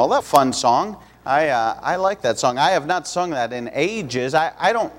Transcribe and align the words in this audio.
Well, 0.00 0.10
that 0.10 0.22
fun 0.22 0.52
song. 0.52 1.02
I, 1.26 1.48
uh, 1.48 1.76
I 1.82 1.96
like 1.96 2.20
that 2.20 2.38
song. 2.38 2.56
I 2.56 2.70
have 2.70 2.86
not 2.86 3.08
sung 3.08 3.30
that 3.30 3.52
in 3.52 3.68
ages. 3.72 4.32
I, 4.32 4.52
I 4.56 4.72
don't 4.72 4.92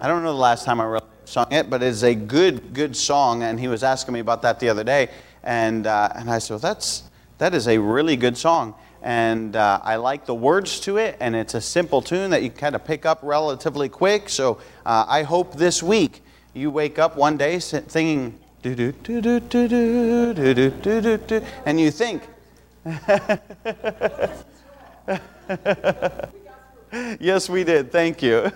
I 0.00 0.08
don't 0.08 0.22
know 0.22 0.32
the 0.32 0.38
last 0.38 0.64
time 0.64 0.80
I 0.80 0.84
really 0.84 1.04
sung 1.26 1.52
it, 1.52 1.68
but 1.68 1.82
it's 1.82 2.02
a 2.02 2.14
good 2.14 2.72
good 2.72 2.96
song. 2.96 3.42
And 3.42 3.60
he 3.60 3.68
was 3.68 3.84
asking 3.84 4.14
me 4.14 4.20
about 4.20 4.40
that 4.40 4.58
the 4.58 4.70
other 4.70 4.84
day, 4.84 5.10
and 5.42 5.86
uh, 5.86 6.14
and 6.14 6.30
I 6.30 6.38
said, 6.38 6.54
well, 6.54 6.60
that's 6.60 7.02
that 7.36 7.52
is 7.52 7.68
a 7.68 7.76
really 7.76 8.16
good 8.16 8.38
song. 8.38 8.74
And 9.02 9.54
uh, 9.54 9.80
I 9.82 9.96
like 9.96 10.24
the 10.24 10.34
words 10.34 10.80
to 10.80 10.96
it, 10.96 11.18
and 11.20 11.36
it's 11.36 11.52
a 11.52 11.60
simple 11.60 12.00
tune 12.00 12.30
that 12.30 12.42
you 12.42 12.48
kind 12.48 12.74
of 12.74 12.86
pick 12.86 13.04
up 13.04 13.18
relatively 13.22 13.90
quick. 13.90 14.30
So 14.30 14.62
uh, 14.86 15.04
I 15.06 15.24
hope 15.24 15.56
this 15.56 15.82
week 15.82 16.22
you 16.54 16.70
wake 16.70 16.98
up 16.98 17.18
one 17.18 17.36
day 17.36 17.58
thinking, 17.58 18.40
do 18.62 18.74
do 18.74 18.92
do 18.92 19.20
do 19.20 19.40
do 19.40 19.68
do 19.74 20.32
do 20.32 20.70
do 20.70 21.00
do 21.02 21.16
do, 21.18 21.42
and 21.66 21.78
you 21.78 21.90
think. 21.90 22.31
yes, 27.20 27.48
we 27.48 27.62
did. 27.62 27.92
Thank 27.92 28.22
you. 28.22 28.50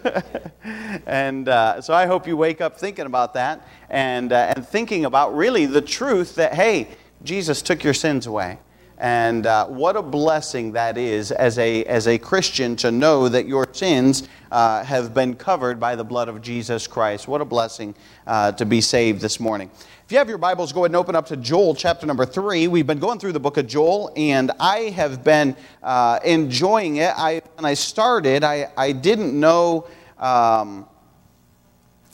and 1.07 1.49
uh, 1.49 1.81
so 1.81 1.95
I 1.95 2.07
hope 2.07 2.27
you 2.27 2.37
wake 2.37 2.61
up 2.61 2.77
thinking 2.77 3.07
about 3.07 3.35
that 3.35 3.65
and, 3.89 4.33
uh, 4.33 4.55
and 4.57 4.67
thinking 4.67 5.05
about 5.05 5.37
really 5.37 5.67
the 5.67 5.81
truth 5.81 6.35
that, 6.35 6.55
hey, 6.55 6.89
Jesus 7.23 7.63
took 7.63 7.85
your 7.85 7.95
sins 7.95 8.27
away. 8.27 8.59
And 8.99 9.47
uh, 9.47 9.67
what 9.67 9.95
a 9.95 10.03
blessing 10.03 10.73
that 10.73 10.97
is 10.97 11.31
as 11.31 11.59
a, 11.59 11.85
as 11.85 12.09
a 12.09 12.19
Christian 12.19 12.77
to 12.77 12.91
know 12.91 13.29
that 13.29 13.47
your 13.47 13.69
sins 13.73 14.27
uh, 14.51 14.83
have 14.85 15.13
been 15.13 15.35
covered 15.35 15.79
by 15.79 15.97
the 15.97 16.05
blood 16.05 16.29
of 16.29 16.41
Jesus 16.41 16.87
Christ. 16.87 17.29
What 17.29 17.43
a 17.43 17.45
blessing 17.45 17.95
uh, 18.27 18.53
to 18.53 18.65
be 18.65 18.81
saved 18.81 19.21
this 19.21 19.39
morning. 19.39 19.71
If 20.07 20.13
you 20.13 20.19
have 20.19 20.29
your 20.29 20.39
Bibles, 20.39 20.73
go 20.73 20.83
ahead 20.83 20.91
and 20.91 20.97
open 20.97 21.17
up 21.17 21.27
to 21.27 21.37
Joel 21.37 21.75
chapter 21.75 22.07
number 22.07 22.25
three. 22.25 22.69
We've 22.69 22.87
been 22.87 23.01
going 23.01 23.19
through 23.19 23.33
the 23.33 23.41
book 23.41 23.57
of 23.57 23.67
Joel, 23.67 24.13
and 24.15 24.53
I 24.61 24.83
have 24.91 25.25
been 25.25 25.57
uh, 25.83 26.21
enjoying 26.25 26.99
it. 26.99 27.13
I, 27.17 27.43
when 27.57 27.65
I 27.65 27.75
started, 27.75 28.45
I, 28.45 28.71
I 28.77 28.93
didn't 28.93 29.35
know 29.35 29.89
um, 30.17 30.87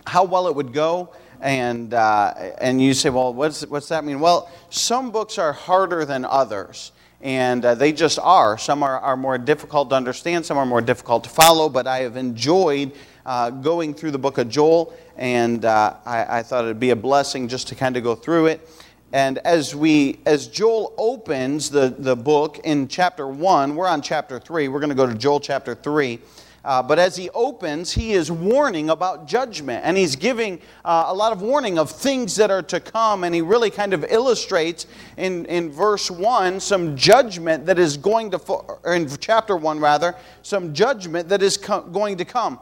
how 0.06 0.24
well 0.24 0.48
it 0.48 0.54
would 0.54 0.72
go. 0.72 1.12
And, 1.42 1.92
uh, 1.92 2.32
and 2.62 2.80
you 2.80 2.94
say, 2.94 3.10
well, 3.10 3.34
what's, 3.34 3.66
what's 3.66 3.88
that 3.88 4.06
mean? 4.06 4.20
Well, 4.20 4.50
some 4.70 5.10
books 5.10 5.36
are 5.36 5.52
harder 5.52 6.06
than 6.06 6.24
others 6.24 6.92
and 7.20 7.64
uh, 7.64 7.74
they 7.74 7.92
just 7.92 8.18
are. 8.18 8.58
Some 8.58 8.82
are, 8.82 8.98
are 8.98 9.16
more 9.16 9.38
difficult 9.38 9.90
to 9.90 9.94
understand, 9.94 10.44
some 10.44 10.58
are 10.58 10.66
more 10.66 10.80
difficult 10.80 11.24
to 11.24 11.30
follow, 11.30 11.68
but 11.68 11.86
I 11.86 11.98
have 12.00 12.16
enjoyed 12.16 12.92
uh, 13.26 13.50
going 13.50 13.94
through 13.94 14.10
the 14.10 14.18
book 14.18 14.38
of 14.38 14.48
Joel, 14.48 14.94
and 15.16 15.64
uh, 15.64 15.96
I, 16.04 16.38
I, 16.38 16.42
thought 16.42 16.64
it'd 16.64 16.80
be 16.80 16.90
a 16.90 16.96
blessing 16.96 17.48
just 17.48 17.68
to 17.68 17.74
kind 17.74 17.96
of 17.96 18.02
go 18.02 18.14
through 18.14 18.46
it. 18.46 18.68
And 19.12 19.38
as 19.38 19.74
we, 19.74 20.20
as 20.24 20.48
Joel 20.48 20.94
opens 20.96 21.68
the, 21.68 21.94
the 21.96 22.16
book 22.16 22.60
in 22.64 22.88
chapter 22.88 23.28
one, 23.28 23.76
we're 23.76 23.86
on 23.86 24.00
chapter 24.00 24.38
three. 24.38 24.68
We're 24.68 24.80
going 24.80 24.90
to 24.90 24.96
go 24.96 25.06
to 25.06 25.14
Joel 25.14 25.40
chapter 25.40 25.74
three. 25.74 26.20
Uh, 26.64 26.80
but 26.82 26.98
as 26.98 27.16
he 27.16 27.28
opens, 27.30 27.92
he 27.92 28.12
is 28.12 28.30
warning 28.30 28.88
about 28.88 29.26
judgment. 29.26 29.84
And 29.84 29.96
he's 29.96 30.14
giving 30.14 30.60
uh, 30.84 31.06
a 31.08 31.14
lot 31.14 31.32
of 31.32 31.42
warning 31.42 31.78
of 31.78 31.90
things 31.90 32.36
that 32.36 32.50
are 32.50 32.62
to 32.62 32.78
come. 32.78 33.24
And 33.24 33.34
he 33.34 33.40
really 33.40 33.70
kind 33.70 33.92
of 33.92 34.04
illustrates 34.04 34.86
in, 35.16 35.44
in 35.46 35.70
verse 35.70 36.10
1 36.10 36.60
some 36.60 36.96
judgment 36.96 37.66
that 37.66 37.78
is 37.78 37.96
going 37.96 38.30
to, 38.30 38.38
or 38.38 38.94
in 38.94 39.08
chapter 39.18 39.56
1 39.56 39.80
rather, 39.80 40.14
some 40.42 40.72
judgment 40.72 41.28
that 41.28 41.42
is 41.42 41.56
co- 41.56 41.82
going 41.82 42.16
to 42.18 42.24
come 42.24 42.60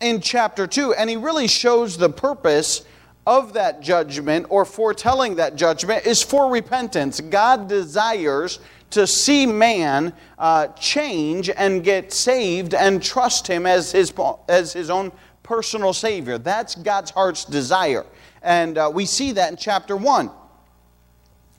in 0.00 0.20
chapter 0.20 0.66
2. 0.66 0.94
And 0.94 1.08
he 1.10 1.16
really 1.16 1.48
shows 1.48 1.96
the 1.96 2.10
purpose 2.10 2.84
of 3.26 3.52
that 3.52 3.80
judgment 3.80 4.46
or 4.48 4.64
foretelling 4.64 5.36
that 5.36 5.54
judgment 5.54 6.06
is 6.06 6.22
for 6.22 6.50
repentance. 6.50 7.20
God 7.20 7.68
desires 7.68 8.58
to 8.90 9.06
see 9.06 9.44
man 9.44 10.14
uh, 10.38 10.68
change 10.68 11.50
and 11.50 11.84
get 11.84 12.12
saved 12.12 12.72
and 12.72 13.02
trust 13.02 13.46
him 13.46 13.66
as 13.66 13.92
his, 13.92 14.12
as 14.48 14.72
his 14.72 14.88
own 14.88 15.12
personal 15.42 15.92
Savior. 15.92 16.38
That's 16.38 16.74
God's 16.74 17.10
heart's 17.10 17.44
desire. 17.44 18.06
And 18.42 18.78
uh, 18.78 18.90
we 18.92 19.04
see 19.04 19.32
that 19.32 19.50
in 19.50 19.56
chapter 19.56 19.96
1. 19.96 20.30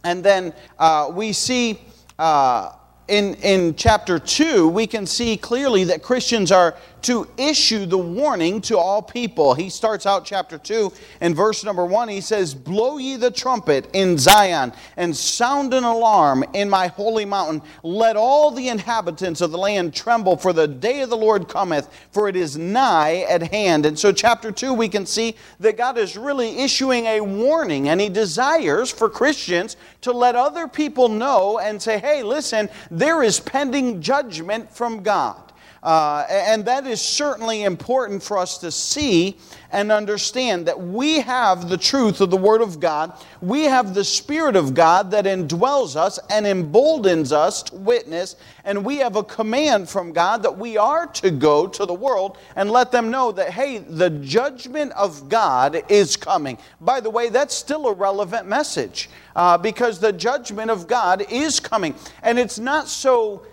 And 0.04 0.24
then 0.24 0.54
uh, 0.78 1.12
we 1.14 1.34
see 1.34 1.80
uh, 2.18 2.72
in, 3.10 3.34
in 3.36 3.76
chapter 3.76 4.20
2, 4.20 4.70
we 4.70 4.86
can 4.88 5.06
see 5.06 5.36
clearly 5.36 5.84
that 5.86 6.04
Christians 6.04 6.52
are 6.52 6.76
to 7.02 7.28
issue 7.38 7.86
the 7.86 7.98
warning 7.98 8.62
to 8.62 8.78
all 8.78 9.02
people. 9.02 9.54
He 9.54 9.70
starts 9.70 10.06
out 10.06 10.26
chapter 10.26 10.58
2 10.58 10.92
in 11.22 11.34
verse 11.34 11.64
number 11.64 11.86
1. 11.86 12.10
He 12.10 12.22
says, 12.22 12.54
Blow 12.54 12.98
ye 12.98 13.16
the 13.16 13.32
trumpet 13.32 13.90
in 13.94 14.18
Zion 14.18 14.74
and 14.98 15.16
sound 15.16 15.74
an 15.74 15.84
alarm 15.84 16.44
in 16.54 16.70
my 16.70 16.88
holy 16.88 17.26
mountain. 17.26 17.62
Let 17.84 18.16
all 18.16 18.52
the 18.52 18.68
inhabitants 18.68 19.42
of 19.42 19.52
the 19.52 19.58
land 19.58 19.94
tremble, 19.94 20.38
for 20.38 20.54
the 20.54 20.68
day 20.68 21.02
of 21.02 21.10
the 21.10 21.18
Lord 21.18 21.48
cometh, 21.48 21.90
for 22.12 22.28
it 22.28 22.36
is 22.36 22.58
nigh 22.58 23.26
at 23.30 23.44
hand. 23.44 23.86
And 23.86 23.98
so, 23.98 24.12
chapter 24.12 24.52
2, 24.52 24.74
we 24.74 24.90
can 24.90 25.06
see 25.06 25.36
that 25.60 25.78
God 25.78 25.98
is 25.98 26.18
really 26.18 26.60
issuing 26.60 27.06
a 27.06 27.22
warning, 27.22 27.90
and 27.90 28.02
He 28.02 28.10
desires 28.10 28.92
for 28.92 29.10
Christians 29.10 29.78
to 30.02 30.12
let 30.12 30.36
other 30.36 30.68
people 30.68 31.10
know 31.10 31.60
and 31.60 31.82
say, 31.82 31.98
Hey, 31.98 32.24
listen, 32.24 32.70
there 33.00 33.24
is 33.24 33.40
pending 33.40 34.02
judgment 34.02 34.70
from 34.72 35.04
God. 35.04 35.49
Uh, 35.82 36.26
and 36.30 36.66
that 36.66 36.86
is 36.86 37.02
certainly 37.02 37.64
important 37.64 38.22
for 38.22 38.38
us 38.38 38.58
to 38.58 38.72
see 38.72 39.38
and 39.72 39.92
understand 39.92 40.66
that 40.66 40.80
we 40.80 41.22
have 41.22 41.70
the 41.70 41.78
truth 41.78 42.22
of 42.22 42.30
the 42.30 42.38
Word 42.38 42.62
of 42.62 42.80
God. 42.80 43.14
We 43.42 43.64
have 43.64 43.94
the 43.94 44.04
Spirit 44.04 44.56
of 44.56 44.74
God 44.74 45.12
that 45.12 45.26
indwells 45.26 45.96
us 45.96 46.20
and 46.30 46.46
emboldens 46.46 47.32
us 47.32 47.64
to 47.64 47.76
witness. 47.76 48.36
And 48.66 48.84
we 48.84 48.98
have 48.98 49.16
a 49.16 49.24
command 49.24 49.88
from 49.88 50.12
God 50.12 50.44
that 50.44 50.58
we 50.58 50.78
are 50.78 51.08
to 51.08 51.32
go 51.32 51.68
to 51.68 51.86
the 51.86 51.94
world 51.94 52.38
and 52.56 52.72
let 52.72 52.92
them 52.92 53.12
know 53.12 53.32
that, 53.32 53.52
hey, 53.52 53.78
the 53.78 54.10
judgment 54.10 54.92
of 54.94 55.30
God 55.30 55.84
is 55.88 56.18
coming. 56.18 56.58
By 56.82 57.00
the 57.00 57.10
way, 57.10 57.30
that's 57.30 57.56
still 57.56 57.88
a 57.88 57.94
relevant 57.94 58.48
message 58.48 59.10
uh, 59.36 59.58
because 59.58 60.00
the 60.00 60.12
judgment 60.12 60.72
of 60.72 60.88
God 60.88 61.26
is 61.30 61.60
coming. 61.60 61.96
And 62.24 62.38
it's 62.38 62.60
not 62.60 62.88
so 62.88 63.46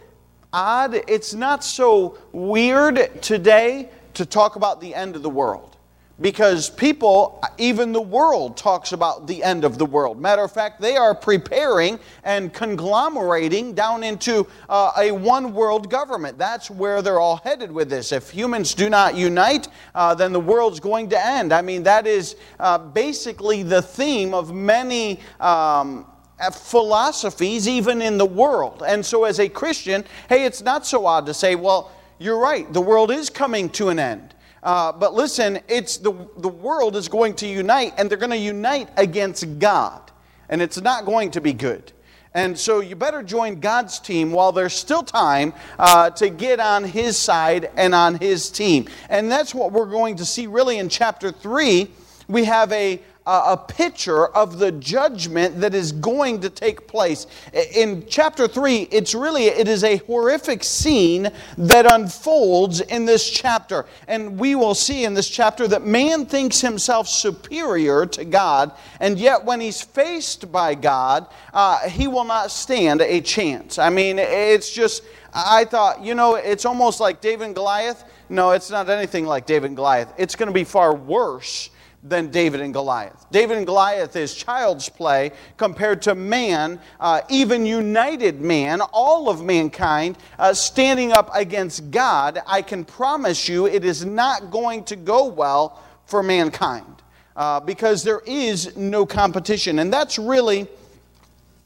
odd, 0.57 0.95
it's 1.07 1.35
not 1.35 1.63
so 1.63 2.17
weird 2.33 3.23
today 3.23 3.91
to 4.15 4.25
talk 4.25 4.57
about 4.57 4.81
the 4.81 4.95
end 4.95 5.15
of 5.15 5.23
the 5.23 5.31
world. 5.31 5.77
Because 6.19 6.71
people, 6.71 7.45
even 7.59 7.93
the 7.93 8.01
world, 8.01 8.57
talks 8.57 8.93
about 8.93 9.27
the 9.27 9.45
end 9.45 9.65
of 9.65 9.77
the 9.77 9.85
world. 9.85 10.19
Matter 10.19 10.43
of 10.43 10.51
fact, 10.51 10.81
they 10.81 10.97
are 10.97 11.15
preparing 11.15 12.01
and 12.25 12.55
conglomerating 12.55 13.75
down 13.75 14.03
into 14.03 14.47
uh, 14.71 14.93
a 14.97 15.13
one 15.13 15.53
world 15.53 15.91
government. 15.91 16.39
That's 16.39 16.71
where 16.71 17.03
they're 17.03 17.21
all 17.21 17.37
headed 17.45 17.71
with 17.71 17.91
this. 17.91 18.13
If 18.13 18.31
humans 18.31 18.73
do 18.73 18.89
not 18.89 19.15
unite, 19.15 19.69
uh, 19.95 20.15
then 20.15 20.33
the 20.33 20.41
world's 20.41 20.81
going 20.81 21.11
to 21.11 21.23
end. 21.23 21.53
I 21.53 21.61
mean, 21.61 21.83
that 21.83 22.07
is 22.07 22.37
uh, 22.59 22.79
basically 22.79 23.63
the 23.63 23.83
theme 23.83 24.33
of 24.33 24.55
many. 24.55 25.21
Um, 25.39 26.07
philosophies 26.53 27.67
even 27.67 28.03
in 28.03 28.19
the 28.19 28.27
world. 28.27 28.83
And 28.87 29.05
so, 29.05 29.25
as 29.25 29.41
a 29.41 29.49
Christian, 29.49 30.05
hey, 30.29 30.45
it's 30.45 30.63
not 30.63 30.87
so 30.87 31.07
odd 31.07 31.27
to 31.27 31.35
say, 31.35 31.55
well, 31.55 31.93
you're 32.19 32.39
right, 32.39 32.71
the 32.73 32.81
world 32.81 33.11
is 33.11 33.31
coming 33.31 33.71
to 33.71 33.89
an 33.89 33.99
end. 33.99 34.35
Uh, 34.63 34.91
but 34.93 35.15
listen, 35.15 35.61
it's 35.69 35.97
the, 35.97 36.13
the 36.39 36.49
world 36.49 36.97
is 36.97 37.09
going 37.09 37.35
to 37.35 37.47
unite, 37.47 37.95
and 37.99 38.11
they're 38.11 38.19
going 38.19 38.31
to 38.31 38.37
unite 38.37 38.89
against 38.97 39.59
God. 39.59 40.11
And 40.49 40.61
it's 40.61 40.81
not 40.81 41.05
going 41.05 41.31
to 41.33 41.41
be 41.41 41.53
good. 41.53 41.93
And 42.35 42.59
so 42.59 42.81
you 42.81 42.97
better 42.97 43.23
join 43.23 43.61
God's 43.61 43.99
team 43.99 44.31
while 44.31 44.53
there's 44.53 44.75
still 44.75 45.03
time 45.03 45.55
uh, 45.79 46.11
to 46.11 46.29
get 46.29 46.61
on 46.61 46.85
His 46.85 47.17
side 47.17 47.71
and 47.77 47.95
on 47.95 48.17
His 48.17 48.51
team. 48.51 48.89
And 49.09 49.33
that's 49.33 49.55
what 49.55 49.73
we're 49.73 49.87
going 49.87 50.17
to 50.17 50.27
see 50.27 50.47
really 50.47 50.79
in 50.79 50.89
chapter 50.89 51.33
3. 51.33 51.91
We 52.29 52.45
have 52.45 52.71
a, 52.73 53.01
a 53.27 53.57
picture 53.57 54.27
of 54.29 54.59
the 54.59 54.71
judgment 54.73 55.61
that 55.61 55.75
is 55.75 55.93
going 55.93 56.41
to 56.41 56.51
take 56.51 56.87
place. 56.87 57.27
In 57.75 58.07
chapter 58.07 58.47
3, 58.47 58.83
it's 58.93 59.15
really 59.15 59.47
it 59.47 59.67
is 59.67 59.83
a 59.83 59.97
horrific 59.99 60.63
scene 60.63 61.31
that 61.59 61.93
unfolds 61.93 62.81
in 62.81 63.05
this 63.05 63.29
chapter. 63.29 63.87
And 64.07 64.39
we 64.39 64.55
will 64.55 64.75
see 64.75 65.05
in 65.05 65.15
this 65.15 65.29
chapter 65.29 65.67
that 65.69 65.85
man 65.85 66.27
thinks 66.27 66.61
himself 66.61 67.09
superior 67.09 68.07
to 68.07 68.25
God, 68.25 68.73
and 69.01 69.19
yet 69.19 69.45
when 69.45 69.61
he's 69.61 69.83
faced 69.83 70.53
by 70.53 70.75
God, 70.75 71.27
uh, 71.53 71.89
he 71.89 72.07
will 72.07 72.25
not 72.25 72.51
stand 72.51 73.01
a 73.01 73.21
chance. 73.21 73.79
I 73.79 73.91
mean, 73.91 74.19
it's 74.19 74.73
just 74.73 75.03
I 75.35 75.65
thought, 75.65 76.03
you 76.03 76.15
know, 76.15 76.37
it's 76.37 76.65
almost 76.65 77.01
like 77.01 77.21
David 77.21 77.47
and 77.47 77.55
Goliath. 77.55 78.05
No, 78.29 78.53
it's 78.53 78.71
not 78.71 78.89
anything 78.89 79.27
like 79.27 79.47
David 79.47 79.67
and 79.67 79.77
Goliath. 79.77 80.13
It's 80.17 80.35
going 80.35 80.49
to 80.49 80.55
be 80.55 80.65
far 80.65 80.95
worse 80.95 81.71
than 82.09 82.31
David 82.31 82.61
and 82.61 82.73
Goliath. 82.73 83.27
David 83.31 83.57
and 83.57 83.67
Goliath 83.67 84.15
is 84.17 84.35
child's 84.35 84.89
play 84.89 85.33
compared 85.57 86.03
to 86.03 86.15
man, 86.15 86.81
uh, 87.01 87.23
even 87.29 87.67
united 87.67 88.41
man, 88.41 88.81
all 88.81 89.29
of 89.29 89.45
mankind, 89.45 90.17
uh, 90.39 90.55
standing 90.55 91.13
up 91.13 91.31
against 91.35 91.91
God. 91.91 92.41
I 92.47 92.63
can 92.63 92.85
promise 92.85 93.49
you 93.49 93.67
it 93.67 93.85
is 93.85 94.05
not 94.05 94.51
going 94.51 94.85
to 94.85 94.97
go 94.97 95.27
well 95.27 95.83
for 96.07 96.23
mankind 96.23 97.03
uh, 97.35 97.61
because 97.61 98.03
there 98.03 98.23
is 98.27 98.77
no 98.77 99.05
competition. 99.05 99.81
And 99.81 99.93
that's 99.93 100.19
really 100.19 100.69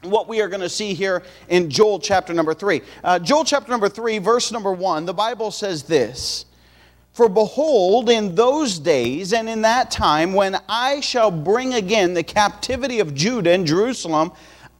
what 0.02 0.28
we 0.28 0.40
are 0.40 0.48
going 0.48 0.62
to 0.62 0.68
see 0.68 0.94
here 0.94 1.22
in 1.48 1.68
Joel 1.68 1.98
chapter 1.98 2.32
number 2.32 2.54
3. 2.54 2.80
Uh, 3.04 3.18
Joel 3.18 3.44
chapter 3.44 3.70
number 3.70 3.88
3, 3.88 4.18
verse 4.18 4.50
number 4.50 4.72
1, 4.72 5.04
the 5.04 5.12
Bible 5.12 5.50
says 5.50 5.82
this 5.82 6.46
For 7.20 7.28
behold, 7.28 8.08
in 8.08 8.34
those 8.34 8.78
days 8.78 9.34
and 9.34 9.46
in 9.46 9.60
that 9.60 9.90
time, 9.90 10.32
when 10.32 10.56
I 10.70 11.00
shall 11.00 11.30
bring 11.30 11.74
again 11.74 12.14
the 12.14 12.22
captivity 12.22 12.98
of 12.98 13.14
Judah 13.14 13.50
and 13.50 13.66
Jerusalem, 13.66 14.32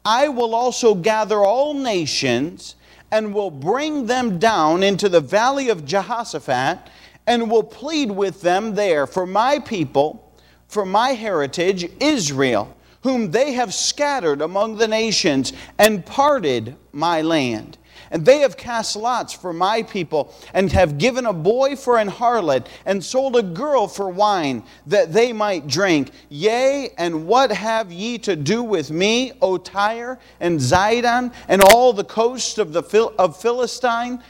I 0.06 0.28
will 0.28 0.54
also 0.54 0.94
gather 0.94 1.44
all 1.44 1.74
nations 1.74 2.76
and 3.10 3.34
will 3.34 3.50
bring 3.50 4.06
them 4.06 4.38
down 4.38 4.82
into 4.82 5.10
the 5.10 5.20
valley 5.20 5.68
of 5.68 5.84
Jehoshaphat 5.84 6.78
and 7.26 7.50
will 7.50 7.62
plead 7.62 8.10
with 8.10 8.40
them 8.40 8.74
there 8.74 9.06
for 9.06 9.26
my 9.26 9.58
people, 9.58 10.32
for 10.66 10.86
my 10.86 11.10
heritage, 11.10 11.90
Israel 12.00 12.74
whom 13.02 13.30
they 13.30 13.52
have 13.52 13.72
scattered 13.72 14.40
among 14.40 14.76
the 14.76 14.88
nations 14.88 15.52
and 15.78 16.06
parted 16.06 16.76
my 16.92 17.22
land. 17.22 17.76
And 18.10 18.24
they 18.24 18.40
have 18.40 18.56
cast 18.56 18.96
lots 18.96 19.32
for 19.32 19.52
my 19.52 19.82
people, 19.82 20.34
and 20.52 20.72
have 20.72 20.98
given 20.98 21.26
a 21.26 21.32
boy 21.32 21.76
for 21.76 21.98
an 21.98 22.08
harlot, 22.08 22.66
and 22.84 23.04
sold 23.04 23.36
a 23.36 23.42
girl 23.42 23.86
for 23.86 24.08
wine, 24.08 24.64
that 24.86 25.12
they 25.12 25.32
might 25.32 25.66
drink. 25.66 26.10
Yea, 26.28 26.90
and 26.98 27.26
what 27.26 27.52
have 27.52 27.92
ye 27.92 28.18
to 28.18 28.34
do 28.34 28.62
with 28.62 28.90
me, 28.90 29.32
O 29.40 29.58
Tyre 29.58 30.18
and 30.40 30.58
Zidon, 30.58 31.32
and 31.48 31.62
all 31.62 31.92
the 31.92 32.04
coast 32.04 32.58
of 32.58 32.72
the 32.72 32.82
Phil- 32.82 33.14
of 33.18 33.40
Philistine? 33.40 34.20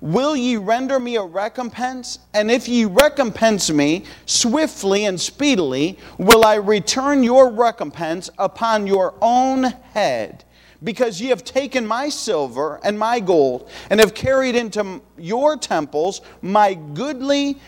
Will 0.00 0.36
ye 0.36 0.56
render 0.56 1.00
me 1.00 1.16
a 1.16 1.24
recompense? 1.24 2.20
And 2.32 2.50
if 2.50 2.68
ye 2.68 2.84
recompense 2.84 3.68
me 3.70 4.04
swiftly 4.26 5.04
and 5.06 5.20
speedily, 5.20 5.98
will 6.18 6.44
I 6.44 6.54
return 6.54 7.24
your 7.24 7.50
recompense 7.50 8.30
upon 8.38 8.86
your 8.86 9.14
own 9.20 9.64
head. 9.64 10.44
Because 10.82 11.20
ye 11.20 11.28
have 11.28 11.44
taken 11.44 11.86
my 11.86 12.08
silver 12.08 12.78
and 12.84 12.98
my 12.98 13.18
gold, 13.20 13.68
and 13.90 13.98
have 13.98 14.14
carried 14.14 14.54
into 14.54 15.00
your 15.16 15.56
temples 15.56 16.20
my 16.40 16.74
goodly, 16.74 17.58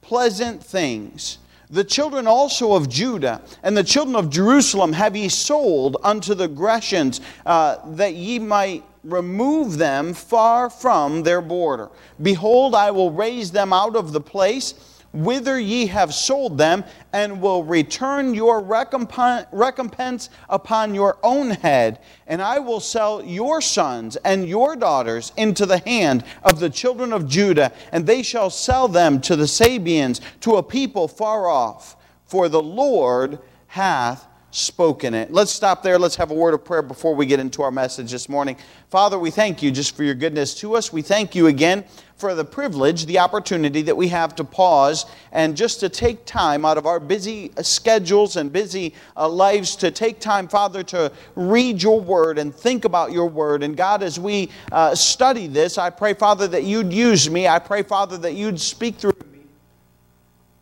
pleasant 0.00 0.62
things. 0.64 1.38
The 1.70 1.84
children 1.84 2.26
also 2.26 2.74
of 2.74 2.88
Judah 2.88 3.42
and 3.62 3.76
the 3.76 3.84
children 3.84 4.16
of 4.16 4.30
Jerusalem 4.30 4.92
have 4.92 5.16
ye 5.16 5.28
sold 5.28 5.96
unto 6.02 6.34
the 6.34 6.48
Grecians, 6.48 7.20
uh, 7.44 7.78
that 7.92 8.14
ye 8.14 8.38
might 8.38 8.84
remove 9.02 9.76
them 9.76 10.14
far 10.14 10.70
from 10.70 11.22
their 11.22 11.40
border. 11.40 11.90
Behold, 12.22 12.74
I 12.74 12.90
will 12.90 13.10
raise 13.10 13.50
them 13.50 13.72
out 13.72 13.96
of 13.96 14.12
the 14.12 14.20
place 14.20 14.74
whither 15.14 15.58
ye 15.58 15.86
have 15.86 16.12
sold 16.12 16.58
them, 16.58 16.84
and 17.12 17.40
will 17.40 17.62
return 17.62 18.34
your 18.34 18.60
recompense 18.60 20.30
upon 20.48 20.94
your 20.94 21.16
own 21.22 21.50
head. 21.50 22.00
And 22.26 22.42
I 22.42 22.58
will 22.58 22.80
sell 22.80 23.24
your 23.24 23.60
sons 23.60 24.16
and 24.16 24.48
your 24.48 24.74
daughters 24.74 25.32
into 25.36 25.64
the 25.64 25.78
hand 25.78 26.24
of 26.42 26.58
the 26.58 26.68
children 26.68 27.12
of 27.12 27.28
Judah, 27.28 27.72
and 27.92 28.06
they 28.06 28.22
shall 28.22 28.50
sell 28.50 28.88
them 28.88 29.20
to 29.22 29.36
the 29.36 29.46
Sabeans, 29.46 30.20
to 30.40 30.56
a 30.56 30.62
people 30.62 31.06
far 31.08 31.48
off. 31.48 31.96
For 32.24 32.48
the 32.48 32.62
Lord 32.62 33.38
hath 33.68 34.26
spoken 34.54 35.14
it. 35.14 35.32
Let's 35.32 35.50
stop 35.50 35.82
there. 35.82 35.98
Let's 35.98 36.14
have 36.14 36.30
a 36.30 36.34
word 36.34 36.54
of 36.54 36.64
prayer 36.64 36.80
before 36.82 37.14
we 37.14 37.26
get 37.26 37.40
into 37.40 37.62
our 37.62 37.72
message 37.72 38.12
this 38.12 38.28
morning. 38.28 38.56
Father, 38.88 39.18
we 39.18 39.32
thank 39.32 39.62
you 39.64 39.72
just 39.72 39.96
for 39.96 40.04
your 40.04 40.14
goodness 40.14 40.54
to 40.60 40.76
us. 40.76 40.92
We 40.92 41.02
thank 41.02 41.34
you 41.34 41.48
again 41.48 41.84
for 42.16 42.36
the 42.36 42.44
privilege, 42.44 43.06
the 43.06 43.18
opportunity 43.18 43.82
that 43.82 43.96
we 43.96 44.06
have 44.08 44.36
to 44.36 44.44
pause 44.44 45.06
and 45.32 45.56
just 45.56 45.80
to 45.80 45.88
take 45.88 46.24
time 46.24 46.64
out 46.64 46.78
of 46.78 46.86
our 46.86 47.00
busy 47.00 47.50
schedules 47.62 48.36
and 48.36 48.52
busy 48.52 48.94
uh, 49.16 49.28
lives 49.28 49.74
to 49.74 49.90
take 49.90 50.20
time, 50.20 50.46
Father, 50.46 50.84
to 50.84 51.10
read 51.34 51.82
your 51.82 52.00
word 52.00 52.38
and 52.38 52.54
think 52.54 52.84
about 52.84 53.10
your 53.10 53.26
word. 53.26 53.64
And 53.64 53.76
God, 53.76 54.04
as 54.04 54.20
we 54.20 54.50
uh, 54.70 54.94
study 54.94 55.48
this, 55.48 55.78
I 55.78 55.90
pray, 55.90 56.14
Father, 56.14 56.46
that 56.46 56.62
you'd 56.62 56.92
use 56.92 57.28
me. 57.28 57.48
I 57.48 57.58
pray, 57.58 57.82
Father, 57.82 58.16
that 58.18 58.34
you'd 58.34 58.60
speak 58.60 58.94
through 58.98 59.14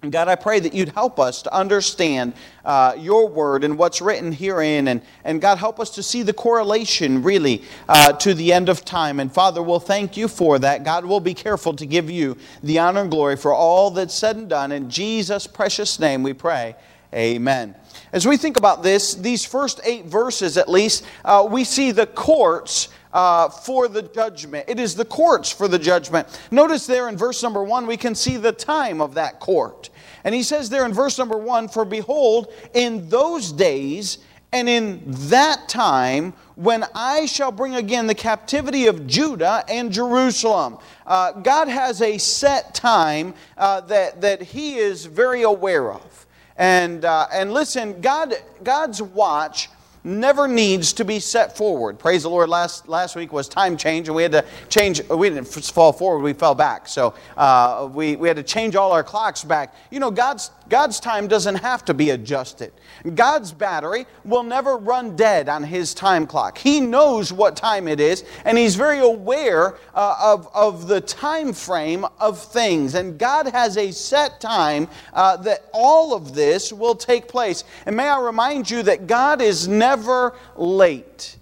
and 0.02 0.10
God, 0.10 0.26
I 0.26 0.34
pray 0.34 0.58
that 0.58 0.74
you'd 0.74 0.88
help 0.88 1.20
us 1.20 1.42
to 1.42 1.54
understand 1.54 2.32
uh, 2.64 2.96
your 2.98 3.28
word 3.28 3.62
and 3.62 3.78
what's 3.78 4.02
written 4.02 4.32
herein. 4.32 4.88
And, 4.88 5.00
and 5.22 5.40
God, 5.40 5.58
help 5.58 5.78
us 5.78 5.90
to 5.90 6.02
see 6.02 6.24
the 6.24 6.32
correlation 6.32 7.22
really 7.22 7.62
uh, 7.88 8.12
to 8.14 8.34
the 8.34 8.52
end 8.52 8.68
of 8.68 8.84
time. 8.84 9.20
And 9.20 9.32
Father, 9.32 9.62
we'll 9.62 9.78
thank 9.78 10.16
you 10.16 10.26
for 10.26 10.58
that. 10.58 10.82
God, 10.82 11.04
we'll 11.04 11.20
be 11.20 11.34
careful 11.34 11.74
to 11.74 11.86
give 11.86 12.10
you 12.10 12.36
the 12.64 12.80
honor 12.80 13.02
and 13.02 13.12
glory 13.12 13.36
for 13.36 13.54
all 13.54 13.92
that's 13.92 14.12
said 14.12 14.34
and 14.34 14.48
done. 14.48 14.72
In 14.72 14.90
Jesus' 14.90 15.46
precious 15.46 16.00
name 16.00 16.24
we 16.24 16.32
pray. 16.32 16.74
Amen. 17.14 17.76
As 18.12 18.26
we 18.26 18.36
think 18.36 18.56
about 18.56 18.82
this, 18.82 19.14
these 19.14 19.44
first 19.44 19.80
eight 19.84 20.06
verses 20.06 20.56
at 20.56 20.68
least, 20.68 21.04
uh, 21.24 21.46
we 21.48 21.62
see 21.62 21.92
the 21.92 22.06
courts 22.06 22.88
uh, 23.12 23.48
for 23.48 23.88
the 23.88 24.02
judgment. 24.02 24.64
It 24.68 24.80
is 24.80 24.94
the 24.94 25.04
courts 25.04 25.50
for 25.50 25.68
the 25.68 25.78
judgment. 25.78 26.26
Notice 26.50 26.86
there 26.86 27.08
in 27.08 27.16
verse 27.16 27.42
number 27.42 27.62
one, 27.62 27.86
we 27.86 27.96
can 27.96 28.14
see 28.14 28.36
the 28.36 28.52
time 28.52 29.00
of 29.00 29.14
that 29.14 29.40
court. 29.40 29.90
And 30.24 30.34
he 30.34 30.42
says 30.42 30.70
there 30.70 30.84
in 30.84 30.92
verse 30.92 31.18
number 31.18 31.36
one, 31.36 31.68
For 31.68 31.84
behold, 31.84 32.52
in 32.74 33.08
those 33.08 33.52
days 33.52 34.18
and 34.52 34.68
in 34.68 35.02
that 35.06 35.68
time, 35.68 36.34
when 36.56 36.84
I 36.94 37.26
shall 37.26 37.50
bring 37.50 37.74
again 37.74 38.06
the 38.06 38.14
captivity 38.14 38.86
of 38.86 39.06
Judah 39.06 39.64
and 39.68 39.90
Jerusalem. 39.90 40.78
Uh, 41.06 41.32
God 41.32 41.68
has 41.68 42.02
a 42.02 42.18
set 42.18 42.74
time 42.74 43.34
uh, 43.56 43.80
that, 43.82 44.20
that 44.20 44.42
He 44.42 44.76
is 44.76 45.06
very 45.06 45.42
aware 45.42 45.92
of. 45.92 46.26
And, 46.56 47.04
uh, 47.04 47.26
and 47.32 47.52
listen, 47.52 48.00
God, 48.02 48.34
God's 48.62 49.00
watch 49.00 49.70
never 50.04 50.48
needs 50.48 50.92
to 50.94 51.04
be 51.04 51.20
set 51.20 51.56
forward. 51.56 51.98
Praise 51.98 52.24
the 52.24 52.30
Lord. 52.30 52.48
Last, 52.48 52.88
last 52.88 53.14
week 53.14 53.32
was 53.32 53.48
time 53.48 53.76
change, 53.76 54.08
and 54.08 54.16
we 54.16 54.22
had 54.22 54.32
to 54.32 54.44
change. 54.68 55.02
We 55.08 55.28
didn't 55.28 55.46
fall 55.46 55.92
forward, 55.92 56.22
we 56.22 56.32
fell 56.32 56.54
back. 56.54 56.88
So 56.88 57.14
uh, 57.36 57.88
we, 57.92 58.16
we 58.16 58.28
had 58.28 58.36
to 58.36 58.42
change 58.42 58.74
all 58.76 58.92
our 58.92 59.04
clocks 59.04 59.44
back. 59.44 59.74
You 59.90 60.00
know, 60.00 60.10
God's, 60.10 60.50
God's 60.68 60.98
time 60.98 61.28
doesn't 61.28 61.56
have 61.56 61.84
to 61.84 61.94
be 61.94 62.10
adjusted. 62.10 62.72
God's 63.14 63.52
battery 63.52 64.06
will 64.24 64.42
never 64.42 64.76
run 64.76 65.16
dead 65.16 65.48
on 65.48 65.62
His 65.62 65.94
time 65.94 66.26
clock. 66.26 66.58
He 66.58 66.80
knows 66.80 67.32
what 67.32 67.56
time 67.56 67.88
it 67.88 68.00
is, 68.00 68.24
and 68.44 68.58
He's 68.58 68.74
very 68.74 68.98
aware 68.98 69.76
uh, 69.94 70.16
of, 70.20 70.48
of 70.54 70.88
the 70.88 71.00
time 71.00 71.52
frame 71.52 72.04
of 72.18 72.42
things. 72.42 72.94
And 72.94 73.18
God 73.18 73.46
has 73.48 73.76
a 73.76 73.92
set 73.92 74.40
time 74.40 74.88
uh, 75.12 75.36
that 75.38 75.68
all 75.72 76.14
of 76.14 76.34
this 76.34 76.72
will 76.72 76.94
take 76.94 77.28
place. 77.28 77.64
And 77.86 77.96
may 77.96 78.08
I 78.08 78.20
remind 78.20 78.70
you 78.70 78.82
that 78.84 79.06
God 79.06 79.40
is 79.40 79.68
never 79.68 79.91
never 79.96 80.34
late. 80.56 81.36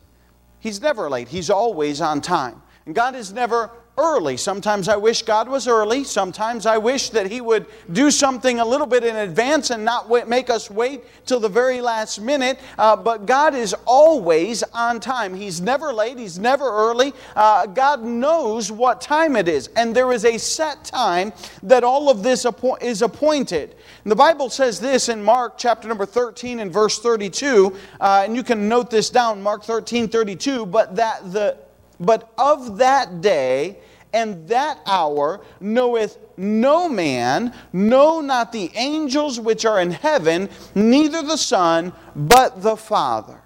He's 0.59 0.81
never 0.81 1.09
late. 1.09 1.29
He's 1.29 1.51
always 1.51 2.01
on 2.01 2.21
time. 2.21 2.63
And 2.87 2.95
God 2.95 3.15
is 3.15 3.33
never 3.33 3.71
early. 4.01 4.37
Sometimes 4.37 4.89
I 4.89 4.97
wish 4.97 5.23
God 5.23 5.49
was 5.49 5.69
early. 5.69 6.05
Sometimes 6.05 6.65
I 6.67 6.79
wish 6.79 7.11
that 7.11 7.31
He 7.31 7.41
would 7.41 7.67
do 7.93 8.11
something 8.11 8.59
a 8.59 8.65
little 8.65 8.87
bit 8.87 9.05
in 9.05 9.15
advance 9.17 9.71
and 9.71 9.85
not 9.85 10.09
make 10.29 10.49
us 10.49 10.71
wait 10.71 11.05
till 11.27 11.39
the 11.39 11.49
very 11.49 11.81
last 11.81 12.21
minute. 12.21 12.59
Uh, 12.79 12.97
but 12.97 13.27
God 13.27 13.55
is 13.55 13.75
always 13.85 14.63
on 14.75 15.01
time. 15.01 15.35
He's 15.35 15.61
never 15.61 15.93
late. 15.93 16.19
He's 16.19 16.39
never 16.39 16.65
early. 16.65 17.13
Uh, 17.37 17.67
God 17.67 18.03
knows 18.03 18.73
what 18.73 19.01
time 19.01 19.37
it 19.37 19.49
is. 19.49 19.69
And 19.77 19.95
there 19.95 20.13
is 20.13 20.25
a 20.25 20.39
set 20.39 20.85
time 20.85 21.33
that 21.63 21.85
all 21.85 22.09
of 22.09 22.23
this 22.23 22.47
is 22.81 23.03
appointed. 23.03 23.77
And 24.05 24.11
the 24.11 24.17
Bible 24.17 24.49
says 24.49 24.81
this 24.81 25.09
in 25.09 25.23
Mark 25.23 25.59
chapter 25.59 25.87
number 25.87 26.07
13 26.07 26.61
and 26.61 26.73
verse 26.73 26.99
32, 26.99 27.77
uh, 28.01 28.23
and 28.25 28.35
you 28.35 28.43
can 28.43 28.69
note 28.69 28.91
this 28.91 29.11
down, 29.11 29.43
Mark 29.43 29.63
13, 29.63 30.09
32, 30.09 30.65
but 30.67 30.97
that 30.97 31.33
the 31.33 31.59
but 32.01 32.33
of 32.39 32.79
that 32.79 33.21
day 33.21 33.77
and 34.13 34.49
that 34.49 34.81
hour 34.87 35.41
knoweth 35.61 36.19
no 36.37 36.89
man, 36.89 37.55
no, 37.73 38.21
not 38.21 38.53
the 38.53 38.71
angels 38.75 39.39
which 39.39 39.65
are 39.65 39.81
in 39.81 39.91
heaven, 39.91 40.49
neither 40.75 41.23
the 41.23 41.37
Son, 41.37 41.93
but 42.15 42.63
the 42.63 42.77
Father. 42.77 43.41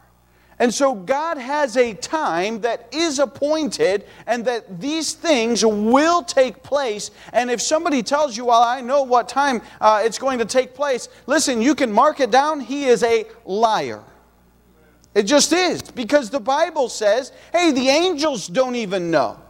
And 0.59 0.73
so 0.73 0.95
God 0.95 1.37
has 1.37 1.77
a 1.77 1.95
time 1.95 2.61
that 2.61 2.89
is 2.93 3.19
appointed 3.19 4.07
and 4.27 4.45
that 4.45 4.81
these 4.81 5.13
things 5.13 5.65
will 5.65 6.23
take 6.23 6.63
place. 6.63 7.11
And 7.33 7.51
if 7.51 7.61
somebody 7.61 8.03
tells 8.03 8.37
you, 8.37 8.47
well, 8.47 8.63
I 8.63 8.81
know 8.81 9.03
what 9.03 9.29
time 9.29 9.63
uh, 9.81 10.03
it's 10.05 10.19
going 10.19 10.39
to 10.39 10.45
take 10.45 10.75
place, 10.75 11.09
listen, 11.27 11.61
you 11.61 11.75
can 11.75 11.91
mark 11.91 12.21
it 12.21 12.31
down. 12.31 12.61
He 12.61 12.85
is 12.85 13.03
a 13.03 13.27
liar. 13.45 14.05
It 15.15 15.25
just 15.25 15.53
is. 15.53 15.83
Because 15.83 16.31
the 16.31 16.41
Bible 16.41 16.89
says, 16.89 17.33
hey, 17.53 17.73
the 17.73 17.89
angels 17.89 18.47
don't 18.47 18.77
even 18.77 19.11
know. 19.11 19.41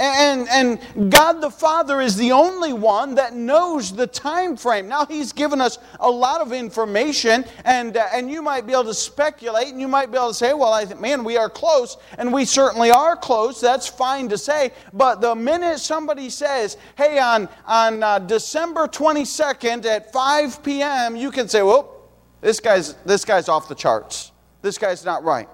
And, 0.00 0.48
and 0.48 1.12
God 1.12 1.42
the 1.42 1.50
Father 1.50 2.00
is 2.00 2.16
the 2.16 2.32
only 2.32 2.72
one 2.72 3.16
that 3.16 3.34
knows 3.34 3.94
the 3.94 4.06
time 4.06 4.56
frame. 4.56 4.88
Now, 4.88 5.04
He's 5.04 5.32
given 5.32 5.60
us 5.60 5.78
a 6.00 6.10
lot 6.10 6.40
of 6.40 6.52
information, 6.52 7.44
and, 7.66 7.96
uh, 7.96 8.06
and 8.12 8.30
you 8.30 8.40
might 8.40 8.66
be 8.66 8.72
able 8.72 8.84
to 8.84 8.94
speculate, 8.94 9.68
and 9.68 9.80
you 9.80 9.88
might 9.88 10.10
be 10.10 10.16
able 10.16 10.28
to 10.28 10.34
say, 10.34 10.54
well, 10.54 10.72
I 10.72 10.86
think, 10.86 11.00
man, 11.00 11.22
we 11.22 11.36
are 11.36 11.50
close, 11.50 11.98
and 12.16 12.32
we 12.32 12.46
certainly 12.46 12.90
are 12.90 13.14
close. 13.14 13.60
That's 13.60 13.86
fine 13.86 14.30
to 14.30 14.38
say. 14.38 14.72
But 14.94 15.20
the 15.20 15.34
minute 15.34 15.80
somebody 15.80 16.30
says, 16.30 16.78
hey, 16.96 17.18
on, 17.18 17.48
on 17.66 18.02
uh, 18.02 18.20
December 18.20 18.88
22nd 18.88 19.84
at 19.84 20.12
5 20.14 20.62
p.m., 20.62 21.14
you 21.14 21.30
can 21.30 21.46
say, 21.46 21.62
well, 21.62 22.08
this 22.40 22.58
guy's, 22.58 22.94
this 23.04 23.24
guy's 23.26 23.50
off 23.50 23.68
the 23.68 23.74
charts. 23.74 24.32
This 24.62 24.78
guy's 24.78 25.04
not 25.04 25.24
right. 25.24 25.48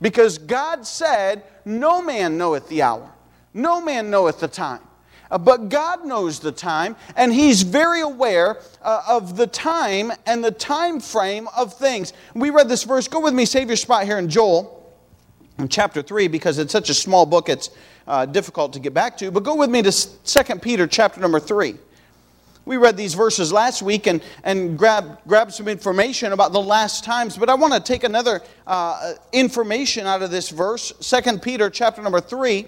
Because 0.00 0.38
God 0.38 0.86
said, 0.86 1.44
No 1.64 2.02
man 2.02 2.38
knoweth 2.38 2.68
the 2.68 2.82
hour, 2.82 3.12
no 3.54 3.80
man 3.80 4.10
knoweth 4.10 4.40
the 4.40 4.48
time. 4.48 4.80
Uh, 5.30 5.38
but 5.38 5.68
God 5.68 6.04
knows 6.04 6.40
the 6.40 6.52
time, 6.52 6.96
and 7.14 7.32
He's 7.32 7.62
very 7.62 8.00
aware 8.00 8.58
uh, 8.82 9.02
of 9.08 9.36
the 9.36 9.46
time 9.46 10.12
and 10.26 10.42
the 10.42 10.50
time 10.50 11.00
frame 11.00 11.48
of 11.56 11.74
things. 11.74 12.12
We 12.34 12.50
read 12.50 12.68
this 12.68 12.82
verse. 12.82 13.06
Go 13.06 13.20
with 13.20 13.34
me, 13.34 13.44
save 13.44 13.68
your 13.68 13.76
spot 13.76 14.04
here 14.04 14.18
in 14.18 14.28
Joel, 14.28 14.92
in 15.58 15.68
chapter 15.68 16.02
3, 16.02 16.26
because 16.28 16.58
it's 16.58 16.72
such 16.72 16.90
a 16.90 16.94
small 16.94 17.26
book, 17.26 17.48
it's 17.48 17.70
uh, 18.08 18.26
difficult 18.26 18.72
to 18.72 18.80
get 18.80 18.92
back 18.92 19.16
to. 19.18 19.30
But 19.30 19.44
go 19.44 19.54
with 19.54 19.70
me 19.70 19.82
to 19.82 19.92
2 19.92 20.56
Peter, 20.56 20.86
chapter 20.86 21.20
number 21.20 21.38
3. 21.38 21.76
We 22.64 22.76
read 22.76 22.96
these 22.96 23.14
verses 23.14 23.52
last 23.52 23.82
week 23.82 24.06
and, 24.06 24.22
and 24.44 24.78
grabbed, 24.78 25.26
grabbed 25.26 25.52
some 25.52 25.66
information 25.66 26.32
about 26.32 26.52
the 26.52 26.60
last 26.60 27.04
times, 27.04 27.36
but 27.36 27.48
I 27.48 27.54
want 27.54 27.72
to 27.72 27.80
take 27.80 28.04
another 28.04 28.42
uh, 28.66 29.14
information 29.32 30.06
out 30.06 30.22
of 30.22 30.30
this 30.30 30.50
verse, 30.50 30.92
2 31.00 31.38
Peter 31.38 31.70
chapter 31.70 32.02
number 32.02 32.20
3. 32.20 32.66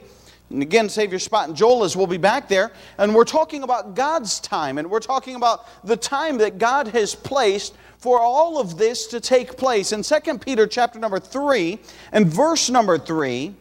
And 0.52 0.62
again, 0.62 0.88
save 0.88 1.10
your 1.10 1.18
spot 1.18 1.48
in 1.48 1.54
Joel 1.54 1.84
as 1.84 1.96
we'll 1.96 2.06
be 2.06 2.18
back 2.18 2.48
there. 2.48 2.72
And 2.98 3.14
we're 3.14 3.24
talking 3.24 3.62
about 3.62 3.94
God's 3.94 4.38
time, 4.40 4.78
and 4.78 4.90
we're 4.90 5.00
talking 5.00 5.34
about 5.34 5.66
the 5.84 5.96
time 5.96 6.38
that 6.38 6.58
God 6.58 6.88
has 6.88 7.14
placed 7.14 7.74
for 7.98 8.20
all 8.20 8.58
of 8.58 8.78
this 8.78 9.06
to 9.08 9.20
take 9.20 9.56
place. 9.56 9.92
In 9.92 10.02
2 10.02 10.38
Peter 10.38 10.66
chapter 10.66 10.98
number 10.98 11.18
3 11.18 11.78
and 12.12 12.26
verse 12.26 12.68
number 12.68 12.98
3, 12.98 13.54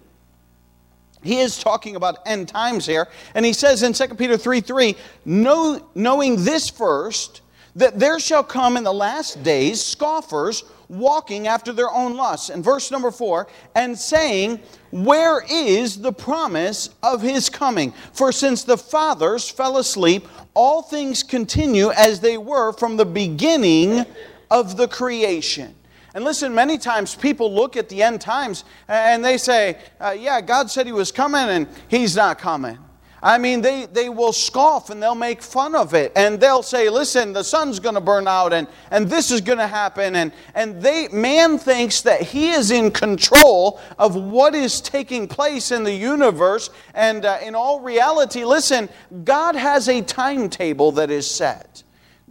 he 1.23 1.39
is 1.39 1.59
talking 1.59 1.95
about 1.95 2.17
end 2.25 2.47
times 2.47 2.85
here. 2.85 3.07
And 3.35 3.45
he 3.45 3.53
says 3.53 3.83
in 3.83 3.93
2 3.93 4.15
Peter 4.15 4.37
3 4.37 4.61
3, 4.61 4.95
know, 5.25 5.87
knowing 5.93 6.43
this 6.43 6.69
first, 6.69 7.41
that 7.75 7.99
there 7.99 8.19
shall 8.19 8.43
come 8.43 8.77
in 8.77 8.83
the 8.83 8.93
last 8.93 9.43
days 9.43 9.81
scoffers 9.81 10.63
walking 10.91 11.47
after 11.47 11.71
their 11.71 11.89
own 11.89 12.15
lusts. 12.15 12.49
And 12.49 12.63
verse 12.63 12.91
number 12.91 13.11
4, 13.11 13.47
and 13.75 13.97
saying, 13.97 14.59
Where 14.91 15.43
is 15.49 16.01
the 16.01 16.11
promise 16.11 16.89
of 17.01 17.21
his 17.21 17.49
coming? 17.49 17.93
For 18.13 18.31
since 18.31 18.63
the 18.63 18.77
fathers 18.77 19.49
fell 19.49 19.77
asleep, 19.77 20.27
all 20.53 20.81
things 20.81 21.23
continue 21.23 21.91
as 21.91 22.19
they 22.19 22.37
were 22.37 22.73
from 22.73 22.97
the 22.97 23.05
beginning 23.05 24.05
of 24.49 24.75
the 24.75 24.87
creation. 24.87 25.73
And 26.13 26.25
listen, 26.25 26.53
many 26.53 26.77
times 26.77 27.15
people 27.15 27.53
look 27.53 27.77
at 27.77 27.87
the 27.87 28.03
end 28.03 28.19
times 28.19 28.65
and 28.89 29.23
they 29.23 29.37
say, 29.37 29.77
uh, 29.99 30.11
Yeah, 30.11 30.41
God 30.41 30.69
said 30.69 30.85
He 30.85 30.91
was 30.91 31.11
coming 31.11 31.41
and 31.41 31.67
He's 31.87 32.15
not 32.15 32.37
coming. 32.37 32.77
I 33.23 33.37
mean, 33.37 33.61
they, 33.61 33.85
they 33.85 34.09
will 34.09 34.33
scoff 34.33 34.89
and 34.89 35.01
they'll 35.01 35.13
make 35.13 35.43
fun 35.43 35.75
of 35.75 35.93
it. 35.93 36.11
And 36.15 36.39
they'll 36.39 36.63
say, 36.63 36.89
listen, 36.89 37.33
the 37.33 37.43
sun's 37.43 37.79
going 37.79 37.95
to 37.95 38.01
burn 38.01 38.27
out 38.27 38.51
and, 38.51 38.67
and 38.89 39.07
this 39.07 39.29
is 39.29 39.41
going 39.41 39.59
to 39.59 39.67
happen. 39.67 40.15
And, 40.15 40.31
and 40.55 40.81
they, 40.81 41.07
man 41.09 41.59
thinks 41.59 42.01
that 42.01 42.21
he 42.21 42.51
is 42.51 42.71
in 42.71 42.89
control 42.89 43.79
of 43.99 44.15
what 44.15 44.55
is 44.55 44.81
taking 44.81 45.27
place 45.27 45.71
in 45.71 45.83
the 45.83 45.93
universe. 45.93 46.71
And 46.95 47.25
uh, 47.25 47.37
in 47.43 47.53
all 47.53 47.79
reality, 47.79 48.43
listen, 48.43 48.89
God 49.23 49.55
has 49.55 49.87
a 49.87 50.01
timetable 50.01 50.91
that 50.93 51.11
is 51.11 51.29
set. 51.29 51.83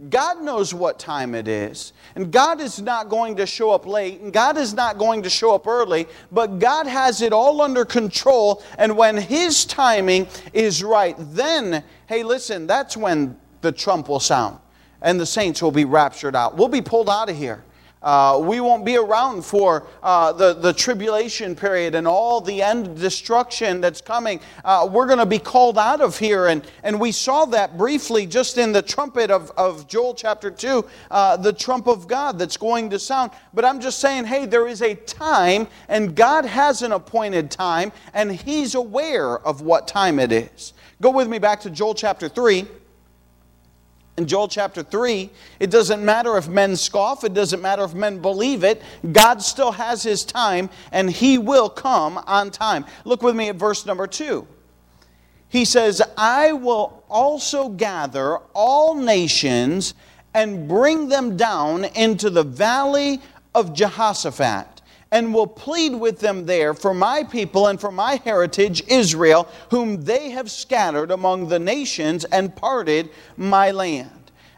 God 0.09 0.41
knows 0.41 0.73
what 0.73 0.97
time 0.97 1.35
it 1.35 1.47
is. 1.47 1.93
And 2.15 2.31
God 2.31 2.59
is 2.59 2.81
not 2.81 3.09
going 3.09 3.35
to 3.35 3.45
show 3.45 3.71
up 3.71 3.85
late, 3.85 4.21
and 4.21 4.33
God 4.33 4.57
is 4.57 4.73
not 4.73 4.97
going 4.97 5.21
to 5.23 5.29
show 5.29 5.53
up 5.53 5.67
early, 5.67 6.07
but 6.31 6.59
God 6.59 6.87
has 6.87 7.21
it 7.21 7.33
all 7.33 7.61
under 7.61 7.85
control. 7.85 8.63
And 8.77 8.97
when 8.97 9.17
His 9.17 9.65
timing 9.65 10.27
is 10.53 10.83
right, 10.83 11.15
then, 11.19 11.83
hey, 12.07 12.23
listen, 12.23 12.65
that's 12.65 12.97
when 12.97 13.37
the 13.61 13.71
trump 13.71 14.09
will 14.09 14.19
sound 14.19 14.57
and 15.01 15.19
the 15.19 15.25
saints 15.25 15.61
will 15.61 15.71
be 15.71 15.85
raptured 15.85 16.35
out. 16.35 16.57
We'll 16.57 16.67
be 16.67 16.81
pulled 16.81 17.09
out 17.09 17.29
of 17.29 17.37
here. 17.37 17.63
Uh, 18.01 18.39
we 18.43 18.59
won't 18.59 18.83
be 18.83 18.97
around 18.97 19.45
for 19.45 19.85
uh, 20.01 20.31
the, 20.33 20.53
the 20.53 20.73
tribulation 20.73 21.55
period 21.55 21.93
and 21.93 22.07
all 22.07 22.41
the 22.41 22.61
end 22.61 22.97
destruction 22.97 23.79
that's 23.79 24.01
coming. 24.01 24.39
Uh, 24.65 24.89
we're 24.91 25.05
going 25.05 25.19
to 25.19 25.25
be 25.25 25.37
called 25.37 25.77
out 25.77 26.01
of 26.01 26.17
here. 26.17 26.47
And, 26.47 26.63
and 26.83 26.99
we 26.99 27.11
saw 27.11 27.45
that 27.45 27.77
briefly 27.77 28.25
just 28.25 28.57
in 28.57 28.71
the 28.71 28.81
trumpet 28.81 29.29
of, 29.29 29.51
of 29.51 29.87
Joel 29.87 30.15
chapter 30.15 30.49
2, 30.49 30.83
uh, 31.11 31.37
the 31.37 31.53
trump 31.53 31.87
of 31.87 32.07
God 32.07 32.39
that's 32.39 32.57
going 32.57 32.89
to 32.89 32.97
sound. 32.97 33.31
But 33.53 33.65
I'm 33.65 33.79
just 33.79 33.99
saying, 33.99 34.25
hey, 34.25 34.47
there 34.47 34.67
is 34.67 34.81
a 34.81 34.95
time, 34.95 35.67
and 35.87 36.15
God 36.15 36.45
has 36.45 36.81
an 36.81 36.93
appointed 36.93 37.51
time, 37.51 37.91
and 38.13 38.31
He's 38.31 38.73
aware 38.73 39.37
of 39.39 39.61
what 39.61 39.87
time 39.87 40.17
it 40.19 40.31
is. 40.31 40.73
Go 41.01 41.11
with 41.11 41.27
me 41.27 41.37
back 41.39 41.61
to 41.61 41.69
Joel 41.69 41.93
chapter 41.93 42.27
3 42.27 42.67
in 44.17 44.27
Joel 44.27 44.47
chapter 44.47 44.83
3, 44.83 45.29
it 45.59 45.71
doesn't 45.71 46.03
matter 46.03 46.37
if 46.37 46.47
men 46.47 46.75
scoff, 46.75 47.23
it 47.23 47.33
doesn't 47.33 47.61
matter 47.61 47.83
if 47.83 47.93
men 47.93 48.21
believe 48.21 48.63
it. 48.63 48.81
God 49.11 49.41
still 49.41 49.71
has 49.71 50.03
his 50.03 50.23
time 50.23 50.69
and 50.91 51.09
he 51.09 51.37
will 51.37 51.69
come 51.69 52.17
on 52.27 52.51
time. 52.51 52.85
Look 53.05 53.23
with 53.23 53.35
me 53.35 53.49
at 53.49 53.55
verse 53.55 53.85
number 53.85 54.07
2. 54.07 54.45
He 55.47 55.65
says, 55.65 56.01
I 56.17 56.53
will 56.53 57.03
also 57.09 57.69
gather 57.69 58.37
all 58.53 58.95
nations 58.95 59.93
and 60.33 60.67
bring 60.67 61.09
them 61.09 61.35
down 61.35 61.85
into 61.85 62.29
the 62.29 62.43
valley 62.43 63.21
of 63.53 63.73
Jehoshaphat 63.73 64.70
and 65.11 65.33
will 65.33 65.47
plead 65.47 65.93
with 65.93 66.19
them 66.19 66.45
there 66.45 66.73
for 66.73 66.93
my 66.93 67.23
people 67.23 67.67
and 67.67 67.79
for 67.79 67.91
my 67.91 68.15
heritage, 68.23 68.83
Israel, 68.87 69.47
whom 69.69 70.03
they 70.03 70.29
have 70.29 70.49
scattered 70.49 71.11
among 71.11 71.49
the 71.49 71.59
nations 71.59 72.23
and 72.25 72.55
parted 72.55 73.09
my 73.35 73.71
land. 73.71 74.09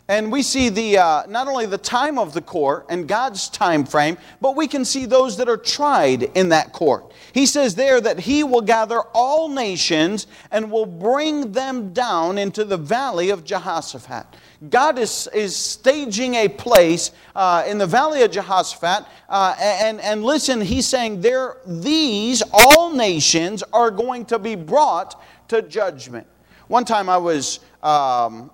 And 0.10 0.32
we 0.32 0.44
see 0.44 0.68
the, 0.68 0.98
uh, 0.98 1.24
not 1.28 1.48
only 1.48 1.66
the 1.66 1.78
time 1.78 2.20
of 2.20 2.34
the 2.34 2.42
court 2.42 2.86
and 2.90 3.08
God's 3.08 3.48
time 3.48 3.86
frame, 3.86 4.18
but 4.42 4.56
we 4.56 4.68
can 4.68 4.84
see 4.84 5.06
those 5.06 5.38
that 5.38 5.48
are 5.48 5.58
tried 5.58 6.24
in 6.36 6.50
that 6.50 6.74
court. 6.74 7.14
He 7.32 7.46
says 7.46 7.76
there 7.76 8.02
that 8.02 8.20
he 8.20 8.44
will 8.44 8.62
gather 8.62 9.00
all 9.14 9.48
nations 9.48 10.28
and 10.52 10.70
will 10.70 10.86
bring 10.86 11.54
them 11.54 11.94
down 11.94 12.38
into 12.38 12.66
the 12.66 12.78
valley 12.78 13.30
of 13.30 13.46
Jehoshaphat. 13.46 14.28
God 14.70 14.98
is, 14.98 15.28
is 15.34 15.56
staging 15.56 16.36
a 16.36 16.48
place 16.48 17.12
uh, 17.36 17.66
in 17.68 17.78
the 17.78 17.88
valley 17.88 18.22
of 18.22 18.32
Jehoshaphat. 18.32 19.06
Uh, 19.28 19.56
and, 19.60 20.00
and 20.00 20.24
listen, 20.24 20.62
he's 20.62 20.88
saying 20.88 21.22
there, 21.22 21.58
these, 21.66 22.42
all 22.52 22.94
nations, 22.94 23.64
are 23.74 23.92
going 23.92 24.26
to 24.26 24.40
be 24.40 24.56
brought 24.56 25.22
to 25.50 25.62
judgment. 25.62 26.28
One 26.68 26.86
time 26.86 27.10
I 27.10 27.18
was 27.18 27.60
um, 27.82 28.52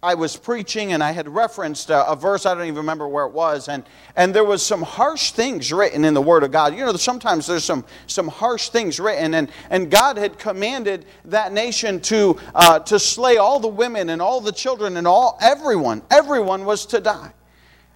I 0.00 0.14
was 0.14 0.36
preaching 0.36 0.92
and 0.92 1.02
I 1.02 1.10
had 1.10 1.28
referenced 1.28 1.90
a, 1.90 2.08
a, 2.08 2.14
verse, 2.14 2.46
I 2.46 2.54
don't 2.54 2.64
even 2.64 2.76
remember 2.76 3.08
where 3.08 3.26
it 3.26 3.32
was, 3.32 3.66
and, 3.66 3.82
and 4.14 4.32
there 4.32 4.44
was 4.44 4.64
some 4.64 4.82
harsh 4.82 5.32
things 5.32 5.72
written 5.72 6.04
in 6.04 6.14
the 6.14 6.22
Word 6.22 6.44
of 6.44 6.52
God. 6.52 6.72
You 6.76 6.84
know, 6.84 6.92
sometimes 6.92 7.48
there's 7.48 7.64
some, 7.64 7.84
some 8.06 8.28
harsh 8.28 8.68
things 8.68 9.00
written, 9.00 9.34
and, 9.34 9.50
and 9.70 9.90
God 9.90 10.16
had 10.16 10.38
commanded 10.38 11.04
that 11.24 11.52
nation 11.52 11.98
to, 12.02 12.38
uh, 12.54 12.78
to 12.80 13.00
slay 13.00 13.38
all 13.38 13.58
the 13.58 13.66
women 13.66 14.10
and 14.10 14.22
all 14.22 14.40
the 14.40 14.52
children 14.52 14.98
and 14.98 15.06
all 15.06 15.36
everyone. 15.40 16.02
Everyone 16.12 16.64
was 16.64 16.86
to 16.86 17.00
die. 17.00 17.32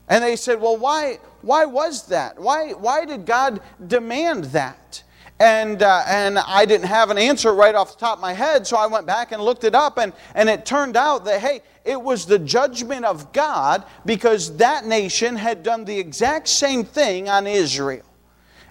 And 0.08 0.24
they 0.24 0.34
said, 0.34 0.60
Well, 0.60 0.76
why, 0.76 1.20
why 1.42 1.66
was 1.66 2.06
that? 2.08 2.36
Why, 2.36 2.72
why 2.72 3.04
did 3.04 3.26
God 3.26 3.60
demand 3.86 4.46
that? 4.46 5.04
And, 5.42 5.82
uh, 5.82 6.04
and 6.06 6.38
I 6.38 6.64
didn't 6.64 6.86
have 6.86 7.10
an 7.10 7.18
answer 7.18 7.52
right 7.52 7.74
off 7.74 7.94
the 7.94 7.98
top 7.98 8.18
of 8.18 8.22
my 8.22 8.32
head, 8.32 8.64
so 8.64 8.76
I 8.76 8.86
went 8.86 9.06
back 9.06 9.32
and 9.32 9.42
looked 9.42 9.64
it 9.64 9.74
up, 9.74 9.98
and, 9.98 10.12
and 10.36 10.48
it 10.48 10.64
turned 10.64 10.96
out 10.96 11.24
that, 11.24 11.40
hey, 11.40 11.62
it 11.84 12.00
was 12.00 12.26
the 12.26 12.38
judgment 12.38 13.04
of 13.04 13.32
God 13.32 13.84
because 14.06 14.56
that 14.58 14.86
nation 14.86 15.34
had 15.34 15.64
done 15.64 15.84
the 15.84 15.98
exact 15.98 16.46
same 16.46 16.84
thing 16.84 17.28
on 17.28 17.48
Israel. 17.48 18.06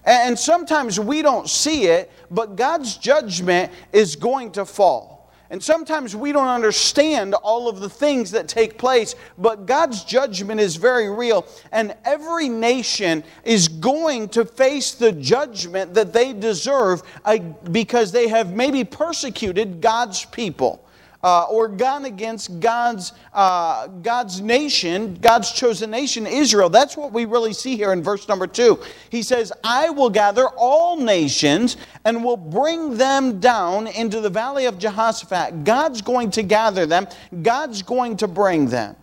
And 0.05 0.39
sometimes 0.39 0.97
we 0.97 1.21
don't 1.21 1.49
see 1.49 1.87
it, 1.87 2.09
but 2.31 2.55
God's 2.55 2.95
judgment 2.95 3.73
is 3.91 4.15
going 4.15 4.53
to 4.53 4.63
fall. 4.63 5.10
And 5.51 5.61
sometimes 5.61 6.15
we 6.15 6.31
don't 6.31 6.47
understand 6.47 7.33
all 7.35 7.67
of 7.67 7.81
the 7.81 7.89
things 7.89 8.31
that 8.31 8.47
take 8.47 8.77
place, 8.77 9.15
but 9.37 9.65
God's 9.65 10.05
judgment 10.05 10.61
is 10.61 10.77
very 10.77 11.09
real. 11.09 11.45
And 11.73 11.93
every 12.05 12.47
nation 12.47 13.21
is 13.43 13.67
going 13.67 14.29
to 14.29 14.45
face 14.45 14.93
the 14.93 15.11
judgment 15.11 15.93
that 15.93 16.13
they 16.13 16.31
deserve 16.31 17.03
uh, 17.25 17.39
because 17.69 18.13
they 18.13 18.29
have 18.29 18.53
maybe 18.55 18.85
persecuted 18.85 19.81
God's 19.81 20.23
people 20.23 20.87
uh, 21.23 21.43
or 21.43 21.67
gone 21.67 22.05
against 22.05 22.59
God's, 22.59 23.13
uh, 23.33 23.87
God's 23.87 24.41
nation, 24.41 25.15
God's 25.21 25.51
chosen 25.51 25.91
nation, 25.91 26.25
Israel. 26.25 26.69
That's 26.69 26.97
what 26.97 27.11
we 27.11 27.25
really 27.25 27.53
see 27.53 27.75
here 27.75 27.93
in 27.93 28.01
verse 28.01 28.27
number 28.27 28.47
two. 28.47 28.79
He 29.09 29.23
says, 29.23 29.51
I 29.63 29.89
will 29.89 30.09
gather 30.09 30.47
all 30.57 30.97
nations 30.97 31.77
and 32.05 32.23
will 32.23 32.37
bring 32.37 32.97
them 32.97 33.39
down 33.39 33.87
into 33.87 34.21
the 34.21 34.29
valley 34.29 34.65
of 34.65 34.79
Jehoshaphat. 34.79 35.63
God's 35.63 36.01
going 36.01 36.31
to 36.31 36.43
gather 36.43 36.85
them, 36.85 37.07
God's 37.41 37.81
going 37.81 38.17
to 38.17 38.27
bring 38.27 38.67
them 38.67 38.95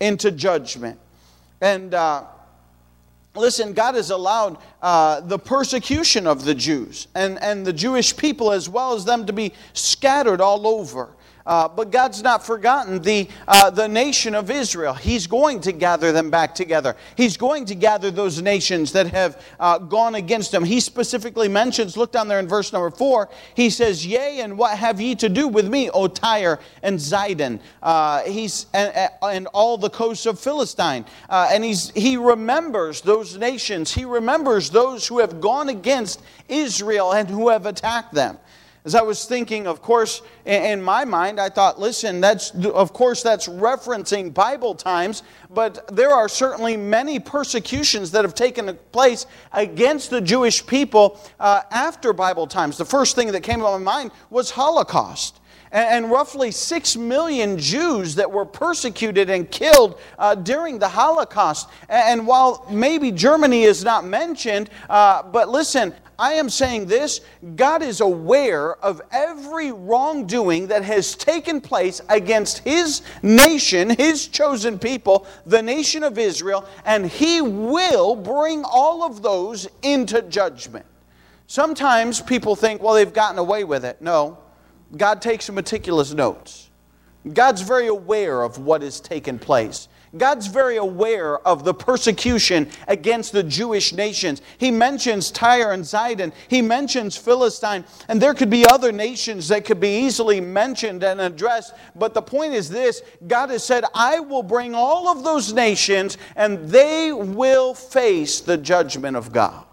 into 0.00 0.30
judgment. 0.30 0.98
And 1.60 1.94
uh, 1.94 2.24
listen, 3.34 3.72
God 3.72 3.94
has 3.94 4.10
allowed 4.10 4.58
uh, 4.82 5.20
the 5.20 5.38
persecution 5.38 6.26
of 6.26 6.44
the 6.44 6.54
Jews 6.54 7.08
and, 7.14 7.40
and 7.40 7.66
the 7.66 7.72
Jewish 7.72 8.16
people 8.16 8.52
as 8.52 8.68
well 8.68 8.94
as 8.94 9.04
them 9.04 9.26
to 9.26 9.32
be 9.32 9.52
scattered 9.72 10.40
all 10.40 10.66
over. 10.66 11.10
Uh, 11.46 11.68
but 11.68 11.90
God's 11.90 12.22
not 12.22 12.44
forgotten 12.44 13.00
the, 13.00 13.28
uh, 13.46 13.70
the 13.70 13.86
nation 13.86 14.34
of 14.34 14.50
Israel. 14.50 14.94
He's 14.94 15.26
going 15.26 15.60
to 15.60 15.72
gather 15.72 16.10
them 16.10 16.28
back 16.30 16.54
together. 16.54 16.96
He's 17.16 17.36
going 17.36 17.66
to 17.66 17.74
gather 17.74 18.10
those 18.10 18.42
nations 18.42 18.92
that 18.92 19.06
have 19.08 19.40
uh, 19.60 19.78
gone 19.78 20.16
against 20.16 20.52
him. 20.52 20.64
He 20.64 20.80
specifically 20.80 21.48
mentions, 21.48 21.96
look 21.96 22.10
down 22.10 22.28
there 22.28 22.40
in 22.40 22.48
verse 22.48 22.72
number 22.72 22.90
four, 22.90 23.28
he 23.54 23.70
says, 23.70 24.04
Yea, 24.04 24.40
and 24.40 24.58
what 24.58 24.76
have 24.76 25.00
ye 25.00 25.14
to 25.16 25.28
do 25.28 25.46
with 25.46 25.68
me, 25.68 25.88
O 25.90 26.08
Tyre 26.08 26.58
and 26.82 26.98
Zidon? 26.98 27.60
Uh, 27.82 28.22
he's, 28.22 28.66
and, 28.74 29.10
and, 29.22 29.46
all 29.52 29.78
the 29.78 29.90
coasts 29.90 30.26
of 30.26 30.40
Philistine. 30.40 31.04
Uh, 31.28 31.48
and 31.52 31.62
he's, 31.62 31.90
he 31.90 32.16
remembers 32.16 33.00
those 33.00 33.38
nations. 33.38 33.92
He 33.92 34.04
remembers 34.04 34.70
those 34.70 35.06
who 35.06 35.20
have 35.20 35.40
gone 35.40 35.68
against 35.68 36.20
Israel 36.48 37.12
and 37.12 37.28
who 37.28 37.48
have 37.50 37.64
attacked 37.66 38.12
them. 38.12 38.38
As 38.86 38.94
I 38.94 39.02
was 39.02 39.24
thinking, 39.24 39.66
of 39.66 39.82
course, 39.82 40.22
in 40.44 40.80
my 40.80 41.04
mind, 41.04 41.40
I 41.40 41.48
thought, 41.48 41.80
listen, 41.80 42.20
that's, 42.20 42.52
of 42.52 42.92
course, 42.92 43.20
that's 43.20 43.48
referencing 43.48 44.32
Bible 44.32 44.76
times, 44.76 45.24
but 45.50 45.88
there 45.88 46.12
are 46.12 46.28
certainly 46.28 46.76
many 46.76 47.18
persecutions 47.18 48.12
that 48.12 48.24
have 48.24 48.36
taken 48.36 48.72
place 48.92 49.26
against 49.52 50.10
the 50.10 50.20
Jewish 50.20 50.64
people 50.64 51.20
uh, 51.40 51.62
after 51.72 52.12
Bible 52.12 52.46
times. 52.46 52.78
The 52.78 52.84
first 52.84 53.16
thing 53.16 53.32
that 53.32 53.42
came 53.42 53.58
to 53.58 53.64
my 53.64 53.78
mind 53.78 54.12
was 54.30 54.52
Holocaust 54.52 55.40
and, 55.72 56.08
roughly 56.08 56.52
six 56.52 56.96
million 56.96 57.58
Jews 57.58 58.14
that 58.14 58.30
were 58.30 58.46
persecuted 58.46 59.30
and 59.30 59.50
killed 59.50 59.98
uh, 60.16 60.36
during 60.36 60.78
the 60.78 60.88
Holocaust. 60.88 61.68
And, 61.88 62.24
while 62.24 62.64
maybe 62.70 63.10
Germany 63.10 63.64
is 63.64 63.84
not 63.84 64.04
mentioned, 64.04 64.70
uh, 64.88 65.24
but 65.24 65.48
listen, 65.48 65.92
I 66.18 66.34
am 66.34 66.48
saying 66.48 66.86
this 66.86 67.20
God 67.56 67.82
is 67.82 68.00
aware 68.00 68.76
of 68.76 69.02
every 69.10 69.72
wrongdoing 69.72 70.68
that 70.68 70.82
has 70.84 71.14
taken 71.14 71.60
place 71.60 72.00
against 72.08 72.58
His 72.60 73.02
nation, 73.22 73.90
His 73.90 74.26
chosen 74.26 74.78
people, 74.78 75.26
the 75.44 75.62
nation 75.62 76.02
of 76.02 76.18
Israel, 76.18 76.66
and 76.84 77.06
He 77.06 77.40
will 77.40 78.16
bring 78.16 78.64
all 78.64 79.02
of 79.02 79.22
those 79.22 79.68
into 79.82 80.22
judgment. 80.22 80.86
Sometimes 81.46 82.20
people 82.20 82.56
think, 82.56 82.82
well, 82.82 82.94
they've 82.94 83.12
gotten 83.12 83.38
away 83.38 83.64
with 83.64 83.84
it. 83.84 84.00
No, 84.00 84.38
God 84.96 85.20
takes 85.22 85.50
meticulous 85.50 86.12
notes. 86.12 86.70
God's 87.32 87.62
very 87.62 87.88
aware 87.88 88.42
of 88.42 88.58
what 88.58 88.82
has 88.82 89.00
taken 89.00 89.38
place. 89.38 89.88
God's 90.18 90.46
very 90.46 90.76
aware 90.76 91.38
of 91.46 91.64
the 91.64 91.74
persecution 91.74 92.68
against 92.88 93.32
the 93.32 93.42
Jewish 93.42 93.92
nations. 93.92 94.42
He 94.58 94.70
mentions 94.70 95.30
Tyre 95.30 95.72
and 95.72 95.84
Zidon, 95.84 96.32
he 96.48 96.62
mentions 96.62 97.16
Philistine, 97.16 97.84
and 98.08 98.20
there 98.20 98.34
could 98.34 98.50
be 98.50 98.66
other 98.66 98.92
nations 98.92 99.48
that 99.48 99.64
could 99.64 99.80
be 99.80 100.00
easily 100.00 100.40
mentioned 100.40 101.02
and 101.02 101.20
addressed. 101.20 101.74
But 101.94 102.14
the 102.14 102.22
point 102.22 102.54
is 102.54 102.68
this 102.68 103.02
God 103.26 103.50
has 103.50 103.64
said, 103.64 103.84
I 103.94 104.20
will 104.20 104.42
bring 104.42 104.74
all 104.74 105.08
of 105.08 105.24
those 105.24 105.52
nations, 105.52 106.18
and 106.36 106.68
they 106.68 107.12
will 107.12 107.74
face 107.74 108.40
the 108.40 108.56
judgment 108.56 109.16
of 109.16 109.32
God. 109.32 109.64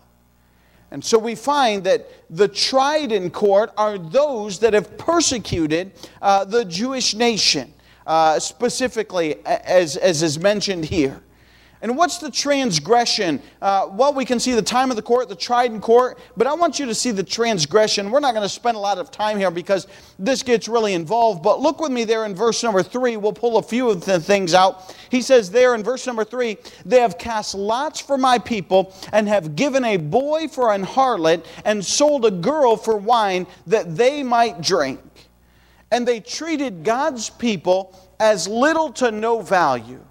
And 0.91 1.03
so 1.03 1.17
we 1.17 1.33
find 1.33 1.83
that 1.85 2.07
the 2.29 2.47
tried 2.47 3.11
in 3.11 3.31
court 3.31 3.71
are 3.77 3.97
those 3.97 4.59
that 4.59 4.73
have 4.73 4.95
persecuted 4.95 5.91
uh, 6.21 6.45
the 6.45 6.63
Jewish 6.65 7.15
nation 7.15 7.73
uh, 8.05 8.39
specifically, 8.39 9.45
as, 9.45 9.97
as 9.97 10.23
is 10.23 10.39
mentioned 10.39 10.85
here. 10.85 11.21
And 11.83 11.97
what's 11.97 12.17
the 12.17 12.31
transgression? 12.31 13.41
Uh, 13.61 13.89
well, 13.91 14.13
we 14.13 14.23
can 14.23 14.39
see 14.39 14.53
the 14.53 14.61
time 14.61 14.89
of 14.89 14.95
the 14.95 15.01
court, 15.01 15.27
the 15.27 15.35
tried 15.35 15.69
in 15.69 15.81
court, 15.81 16.17
but 16.37 16.47
I 16.47 16.53
want 16.53 16.79
you 16.79 16.85
to 16.85 16.95
see 16.95 17.11
the 17.11 17.25
transgression. 17.25 18.09
We're 18.09 18.21
not 18.21 18.33
going 18.33 18.45
to 18.45 18.47
spend 18.47 18.77
a 18.77 18.79
lot 18.79 18.99
of 18.99 19.11
time 19.11 19.37
here 19.37 19.51
because 19.51 19.87
this 20.17 20.43
gets 20.43 20.69
really 20.69 20.93
involved, 20.93 21.43
but 21.43 21.59
look 21.59 21.81
with 21.81 21.91
me 21.91 22.05
there 22.05 22.23
in 22.23 22.35
verse 22.35 22.63
number 22.63 22.83
three. 22.83 23.17
We'll 23.17 23.33
pull 23.33 23.57
a 23.57 23.61
few 23.61 23.89
of 23.89 24.05
the 24.05 24.17
things 24.17 24.53
out. 24.53 24.95
He 25.09 25.21
says 25.21 25.51
there 25.51 25.75
in 25.75 25.83
verse 25.83 26.07
number 26.07 26.23
three, 26.23 26.57
They 26.85 27.01
have 27.01 27.17
cast 27.17 27.53
lots 27.53 27.99
for 27.99 28.17
my 28.17 28.39
people 28.39 28.95
and 29.11 29.27
have 29.27 29.57
given 29.57 29.83
a 29.83 29.97
boy 29.97 30.47
for 30.47 30.71
an 30.71 30.85
harlot 30.85 31.45
and 31.65 31.83
sold 31.83 32.23
a 32.23 32.31
girl 32.31 32.77
for 32.77 32.95
wine 32.95 33.45
that 33.67 33.97
they 33.97 34.23
might 34.23 34.61
drink 34.61 35.01
and 35.93 36.07
they 36.07 36.19
treated 36.19 36.83
God's 36.83 37.29
people 37.29 37.95
as 38.19 38.47
little 38.47 38.91
to 38.93 39.11
no 39.11 39.41
value. 39.41 40.03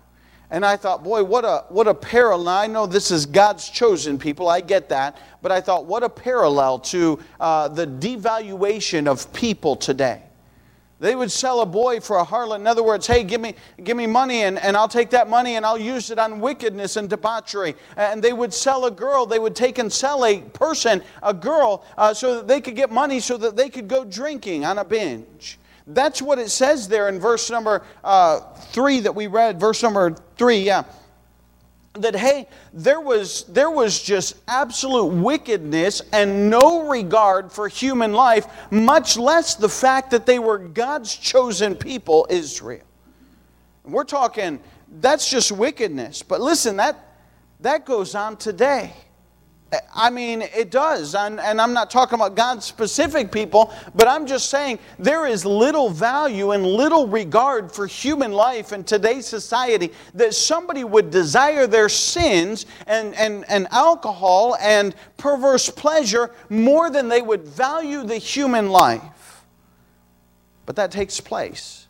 And 0.49 0.65
I 0.65 0.77
thought, 0.77 1.03
boy, 1.03 1.25
what 1.25 1.45
a, 1.45 1.65
what 1.71 1.89
a 1.89 1.95
parallel. 1.95 2.55
I 2.55 2.69
know 2.69 2.87
this 2.87 3.11
is 3.11 3.27
God's 3.27 3.69
chosen 3.69 4.17
people, 4.17 4.49
I 4.49 4.61
get 4.61 4.89
that. 4.91 5.19
But 5.43 5.51
I 5.51 5.61
thought, 5.61 5.87
what 5.87 6.05
a 6.05 6.09
parallel 6.09 6.79
to 6.79 7.19
uh, 7.41 7.67
the 7.67 7.89
devaluation 7.89 9.09
of 9.09 9.33
people 9.33 9.75
today. 9.75 10.23
They 11.01 11.17
would 11.17 11.33
sell 11.33 11.63
a 11.63 11.67
boy 11.67 11.99
for 11.99 12.19
a 12.19 12.25
harlot. 12.25 12.61
In 12.61 12.69
other 12.69 12.85
words, 12.85 13.09
hey, 13.09 13.25
give 13.25 13.41
me, 13.41 13.57
give 13.83 13.97
me 13.97 14.07
money 14.07 14.43
and, 14.43 14.61
and 14.61 14.77
I'll 14.77 14.87
take 14.87 15.11
that 15.11 15.29
money 15.29 15.57
and 15.57 15.67
I'll 15.67 15.81
use 15.81 16.13
it 16.13 16.19
on 16.21 16.39
wickedness 16.39 16.95
and 16.95 17.11
debauchery. 17.11 17.75
And 17.97 18.23
they 18.23 18.33
would 18.33 18.55
sell 18.55 18.85
a 18.85 18.91
girl. 18.93 19.27
They 19.27 19.41
would 19.41 19.57
take 19.57 19.79
and 19.79 19.93
sell 19.93 20.25
a 20.25 20.43
person, 20.43 21.03
a 21.25 21.35
girl, 21.35 21.85
uh, 21.99 22.15
so 22.15 22.37
that 22.37 22.47
they 22.47 22.61
could 22.61 22.77
get 22.77 22.93
money 22.93 23.19
so 23.19 23.37
that 23.39 23.57
they 23.57 23.69
could 23.69 23.89
go 23.89 24.05
drinking 24.05 24.65
on 24.65 24.79
a 24.79 24.85
binge. 24.85 25.59
That's 25.87 26.23
what 26.23 26.39
it 26.39 26.51
says 26.51 26.89
there 26.89 27.09
in 27.09 27.19
verse 27.19 27.51
number 27.51 27.83
uh, 28.05 28.41
3 28.41 29.01
that 29.01 29.15
we 29.15 29.27
read, 29.27 29.59
verse 29.59 29.83
number 29.83 30.15
3, 30.37 30.59
yeah. 30.59 30.85
That, 31.95 32.17
hey, 32.17 32.49
there 32.73 33.01
was, 33.01 33.45
there 33.45 33.71
was 33.71 34.01
just 34.01 34.37
absolute 34.49 35.13
wickedness 35.13 36.01
and 36.13 36.49
no 36.49 36.89
regard 36.89 37.53
for 37.53 37.69
human 37.69 38.13
life, 38.13 38.47
much 38.71 39.19
less 39.19 39.57
the 39.57 39.69
fact 39.69 40.13
that 40.13 40.25
they 40.25 40.39
were 40.39 40.57
God's 40.57 41.15
chosen 41.15 41.75
people, 41.75 42.27
Israel. 42.31 42.85
We're 43.85 44.05
talking, 44.05 44.61
that's 45.01 45.29
just 45.29 45.53
wickedness. 45.53 46.23
But 46.23 46.41
listen, 46.41 46.77
that, 46.77 46.97
that 47.61 47.85
goes 47.85 48.15
on 48.15 48.37
today. 48.37 48.95
I 49.95 50.11
mean, 50.11 50.43
it 50.43 50.71
does. 50.71 51.15
And, 51.15 51.41
and, 51.41 51.61
I'm 51.61 51.73
not 51.73 51.91
talking 51.91 52.17
about 52.17 52.35
God's 52.35 52.65
specific 52.67 53.33
people, 53.33 53.73
but 53.95 54.07
I'm 54.07 54.27
just 54.27 54.51
saying 54.51 54.79
there 54.99 55.27
is 55.27 55.47
little 55.47 55.89
value 55.89 56.51
and 56.51 56.67
little 56.67 57.07
regard 57.07 57.73
for 57.73 57.87
human 57.87 58.33
life 58.33 58.73
in 58.73 58.85
today's 58.85 59.27
society 59.27 59.93
that 60.15 60.35
somebody 60.35 60.85
would 60.85 61.11
desire 61.11 61.67
their 61.67 61.89
sins 61.89 62.67
and, 62.87 63.15
and, 63.15 63.45
and 63.49 63.67
alcohol 63.71 64.57
and 64.61 64.95
perverse 65.17 65.71
pleasure 65.71 66.33
more 66.51 66.91
than 66.91 67.09
they 67.09 67.23
would 67.23 67.43
value 67.49 68.05
the 68.05 68.19
human 68.19 68.69
life. 68.69 69.45
But 70.67 70.77
that 70.77 70.91
takes 70.91 71.19
place. 71.19 71.87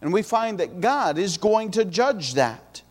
And 0.00 0.12
we 0.12 0.22
find 0.22 0.58
that 0.58 0.80
God 0.80 1.18
is 1.18 1.36
going 1.36 1.70
to 1.72 1.84
judge 1.84 2.34
that. 2.34 2.82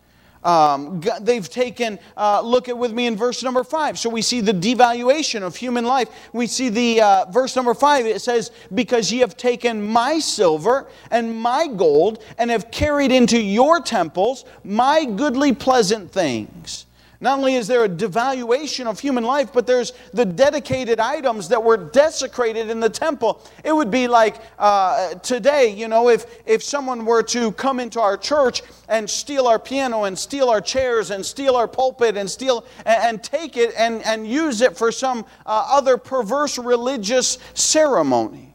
Um, 0.42 1.02
they've 1.20 1.48
taken, 1.48 1.98
uh, 2.16 2.40
look 2.40 2.68
at 2.68 2.78
with 2.78 2.92
me 2.92 3.06
in 3.06 3.16
verse 3.16 3.42
number 3.42 3.62
five. 3.62 3.98
So 3.98 4.08
we 4.08 4.22
see 4.22 4.40
the 4.40 4.52
devaluation 4.52 5.42
of 5.42 5.56
human 5.56 5.84
life. 5.84 6.08
We 6.32 6.46
see 6.46 6.68
the 6.70 7.02
uh, 7.02 7.24
verse 7.30 7.56
number 7.56 7.74
five, 7.74 8.06
it 8.06 8.22
says, 8.22 8.50
Because 8.74 9.12
ye 9.12 9.18
have 9.18 9.36
taken 9.36 9.86
my 9.86 10.18
silver 10.18 10.88
and 11.10 11.36
my 11.38 11.66
gold 11.66 12.24
and 12.38 12.50
have 12.50 12.70
carried 12.70 13.12
into 13.12 13.40
your 13.40 13.80
temples 13.80 14.44
my 14.64 15.04
goodly 15.04 15.54
pleasant 15.54 16.10
things. 16.10 16.86
Not 17.22 17.38
only 17.38 17.56
is 17.56 17.66
there 17.66 17.84
a 17.84 17.88
devaluation 17.88 18.86
of 18.86 18.98
human 18.98 19.24
life, 19.24 19.52
but 19.52 19.66
there's 19.66 19.92
the 20.14 20.24
dedicated 20.24 20.98
items 20.98 21.48
that 21.48 21.62
were 21.62 21.76
desecrated 21.76 22.70
in 22.70 22.80
the 22.80 22.88
temple. 22.88 23.42
It 23.62 23.74
would 23.74 23.90
be 23.90 24.08
like 24.08 24.40
uh, 24.58 25.14
today, 25.16 25.68
you 25.68 25.86
know, 25.86 26.08
if, 26.08 26.24
if 26.46 26.62
someone 26.62 27.04
were 27.04 27.22
to 27.24 27.52
come 27.52 27.78
into 27.78 28.00
our 28.00 28.16
church 28.16 28.62
and 28.88 29.08
steal 29.08 29.46
our 29.46 29.58
piano 29.58 30.04
and 30.04 30.18
steal 30.18 30.48
our 30.48 30.62
chairs 30.62 31.10
and 31.10 31.24
steal 31.24 31.56
our 31.56 31.68
pulpit 31.68 32.16
and 32.16 32.30
steal 32.30 32.64
and, 32.86 33.02
and 33.02 33.22
take 33.22 33.58
it 33.58 33.74
and, 33.76 34.02
and 34.06 34.26
use 34.26 34.62
it 34.62 34.78
for 34.78 34.90
some 34.90 35.26
uh, 35.44 35.66
other 35.70 35.98
perverse 35.98 36.56
religious 36.56 37.36
ceremony. 37.52 38.49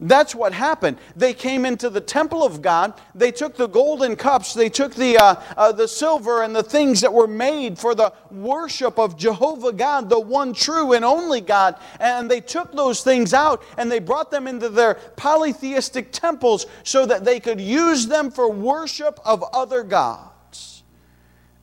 That's 0.00 0.32
what 0.32 0.52
happened. 0.52 0.98
They 1.16 1.34
came 1.34 1.66
into 1.66 1.90
the 1.90 2.00
temple 2.00 2.44
of 2.44 2.62
God. 2.62 2.94
They 3.16 3.32
took 3.32 3.56
the 3.56 3.66
golden 3.66 4.14
cups. 4.14 4.54
They 4.54 4.68
took 4.68 4.94
the, 4.94 5.18
uh, 5.18 5.34
uh, 5.56 5.72
the 5.72 5.88
silver 5.88 6.42
and 6.42 6.54
the 6.54 6.62
things 6.62 7.00
that 7.00 7.12
were 7.12 7.26
made 7.26 7.78
for 7.78 7.96
the 7.96 8.12
worship 8.30 8.98
of 8.98 9.16
Jehovah 9.16 9.72
God, 9.72 10.08
the 10.08 10.20
one 10.20 10.52
true 10.52 10.92
and 10.92 11.04
only 11.04 11.40
God. 11.40 11.76
And 11.98 12.30
they 12.30 12.40
took 12.40 12.72
those 12.72 13.02
things 13.02 13.34
out 13.34 13.62
and 13.76 13.90
they 13.90 13.98
brought 13.98 14.30
them 14.30 14.46
into 14.46 14.68
their 14.68 14.94
polytheistic 15.16 16.12
temples 16.12 16.66
so 16.84 17.04
that 17.06 17.24
they 17.24 17.40
could 17.40 17.60
use 17.60 18.06
them 18.06 18.30
for 18.30 18.48
worship 18.48 19.18
of 19.24 19.42
other 19.52 19.82
gods. 19.82 20.84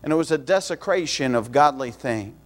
And 0.04 0.12
it 0.12 0.18
was 0.18 0.32
a 0.32 0.38
desecration 0.38 1.36
of 1.36 1.54
godly 1.54 1.92
things. 1.92 2.45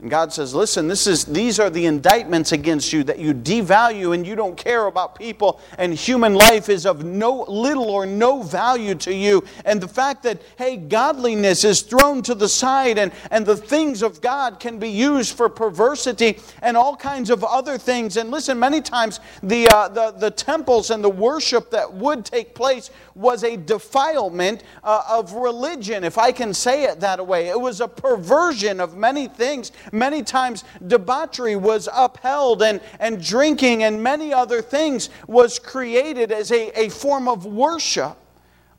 And 0.00 0.10
God 0.10 0.32
says, 0.32 0.54
listen, 0.54 0.88
this 0.88 1.06
is, 1.06 1.26
these 1.26 1.60
are 1.60 1.68
the 1.68 1.84
indictments 1.84 2.52
against 2.52 2.90
you 2.90 3.04
that 3.04 3.18
you 3.18 3.34
devalue 3.34 4.14
and 4.14 4.26
you 4.26 4.34
don't 4.34 4.56
care 4.56 4.86
about 4.86 5.14
people, 5.14 5.60
and 5.76 5.92
human 5.92 6.34
life 6.34 6.70
is 6.70 6.86
of 6.86 7.04
no 7.04 7.44
little 7.48 7.90
or 7.90 8.06
no 8.06 8.42
value 8.42 8.94
to 8.94 9.14
you. 9.14 9.44
And 9.66 9.78
the 9.78 9.88
fact 9.88 10.22
that, 10.22 10.40
hey, 10.56 10.78
godliness 10.78 11.64
is 11.64 11.82
thrown 11.82 12.22
to 12.22 12.34
the 12.34 12.48
side 12.48 12.96
and, 12.96 13.12
and 13.30 13.44
the 13.44 13.56
things 13.56 14.02
of 14.02 14.22
God 14.22 14.58
can 14.58 14.78
be 14.78 14.88
used 14.88 15.36
for 15.36 15.50
perversity 15.50 16.38
and 16.62 16.78
all 16.78 16.96
kinds 16.96 17.28
of 17.28 17.44
other 17.44 17.76
things. 17.76 18.16
And 18.16 18.30
listen, 18.30 18.58
many 18.58 18.80
times 18.80 19.20
the, 19.42 19.68
uh, 19.68 19.88
the, 19.88 20.12
the 20.12 20.30
temples 20.30 20.90
and 20.90 21.04
the 21.04 21.10
worship 21.10 21.70
that 21.72 21.92
would 21.92 22.24
take 22.24 22.54
place 22.54 22.90
was 23.14 23.44
a 23.44 23.56
defilement 23.56 24.62
uh, 24.82 25.02
of 25.10 25.34
religion, 25.34 26.04
if 26.04 26.16
I 26.16 26.32
can 26.32 26.54
say 26.54 26.84
it 26.84 27.00
that 27.00 27.26
way. 27.26 27.48
It 27.48 27.60
was 27.60 27.82
a 27.82 27.88
perversion 27.88 28.80
of 28.80 28.96
many 28.96 29.28
things 29.28 29.72
Many 29.92 30.22
times 30.22 30.64
debauchery 30.86 31.56
was 31.56 31.88
upheld, 31.92 32.62
and, 32.62 32.80
and 32.98 33.22
drinking 33.24 33.82
and 33.82 34.02
many 34.02 34.32
other 34.32 34.62
things 34.62 35.10
was 35.26 35.58
created 35.58 36.32
as 36.32 36.52
a, 36.52 36.78
a 36.78 36.88
form 36.88 37.28
of 37.28 37.46
worship 37.46 38.16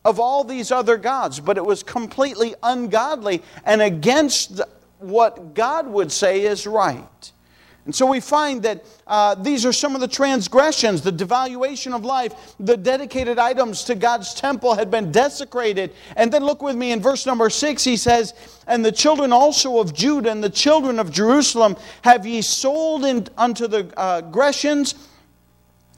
of 0.04 0.20
all 0.20 0.44
these 0.44 0.72
other 0.72 0.98
gods. 0.98 1.40
But 1.40 1.58
it 1.58 1.66
was 1.66 1.84
completely 1.84 2.56
ungodly 2.64 3.44
and 3.66 3.82
against 3.82 4.62
what 5.00 5.54
God 5.54 5.88
would 5.88 6.12
say 6.12 6.42
is 6.42 6.66
right. 6.68 7.32
And 7.86 7.96
so 7.96 8.06
we 8.06 8.20
find 8.20 8.62
that 8.62 8.86
uh, 9.08 9.34
these 9.34 9.66
are 9.66 9.74
some 9.74 9.96
of 9.96 10.02
the 10.02 10.08
transgressions, 10.08 11.02
the 11.02 11.12
devaluation 11.12 11.96
of 11.96 12.06
life, 12.06 12.56
the 12.60 12.78
dedicated 12.78 13.40
items 13.40 13.84
to 13.86 13.96
God's 13.96 14.36
temple 14.36 14.76
had 14.76 14.92
been 14.92 15.12
desecrated. 15.12 15.92
And 16.16 16.32
then 16.32 16.44
look 16.46 16.62
with 16.62 16.76
me 16.76 16.92
in 16.92 17.02
verse 17.02 17.26
number 17.26 17.50
six, 17.50 17.84
he 17.84 17.98
says, 17.98 18.36
And 18.68 18.86
the 18.86 18.92
children 18.92 19.34
also 19.34 19.80
of 19.80 19.96
Judah 19.96 20.30
and 20.30 20.44
the 20.44 20.50
children 20.50 21.00
of 21.00 21.12
Jerusalem 21.12 21.76
have 22.04 22.26
ye 22.26 22.44
sold 22.44 23.04
in, 23.04 23.28
unto 23.36 23.68
the 23.68 23.92
uh, 23.98 24.22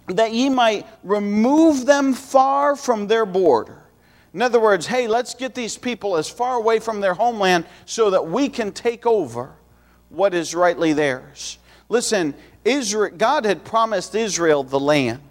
that 0.08 0.34
ye 0.34 0.50
might 0.50 0.88
remove 1.04 1.86
them 1.86 2.14
far 2.14 2.76
from 2.76 3.08
their 3.08 3.26
border. 3.26 3.84
In 4.34 4.42
other 4.42 4.60
words, 4.60 4.88
hey, 4.88 5.08
let's 5.08 5.36
get 5.36 5.54
these 5.54 5.78
people 5.78 6.18
as 6.18 6.30
far 6.30 6.56
away 6.56 6.80
from 6.80 7.02
their 7.02 7.14
homeland 7.14 7.66
so 7.86 8.10
that 8.10 8.28
we 8.28 8.50
can 8.50 8.72
take 8.72 9.06
over 9.06 9.54
what 10.10 10.34
is 10.34 10.56
rightly 10.56 10.94
theirs. 10.94 11.58
Listen, 11.94 12.34
Israel, 12.66 13.16
God 13.16 13.46
had 13.46 13.64
promised 13.64 14.16
Israel 14.16 14.64
the 14.64 14.80
land. 14.80 15.22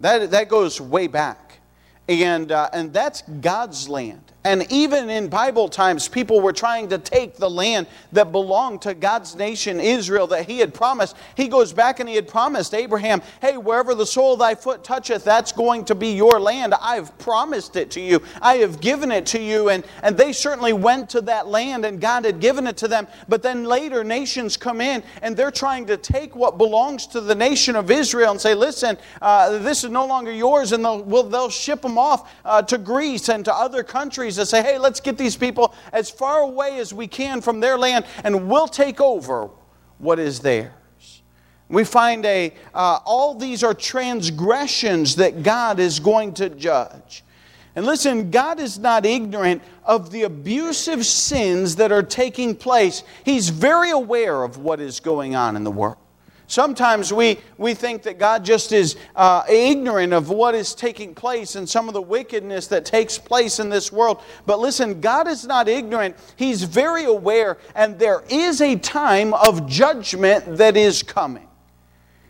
That, 0.00 0.32
that 0.32 0.48
goes 0.48 0.80
way 0.80 1.06
back. 1.06 1.60
And, 2.08 2.50
uh, 2.50 2.68
and 2.72 2.92
that's 2.92 3.22
God's 3.22 3.88
land. 3.88 4.25
And 4.46 4.70
even 4.70 5.10
in 5.10 5.26
Bible 5.26 5.68
times, 5.68 6.06
people 6.06 6.40
were 6.40 6.52
trying 6.52 6.88
to 6.90 6.98
take 6.98 7.34
the 7.34 7.50
land 7.50 7.88
that 8.12 8.30
belonged 8.30 8.82
to 8.82 8.94
God's 8.94 9.34
nation, 9.34 9.80
Israel, 9.80 10.28
that 10.28 10.46
He 10.46 10.60
had 10.60 10.72
promised. 10.72 11.16
He 11.36 11.48
goes 11.48 11.72
back 11.72 11.98
and 11.98 12.08
He 12.08 12.14
had 12.14 12.28
promised 12.28 12.72
Abraham, 12.72 13.22
hey, 13.40 13.56
wherever 13.56 13.92
the 13.92 14.06
sole 14.06 14.34
of 14.34 14.38
thy 14.38 14.54
foot 14.54 14.84
toucheth, 14.84 15.24
that's 15.24 15.50
going 15.50 15.84
to 15.86 15.96
be 15.96 16.12
your 16.12 16.38
land. 16.38 16.74
I've 16.80 17.18
promised 17.18 17.74
it 17.74 17.90
to 17.90 18.00
you, 18.00 18.22
I 18.40 18.58
have 18.58 18.80
given 18.80 19.10
it 19.10 19.26
to 19.26 19.42
you. 19.42 19.70
And, 19.70 19.84
and 20.04 20.16
they 20.16 20.32
certainly 20.32 20.72
went 20.72 21.10
to 21.10 21.22
that 21.22 21.48
land, 21.48 21.84
and 21.84 22.00
God 22.00 22.24
had 22.24 22.38
given 22.38 22.68
it 22.68 22.76
to 22.76 22.86
them. 22.86 23.08
But 23.28 23.42
then 23.42 23.64
later, 23.64 24.04
nations 24.04 24.56
come 24.56 24.80
in 24.80 25.02
and 25.22 25.36
they're 25.36 25.50
trying 25.50 25.86
to 25.86 25.96
take 25.96 26.36
what 26.36 26.56
belongs 26.56 27.08
to 27.08 27.20
the 27.20 27.34
nation 27.34 27.74
of 27.74 27.90
Israel 27.90 28.30
and 28.30 28.40
say, 28.40 28.54
listen, 28.54 28.96
uh, 29.20 29.58
this 29.58 29.82
is 29.82 29.90
no 29.90 30.06
longer 30.06 30.30
yours, 30.30 30.70
and 30.70 30.84
they'll, 30.84 31.02
well, 31.02 31.24
they'll 31.24 31.50
ship 31.50 31.82
them 31.82 31.98
off 31.98 32.32
uh, 32.44 32.62
to 32.62 32.78
Greece 32.78 33.28
and 33.28 33.44
to 33.44 33.52
other 33.52 33.82
countries 33.82 34.35
to 34.36 34.46
say, 34.46 34.62
hey, 34.62 34.78
let's 34.78 35.00
get 35.00 35.18
these 35.18 35.36
people 35.36 35.74
as 35.92 36.10
far 36.10 36.40
away 36.40 36.78
as 36.78 36.94
we 36.94 37.06
can 37.06 37.40
from 37.40 37.60
their 37.60 37.76
land 37.78 38.06
and 38.24 38.48
we'll 38.48 38.68
take 38.68 39.00
over 39.00 39.50
what 39.98 40.18
is 40.18 40.40
theirs. 40.40 40.72
We 41.68 41.84
find 41.84 42.24
a, 42.24 42.54
uh, 42.74 43.00
all 43.04 43.34
these 43.34 43.64
are 43.64 43.74
transgressions 43.74 45.16
that 45.16 45.42
God 45.42 45.80
is 45.80 45.98
going 45.98 46.34
to 46.34 46.48
judge. 46.48 47.24
And 47.74 47.84
listen, 47.84 48.30
God 48.30 48.60
is 48.60 48.78
not 48.78 49.04
ignorant 49.04 49.62
of 49.84 50.10
the 50.10 50.22
abusive 50.22 51.04
sins 51.04 51.76
that 51.76 51.92
are 51.92 52.02
taking 52.02 52.54
place. 52.54 53.02
He's 53.24 53.50
very 53.50 53.90
aware 53.90 54.44
of 54.44 54.58
what 54.58 54.80
is 54.80 55.00
going 55.00 55.34
on 55.34 55.56
in 55.56 55.64
the 55.64 55.70
world. 55.70 55.98
Sometimes 56.48 57.12
we, 57.12 57.38
we 57.58 57.74
think 57.74 58.02
that 58.02 58.18
God 58.18 58.44
just 58.44 58.70
is 58.70 58.96
uh, 59.16 59.42
ignorant 59.48 60.12
of 60.12 60.30
what 60.30 60.54
is 60.54 60.74
taking 60.74 61.14
place 61.14 61.56
and 61.56 61.68
some 61.68 61.88
of 61.88 61.94
the 61.94 62.02
wickedness 62.02 62.68
that 62.68 62.84
takes 62.84 63.18
place 63.18 63.58
in 63.58 63.68
this 63.68 63.90
world. 63.90 64.22
But 64.46 64.60
listen, 64.60 65.00
God 65.00 65.26
is 65.26 65.44
not 65.44 65.68
ignorant. 65.68 66.16
He's 66.36 66.62
very 66.62 67.04
aware, 67.04 67.58
and 67.74 67.98
there 67.98 68.22
is 68.30 68.60
a 68.60 68.76
time 68.76 69.34
of 69.34 69.68
judgment 69.68 70.56
that 70.58 70.76
is 70.76 71.02
coming. 71.02 71.48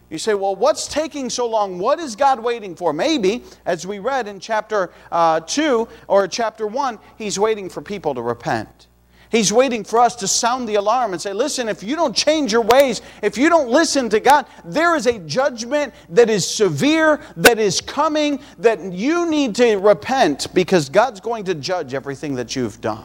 You 0.08 0.18
say, 0.18 0.34
well, 0.34 0.54
what's 0.54 0.86
taking 0.86 1.28
so 1.28 1.48
long? 1.48 1.78
What 1.78 1.98
is 1.98 2.14
God 2.14 2.38
waiting 2.38 2.76
for? 2.76 2.92
Maybe, 2.92 3.42
as 3.66 3.86
we 3.86 3.98
read 3.98 4.28
in 4.28 4.38
chapter 4.38 4.92
uh, 5.10 5.40
2 5.40 5.88
or 6.06 6.28
chapter 6.28 6.66
1, 6.66 6.98
He's 7.18 7.38
waiting 7.38 7.68
for 7.68 7.82
people 7.82 8.14
to 8.14 8.22
repent. 8.22 8.85
He's 9.30 9.52
waiting 9.52 9.82
for 9.82 9.98
us 9.98 10.14
to 10.16 10.28
sound 10.28 10.68
the 10.68 10.76
alarm 10.76 11.12
and 11.12 11.20
say, 11.20 11.32
listen, 11.32 11.68
if 11.68 11.82
you 11.82 11.96
don't 11.96 12.14
change 12.14 12.52
your 12.52 12.62
ways, 12.62 13.02
if 13.22 13.36
you 13.36 13.48
don't 13.48 13.68
listen 13.68 14.08
to 14.10 14.20
God, 14.20 14.46
there 14.64 14.94
is 14.94 15.06
a 15.06 15.18
judgment 15.20 15.92
that 16.10 16.30
is 16.30 16.48
severe, 16.48 17.20
that 17.36 17.58
is 17.58 17.80
coming, 17.80 18.40
that 18.58 18.80
you 18.92 19.28
need 19.28 19.54
to 19.56 19.76
repent 19.76 20.52
because 20.54 20.88
God's 20.88 21.20
going 21.20 21.44
to 21.44 21.54
judge 21.54 21.92
everything 21.92 22.36
that 22.36 22.54
you've 22.54 22.80
done. 22.80 23.04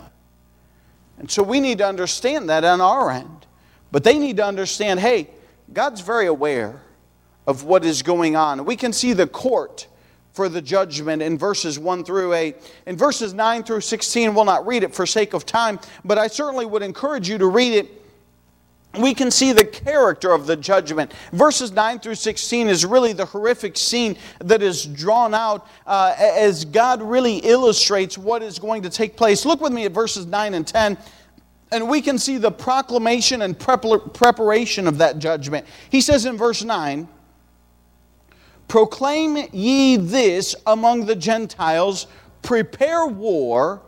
And 1.17 1.29
so 1.29 1.43
we 1.43 1.59
need 1.59 1.79
to 1.79 1.87
understand 1.87 2.49
that 2.49 2.63
on 2.63 2.81
our 2.81 3.11
end. 3.11 3.45
But 3.91 4.03
they 4.03 4.17
need 4.17 4.37
to 4.37 4.45
understand 4.45 4.99
hey, 4.99 5.29
God's 5.73 6.01
very 6.01 6.27
aware 6.27 6.81
of 7.47 7.63
what 7.63 7.83
is 7.83 8.01
going 8.03 8.35
on. 8.35 8.65
We 8.65 8.75
can 8.75 8.93
see 8.93 9.13
the 9.13 9.27
court 9.27 9.87
for 10.33 10.49
the 10.49 10.61
judgment 10.61 11.21
in 11.21 11.37
verses 11.37 11.77
1 11.77 12.03
through 12.03 12.33
8. 12.33 12.55
In 12.85 12.97
verses 12.97 13.33
9 13.33 13.63
through 13.63 13.81
16, 13.81 14.33
we'll 14.33 14.45
not 14.45 14.65
read 14.65 14.83
it 14.83 14.95
for 14.95 15.05
sake 15.05 15.33
of 15.33 15.45
time, 15.45 15.79
but 16.05 16.17
I 16.17 16.27
certainly 16.27 16.65
would 16.65 16.81
encourage 16.81 17.27
you 17.27 17.37
to 17.37 17.47
read 17.47 17.73
it. 17.73 17.97
We 18.99 19.13
can 19.13 19.31
see 19.31 19.53
the 19.53 19.63
character 19.63 20.33
of 20.33 20.47
the 20.47 20.57
judgment. 20.57 21.13
Verses 21.31 21.71
9 21.71 21.99
through 21.99 22.15
16 22.15 22.67
is 22.67 22.85
really 22.85 23.13
the 23.13 23.25
horrific 23.25 23.77
scene 23.77 24.17
that 24.39 24.61
is 24.61 24.85
drawn 24.85 25.33
out 25.33 25.67
uh, 25.87 26.13
as 26.17 26.65
God 26.65 27.01
really 27.01 27.37
illustrates 27.37 28.17
what 28.17 28.43
is 28.43 28.59
going 28.59 28.81
to 28.81 28.89
take 28.89 29.15
place. 29.15 29.45
Look 29.45 29.61
with 29.61 29.71
me 29.71 29.85
at 29.85 29.93
verses 29.93 30.25
9 30.25 30.53
and 30.53 30.67
10 30.67 30.97
and 31.71 31.87
we 31.87 32.01
can 32.01 32.17
see 32.17 32.37
the 32.37 32.51
proclamation 32.51 33.41
and 33.43 33.57
preparation 33.57 34.87
of 34.87 34.97
that 34.97 35.19
judgment. 35.19 35.65
He 35.89 36.01
says 36.01 36.25
in 36.25 36.37
verse 36.37 36.63
9, 36.63 37.07
Proclaim 38.71 39.49
ye 39.51 39.97
this 39.97 40.55
among 40.65 41.05
the 41.05 41.15
Gentiles, 41.17 42.07
prepare 42.41 43.05
war, 43.05 43.81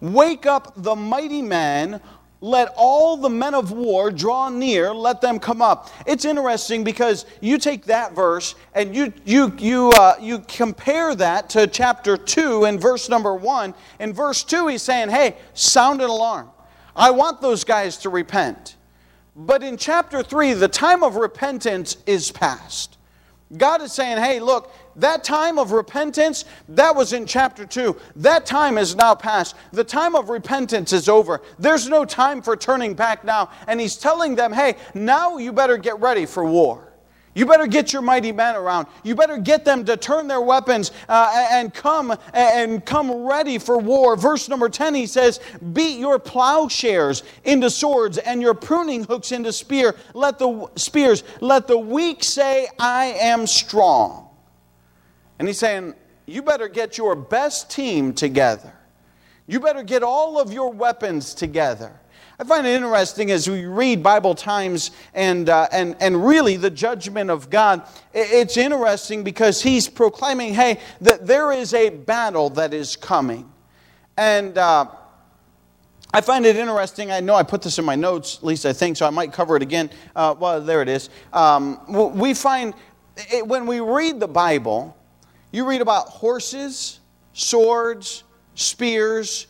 wake 0.00 0.46
up 0.46 0.72
the 0.76 0.96
mighty 0.96 1.42
man, 1.42 2.00
let 2.40 2.72
all 2.74 3.18
the 3.18 3.28
men 3.28 3.54
of 3.54 3.70
war 3.70 4.10
draw 4.10 4.48
near, 4.48 4.94
let 4.94 5.20
them 5.20 5.40
come 5.40 5.60
up. 5.60 5.90
It's 6.06 6.24
interesting 6.24 6.84
because 6.84 7.26
you 7.42 7.58
take 7.58 7.84
that 7.84 8.14
verse 8.14 8.54
and 8.74 8.96
you, 8.96 9.12
you, 9.26 9.52
you, 9.58 9.90
uh, 9.90 10.14
you 10.18 10.38
compare 10.48 11.14
that 11.16 11.50
to 11.50 11.66
chapter 11.66 12.16
2 12.16 12.64
and 12.64 12.80
verse 12.80 13.10
number 13.10 13.34
1. 13.34 13.74
In 13.98 14.14
verse 14.14 14.42
2, 14.42 14.68
he's 14.68 14.80
saying, 14.80 15.10
Hey, 15.10 15.36
sound 15.52 16.00
an 16.00 16.08
alarm. 16.08 16.48
I 16.96 17.10
want 17.10 17.42
those 17.42 17.62
guys 17.62 17.98
to 17.98 18.08
repent. 18.08 18.76
But 19.36 19.62
in 19.62 19.76
chapter 19.76 20.22
3, 20.22 20.54
the 20.54 20.66
time 20.66 21.02
of 21.02 21.16
repentance 21.16 21.98
is 22.06 22.32
past. 22.32 22.96
God 23.56 23.82
is 23.82 23.92
saying, 23.92 24.18
hey, 24.18 24.38
look, 24.38 24.72
that 24.96 25.24
time 25.24 25.58
of 25.58 25.72
repentance, 25.72 26.44
that 26.68 26.94
was 26.94 27.12
in 27.12 27.26
chapter 27.26 27.66
2. 27.66 27.96
That 28.16 28.46
time 28.46 28.78
is 28.78 28.94
now 28.94 29.14
past. 29.14 29.56
The 29.72 29.82
time 29.82 30.14
of 30.14 30.28
repentance 30.28 30.92
is 30.92 31.08
over. 31.08 31.40
There's 31.58 31.88
no 31.88 32.04
time 32.04 32.42
for 32.42 32.56
turning 32.56 32.94
back 32.94 33.24
now. 33.24 33.50
And 33.66 33.80
He's 33.80 33.96
telling 33.96 34.36
them, 34.36 34.52
hey, 34.52 34.76
now 34.94 35.38
you 35.38 35.52
better 35.52 35.78
get 35.78 35.98
ready 36.00 36.26
for 36.26 36.44
war. 36.44 36.89
You 37.40 37.46
better 37.46 37.66
get 37.66 37.94
your 37.94 38.02
mighty 38.02 38.32
men 38.32 38.54
around. 38.54 38.86
You 39.02 39.14
better 39.14 39.38
get 39.38 39.64
them 39.64 39.86
to 39.86 39.96
turn 39.96 40.28
their 40.28 40.42
weapons 40.42 40.92
uh, 41.08 41.48
and 41.50 41.72
come 41.72 42.14
and 42.34 42.84
come 42.84 43.10
ready 43.10 43.56
for 43.56 43.78
war. 43.78 44.14
Verse 44.14 44.46
number 44.46 44.68
10 44.68 44.94
he 44.94 45.06
says, 45.06 45.40
"Beat 45.72 45.98
your 45.98 46.18
plowshares 46.18 47.22
into 47.44 47.70
swords 47.70 48.18
and 48.18 48.42
your 48.42 48.52
pruning 48.52 49.04
hooks 49.04 49.32
into 49.32 49.54
spear. 49.54 49.96
Let 50.12 50.38
the 50.38 50.68
spears, 50.76 51.24
let 51.40 51.66
the 51.66 51.78
weak 51.78 52.22
say, 52.22 52.68
I 52.78 53.06
am 53.06 53.46
strong." 53.46 54.28
And 55.38 55.48
he's 55.48 55.58
saying, 55.58 55.94
"You 56.26 56.42
better 56.42 56.68
get 56.68 56.98
your 56.98 57.14
best 57.14 57.70
team 57.70 58.12
together. 58.12 58.74
You 59.46 59.60
better 59.60 59.82
get 59.82 60.02
all 60.02 60.38
of 60.38 60.52
your 60.52 60.70
weapons 60.70 61.32
together." 61.32 61.98
I 62.40 62.44
find 62.44 62.66
it 62.66 62.70
interesting 62.70 63.30
as 63.32 63.50
we 63.50 63.66
read 63.66 64.02
Bible 64.02 64.34
times 64.34 64.92
and, 65.12 65.50
uh, 65.50 65.68
and, 65.72 65.94
and 66.00 66.26
really 66.26 66.56
the 66.56 66.70
judgment 66.70 67.28
of 67.28 67.50
God. 67.50 67.82
It's 68.14 68.56
interesting 68.56 69.22
because 69.22 69.60
he's 69.60 69.90
proclaiming, 69.90 70.54
hey, 70.54 70.80
that 71.02 71.26
there 71.26 71.52
is 71.52 71.74
a 71.74 71.90
battle 71.90 72.48
that 72.50 72.72
is 72.72 72.96
coming. 72.96 73.52
And 74.16 74.56
uh, 74.56 74.86
I 76.14 76.22
find 76.22 76.46
it 76.46 76.56
interesting. 76.56 77.10
I 77.10 77.20
know 77.20 77.34
I 77.34 77.42
put 77.42 77.60
this 77.60 77.78
in 77.78 77.84
my 77.84 77.94
notes, 77.94 78.38
at 78.38 78.44
least 78.44 78.64
I 78.64 78.72
think, 78.72 78.96
so 78.96 79.06
I 79.06 79.10
might 79.10 79.34
cover 79.34 79.54
it 79.54 79.62
again. 79.62 79.90
Uh, 80.16 80.34
well, 80.38 80.62
there 80.62 80.80
it 80.80 80.88
is. 80.88 81.10
Um, 81.34 81.78
we 82.16 82.32
find 82.32 82.72
it, 83.18 83.46
when 83.46 83.66
we 83.66 83.80
read 83.80 84.18
the 84.18 84.28
Bible, 84.28 84.96
you 85.52 85.68
read 85.68 85.82
about 85.82 86.06
horses, 86.08 87.00
swords, 87.34 88.24
spears. 88.54 89.46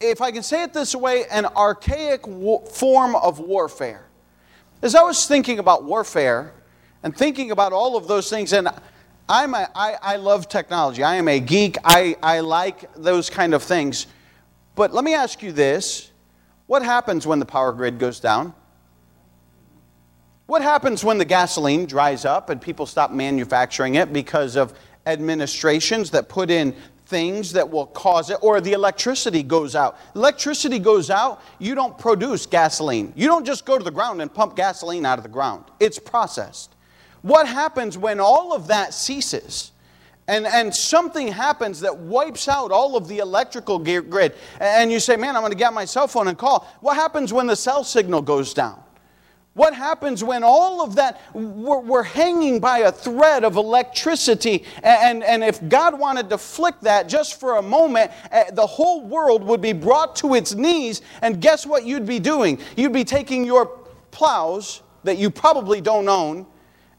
If 0.00 0.20
I 0.20 0.30
can 0.30 0.42
say 0.42 0.62
it 0.62 0.72
this 0.72 0.94
way, 0.94 1.24
an 1.30 1.46
archaic 1.46 2.26
wo- 2.26 2.58
form 2.60 3.16
of 3.16 3.38
warfare. 3.38 4.04
As 4.82 4.94
I 4.94 5.02
was 5.02 5.26
thinking 5.26 5.58
about 5.58 5.84
warfare 5.84 6.52
and 7.02 7.16
thinking 7.16 7.50
about 7.50 7.72
all 7.72 7.96
of 7.96 8.06
those 8.06 8.28
things, 8.28 8.52
and 8.52 8.68
I'm 9.28 9.54
a, 9.54 9.68
I, 9.74 9.96
I 10.02 10.16
love 10.16 10.48
technology. 10.48 11.02
I 11.02 11.16
am 11.16 11.28
a 11.28 11.40
geek. 11.40 11.78
I, 11.82 12.16
I 12.22 12.40
like 12.40 12.92
those 12.94 13.30
kind 13.30 13.54
of 13.54 13.62
things. 13.62 14.06
But 14.74 14.92
let 14.92 15.02
me 15.02 15.14
ask 15.14 15.42
you 15.42 15.52
this 15.52 16.10
what 16.66 16.82
happens 16.82 17.26
when 17.26 17.38
the 17.38 17.46
power 17.46 17.72
grid 17.72 17.98
goes 17.98 18.20
down? 18.20 18.52
What 20.46 20.62
happens 20.62 21.02
when 21.02 21.18
the 21.18 21.24
gasoline 21.24 21.86
dries 21.86 22.24
up 22.24 22.50
and 22.50 22.60
people 22.60 22.86
stop 22.86 23.10
manufacturing 23.10 23.94
it 23.96 24.12
because 24.12 24.56
of 24.56 24.74
administrations 25.06 26.10
that 26.10 26.28
put 26.28 26.50
in 26.50 26.74
things 27.06 27.52
that 27.52 27.70
will 27.70 27.86
cause 27.86 28.30
it, 28.30 28.38
or 28.42 28.60
the 28.60 28.72
electricity 28.72 29.42
goes 29.42 29.74
out? 29.74 29.98
Electricity 30.14 30.78
goes 30.78 31.08
out, 31.10 31.40
you 31.58 31.74
don't 31.74 31.96
produce 31.98 32.46
gasoline. 32.46 33.12
You 33.16 33.28
don't 33.28 33.44
just 33.44 33.64
go 33.64 33.78
to 33.78 33.84
the 33.84 33.90
ground 33.90 34.20
and 34.20 34.32
pump 34.32 34.56
gasoline 34.56 35.06
out 35.06 35.18
of 35.18 35.22
the 35.22 35.30
ground, 35.30 35.64
it's 35.80 35.98
processed. 35.98 36.74
What 37.22 37.48
happens 37.48 37.98
when 37.98 38.20
all 38.20 38.52
of 38.52 38.68
that 38.68 38.94
ceases? 38.94 39.72
And, 40.28 40.46
and 40.46 40.74
something 40.74 41.28
happens 41.28 41.80
that 41.80 41.96
wipes 41.96 42.48
out 42.48 42.72
all 42.72 42.96
of 42.96 43.06
the 43.06 43.18
electrical 43.18 43.78
grid. 43.78 44.34
And 44.60 44.90
you 44.90 44.98
say, 44.98 45.16
man, 45.16 45.36
I'm 45.36 45.42
going 45.42 45.52
to 45.52 45.58
get 45.58 45.72
my 45.72 45.84
cell 45.84 46.08
phone 46.08 46.26
and 46.26 46.36
call. 46.36 46.68
What 46.80 46.96
happens 46.96 47.32
when 47.32 47.46
the 47.46 47.54
cell 47.54 47.84
signal 47.84 48.22
goes 48.22 48.52
down? 48.52 48.82
What 49.56 49.72
happens 49.72 50.22
when 50.22 50.44
all 50.44 50.82
of 50.82 50.96
that, 50.96 51.18
we're, 51.32 51.80
we're, 51.80 52.02
hanging 52.02 52.60
by 52.60 52.80
a 52.80 52.92
thread 52.92 53.42
of 53.42 53.56
electricity, 53.56 54.64
and, 54.82 55.24
and 55.24 55.42
if 55.42 55.66
God 55.66 55.98
wanted 55.98 56.28
to 56.28 56.36
flick 56.36 56.78
that 56.82 57.08
just 57.08 57.40
for 57.40 57.56
a 57.56 57.62
moment, 57.62 58.10
eh, 58.32 58.50
the 58.50 58.66
whole 58.66 59.06
world 59.06 59.42
would 59.44 59.62
be 59.62 59.72
brought 59.72 60.14
to 60.16 60.34
its 60.34 60.54
knees, 60.54 61.00
and 61.22 61.40
guess 61.40 61.64
what 61.64 61.86
you'd 61.86 62.04
be 62.04 62.18
doing? 62.18 62.58
You'd 62.76 62.92
be 62.92 63.02
taking 63.02 63.46
your 63.46 63.80
plows 64.10 64.82
that 65.04 65.16
you 65.16 65.30
probably 65.30 65.80
don't 65.80 66.06
own 66.06 66.44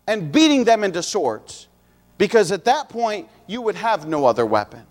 and 0.07 0.31
beating 0.31 0.63
them 0.63 0.83
into 0.83 1.03
swords. 1.03 1.67
Because 2.17 2.51
at 2.51 2.65
that 2.65 2.89
point, 2.89 3.29
you 3.45 3.61
would 3.61 3.75
have 3.75 4.07
no 4.07 4.25
other 4.25 4.47
weapon. 4.47 4.83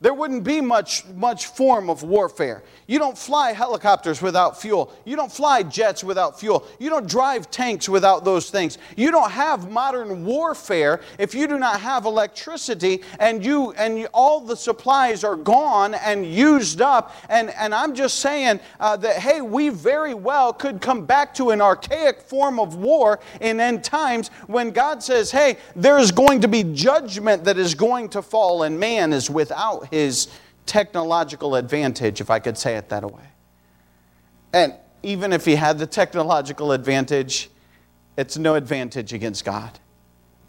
There 0.00 0.14
wouldn't 0.14 0.44
be 0.44 0.60
much, 0.60 1.04
much 1.08 1.46
form 1.46 1.90
of 1.90 2.04
warfare. 2.04 2.62
You 2.86 3.00
don't 3.00 3.18
fly 3.18 3.52
helicopters 3.52 4.22
without 4.22 4.60
fuel. 4.60 4.94
You 5.04 5.16
don't 5.16 5.30
fly 5.30 5.64
jets 5.64 6.04
without 6.04 6.38
fuel. 6.38 6.68
You 6.78 6.88
don't 6.88 7.08
drive 7.08 7.50
tanks 7.50 7.88
without 7.88 8.24
those 8.24 8.48
things. 8.48 8.78
You 8.96 9.10
don't 9.10 9.32
have 9.32 9.72
modern 9.72 10.24
warfare 10.24 11.00
if 11.18 11.34
you 11.34 11.48
do 11.48 11.58
not 11.58 11.80
have 11.80 12.04
electricity 12.04 13.02
and 13.18 13.44
you 13.44 13.72
and 13.72 13.98
you, 13.98 14.06
all 14.14 14.40
the 14.40 14.56
supplies 14.56 15.24
are 15.24 15.34
gone 15.34 15.94
and 15.94 16.24
used 16.24 16.80
up. 16.80 17.16
And, 17.28 17.50
and 17.50 17.74
I'm 17.74 17.92
just 17.92 18.20
saying 18.20 18.60
uh, 18.78 18.96
that, 18.98 19.16
hey, 19.16 19.40
we 19.40 19.68
very 19.68 20.14
well 20.14 20.52
could 20.52 20.80
come 20.80 21.06
back 21.06 21.34
to 21.34 21.50
an 21.50 21.60
archaic 21.60 22.20
form 22.20 22.60
of 22.60 22.76
war 22.76 23.18
in 23.40 23.58
end 23.58 23.82
times 23.82 24.28
when 24.46 24.70
God 24.70 25.02
says, 25.02 25.32
hey, 25.32 25.58
there 25.74 25.98
is 25.98 26.12
going 26.12 26.40
to 26.42 26.48
be 26.48 26.62
judgment 26.62 27.42
that 27.44 27.58
is 27.58 27.74
going 27.74 28.10
to 28.10 28.22
fall 28.22 28.62
and 28.62 28.78
man 28.78 29.12
is 29.12 29.28
without 29.28 29.87
his 29.90 30.28
technological 30.66 31.56
advantage, 31.56 32.20
if 32.20 32.30
I 32.30 32.38
could 32.38 32.56
say 32.56 32.76
it 32.76 32.88
that 32.90 33.10
way. 33.10 33.24
And 34.52 34.74
even 35.02 35.32
if 35.32 35.44
he 35.44 35.54
had 35.54 35.78
the 35.78 35.86
technological 35.86 36.72
advantage, 36.72 37.50
it's 38.16 38.36
no 38.36 38.54
advantage 38.54 39.12
against 39.12 39.44
God. 39.44 39.78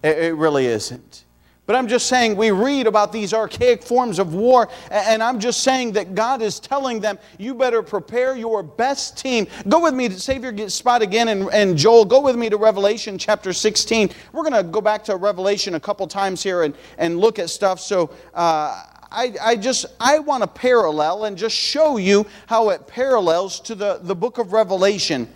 It, 0.02 0.36
really 0.36 0.66
isn't. 0.66 1.26
But 1.66 1.76
I'm 1.76 1.88
just 1.88 2.08
saying, 2.08 2.36
we 2.36 2.50
read 2.50 2.88
about 2.88 3.12
these 3.12 3.34
archaic 3.34 3.84
forms 3.84 4.18
of 4.18 4.34
war, 4.34 4.70
and 4.90 5.22
I'm 5.22 5.40
just 5.40 5.62
saying 5.62 5.92
that 5.92 6.16
God 6.16 6.42
is 6.42 6.60
telling 6.60 7.00
them, 7.00 7.20
you 7.38 7.54
better 7.54 7.84
prepare 7.84 8.36
your 8.36 8.64
best 8.64 9.18
team. 9.18 9.46
Go 9.68 9.82
with 9.82 9.94
me 9.94 10.10
to 10.10 10.20
save 10.20 10.44
your 10.44 10.70
spot 10.70 11.04
again 11.04 11.28
and, 11.28 11.48
and 11.54 11.78
Joel. 11.78 12.06
Go 12.06 12.22
with 12.22 12.38
me 12.38 12.50
to 12.50 12.58
Revelation 12.58 13.20
chapter 13.20 13.54
16. 13.54 14.10
We're 14.32 14.50
going 14.50 14.54
to 14.54 14.64
go 14.64 14.82
back 14.82 15.04
to 15.04 15.16
Revelation 15.16 15.76
a 15.76 15.80
couple 15.80 16.08
times 16.08 16.42
here 16.42 16.64
and, 16.64 16.74
and 16.98 17.20
look 17.20 17.38
at 17.38 17.52
stuff. 17.52 17.80
So, 17.80 18.10
uh, 18.34 18.84
I, 19.12 19.34
I 19.42 19.56
just 19.56 19.86
I 20.00 20.20
want 20.20 20.44
to 20.44 20.48
parallel 20.48 21.26
and 21.26 21.38
just 21.38 21.56
show 21.56 21.98
you 21.98 22.26
how 22.48 22.70
it 22.70 22.88
parallels 22.88 23.60
to 23.62 23.76
the, 23.76 24.00
the 24.02 24.16
book 24.16 24.38
of 24.38 24.54
Revelation. 24.54 25.28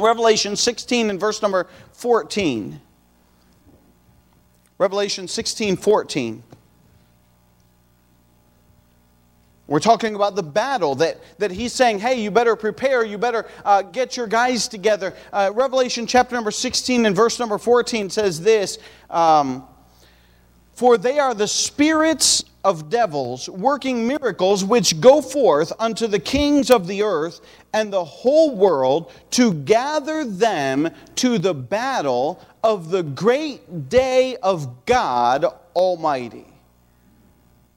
Revelation 0.00 0.56
16 0.56 1.10
and 1.10 1.20
verse 1.20 1.42
number 1.42 1.68
14. 1.92 2.80
Revelation 4.78 5.28
16, 5.28 5.76
14. 5.76 6.42
We're 9.70 9.78
talking 9.78 10.16
about 10.16 10.34
the 10.34 10.42
battle 10.42 10.96
that, 10.96 11.20
that 11.38 11.52
he's 11.52 11.72
saying, 11.72 12.00
hey, 12.00 12.20
you 12.20 12.32
better 12.32 12.56
prepare, 12.56 13.04
you 13.04 13.18
better 13.18 13.46
uh, 13.64 13.82
get 13.82 14.16
your 14.16 14.26
guys 14.26 14.66
together. 14.66 15.14
Uh, 15.32 15.52
Revelation 15.54 16.08
chapter 16.08 16.34
number 16.34 16.50
16 16.50 17.06
and 17.06 17.14
verse 17.14 17.38
number 17.38 17.56
14 17.56 18.10
says 18.10 18.40
this 18.40 18.78
um, 19.10 19.62
For 20.72 20.98
they 20.98 21.20
are 21.20 21.34
the 21.34 21.46
spirits 21.46 22.42
of 22.64 22.90
devils 22.90 23.48
working 23.48 24.06
miracles 24.06 24.64
which 24.64 25.00
go 25.00 25.22
forth 25.22 25.72
unto 25.78 26.06
the 26.06 26.18
kings 26.18 26.70
of 26.70 26.86
the 26.86 27.02
earth 27.02 27.40
and 27.72 27.92
the 27.92 28.04
whole 28.04 28.54
world 28.54 29.12
to 29.30 29.54
gather 29.54 30.24
them 30.24 30.90
to 31.14 31.38
the 31.38 31.54
battle 31.54 32.44
of 32.62 32.90
the 32.90 33.02
great 33.02 33.88
day 33.88 34.36
of 34.42 34.84
God 34.84 35.46
Almighty. 35.74 36.46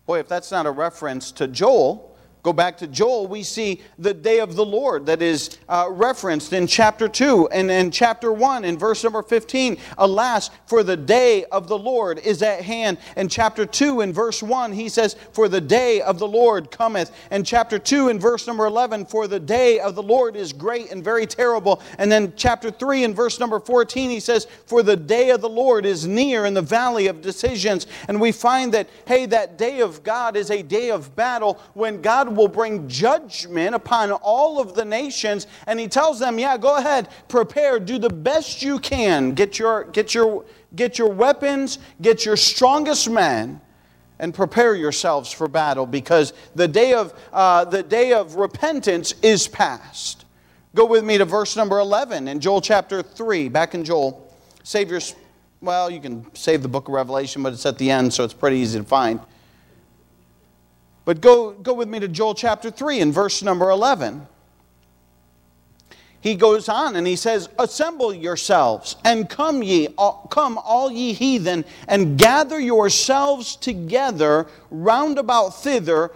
Boy, 0.06 0.19
if 0.19 0.28
that's 0.28 0.52
not 0.52 0.65
a 0.65 0.72
reference 0.72 1.32
to 1.34 1.48
Joel, 1.48 2.12
Go 2.44 2.52
back 2.52 2.78
to 2.80 2.88
Joel, 2.88 3.28
we 3.28 3.42
see 3.42 3.80
the 3.98 4.14
day 4.14 4.42
of 4.42 4.58
the 4.58 4.66
Lord 4.66 5.06
that 5.06 5.22
is 5.22 5.58
uh, 5.70 5.88
referenced 5.90 6.52
in 6.52 6.68
chapter 6.68 7.08
2 7.08 7.48
and 7.48 7.72
in 7.72 7.90
chapter 7.90 8.34
1 8.34 8.66
in 8.66 8.78
verse 8.78 9.02
number 9.02 9.24
15. 9.24 9.78
Alas, 9.98 10.50
for 10.66 10.84
the 10.84 10.98
day 10.98 11.46
of 11.46 11.70
the 11.70 11.78
Lord 11.78 12.20
is 12.20 12.44
at 12.44 12.62
hand. 12.62 12.98
In 13.16 13.30
chapter 13.30 13.66
2 13.66 14.02
in 14.02 14.12
verse 14.12 14.44
1, 14.44 14.74
he 14.74 14.90
says, 14.90 15.16
For 15.32 15.48
the 15.48 15.62
day 15.62 16.02
of 16.02 16.20
the 16.20 16.28
Lord 16.28 16.70
cometh. 16.70 17.16
In 17.32 17.46
chapter 17.46 17.80
2 17.80 18.10
in 18.10 18.20
verse 18.20 18.46
number 18.46 18.66
11, 18.66 19.06
For 19.06 19.26
the 19.26 19.40
day 19.40 19.80
of 19.80 19.96
the 19.96 20.04
Lord 20.04 20.36
is 20.36 20.52
great 20.52 20.92
and 20.92 21.02
very 21.02 21.26
terrible. 21.26 21.82
And 21.98 22.12
then 22.12 22.34
chapter 22.36 22.70
3 22.70 23.06
in 23.06 23.14
verse 23.14 23.40
number 23.40 23.62
14, 23.62 24.10
he 24.10 24.20
says, 24.20 24.48
For 24.66 24.84
the 24.84 24.98
day 24.98 25.30
of 25.30 25.40
the 25.40 25.48
Lord 25.48 25.86
is 25.86 26.06
near 26.06 26.46
in 26.46 26.54
the 26.54 26.62
valley 26.62 27.08
of 27.08 27.22
decisions. 27.22 27.88
And 28.10 28.20
we 28.20 28.34
find 28.34 28.74
that, 28.74 28.90
hey, 29.08 29.28
that 29.28 29.58
day 29.58 29.80
of 29.80 30.04
God 30.04 30.36
is 30.36 30.52
a 30.52 30.62
day 30.62 30.92
of 30.92 31.16
battle 31.16 31.58
when 31.74 32.02
God 32.02 32.33
will 32.36 32.48
bring 32.48 32.88
judgment 32.88 33.76
upon 33.76 34.12
all 34.12 34.60
of 34.60 34.76
the 34.76 34.86
nations. 34.86 35.48
And 35.67 35.80
he 35.80 35.88
tells 35.88 36.19
them, 36.19 36.39
Yeah, 36.39 36.58
go 36.58 36.78
ahead, 36.78 37.10
prepare, 37.28 37.80
do 37.80 37.98
the 37.98 38.10
best 38.10 38.62
you 38.62 38.80
can. 38.80 39.32
Get 39.32 39.60
your, 39.60 39.86
get 39.86 40.13
your, 40.13 40.46
get 40.76 40.98
your 40.98 41.10
weapons, 41.10 41.80
get 42.02 42.26
your 42.26 42.38
strongest 42.38 43.10
men 43.10 43.62
and 44.19 44.34
prepare 44.34 44.76
yourselves 44.76 45.32
for 45.32 45.48
battle 45.48 45.86
because 45.86 46.34
the 46.56 46.67
day 46.67 46.93
of, 46.93 47.13
uh, 47.32 47.65
the 47.65 47.84
day 47.84 48.13
of 48.13 48.36
repentance 48.36 49.13
is 49.22 49.48
past. 49.48 50.26
Go 50.76 50.86
with 50.86 51.04
me 51.04 51.17
to 51.17 51.26
verse 51.26 51.56
number 51.56 51.80
11 51.80 52.28
in 52.28 52.39
Joel 52.39 52.62
chapter 52.62 53.02
3, 53.02 53.50
back 53.50 53.76
in 53.76 53.84
Joel. 53.84 54.34
Save 54.63 54.89
your, 54.89 55.02
well, 55.62 55.89
you 55.89 56.00
can 56.00 56.26
save 56.36 56.62
the 56.62 56.67
book 56.67 56.88
of 56.88 56.93
Revelation, 56.93 57.43
but 57.43 57.54
it's 57.54 57.65
at 57.65 57.78
the 57.78 57.91
end, 57.91 58.13
so 58.13 58.24
it's 58.24 58.34
pretty 58.34 58.58
easy 58.58 58.80
to 58.80 58.86
find. 58.86 59.19
But 61.06 61.22
go, 61.22 61.52
go 61.52 61.74
with 61.74 61.89
me 61.89 62.00
to 62.00 62.08
Joel 62.08 62.36
chapter 62.36 62.72
3 62.72 63.02
and 63.02 63.13
verse 63.13 63.42
number 63.44 63.70
11. 63.70 64.28
He 66.24 66.36
goes 66.36 66.70
on 66.70 66.96
and 66.96 67.06
he 67.06 67.18
says, 67.18 67.50
Assemble 67.60 68.13
yourselves 68.13 68.96
and 69.04 69.30
come 69.30 69.62
ye, 69.62 69.89
come 70.30 70.58
all 70.58 70.89
ye 70.89 71.12
heathen, 71.12 71.66
and 71.89 72.18
gather 72.18 72.58
yourselves 72.58 73.58
together 73.58 74.48
round 74.72 75.20
about 75.20 75.50
thither. 75.50 76.12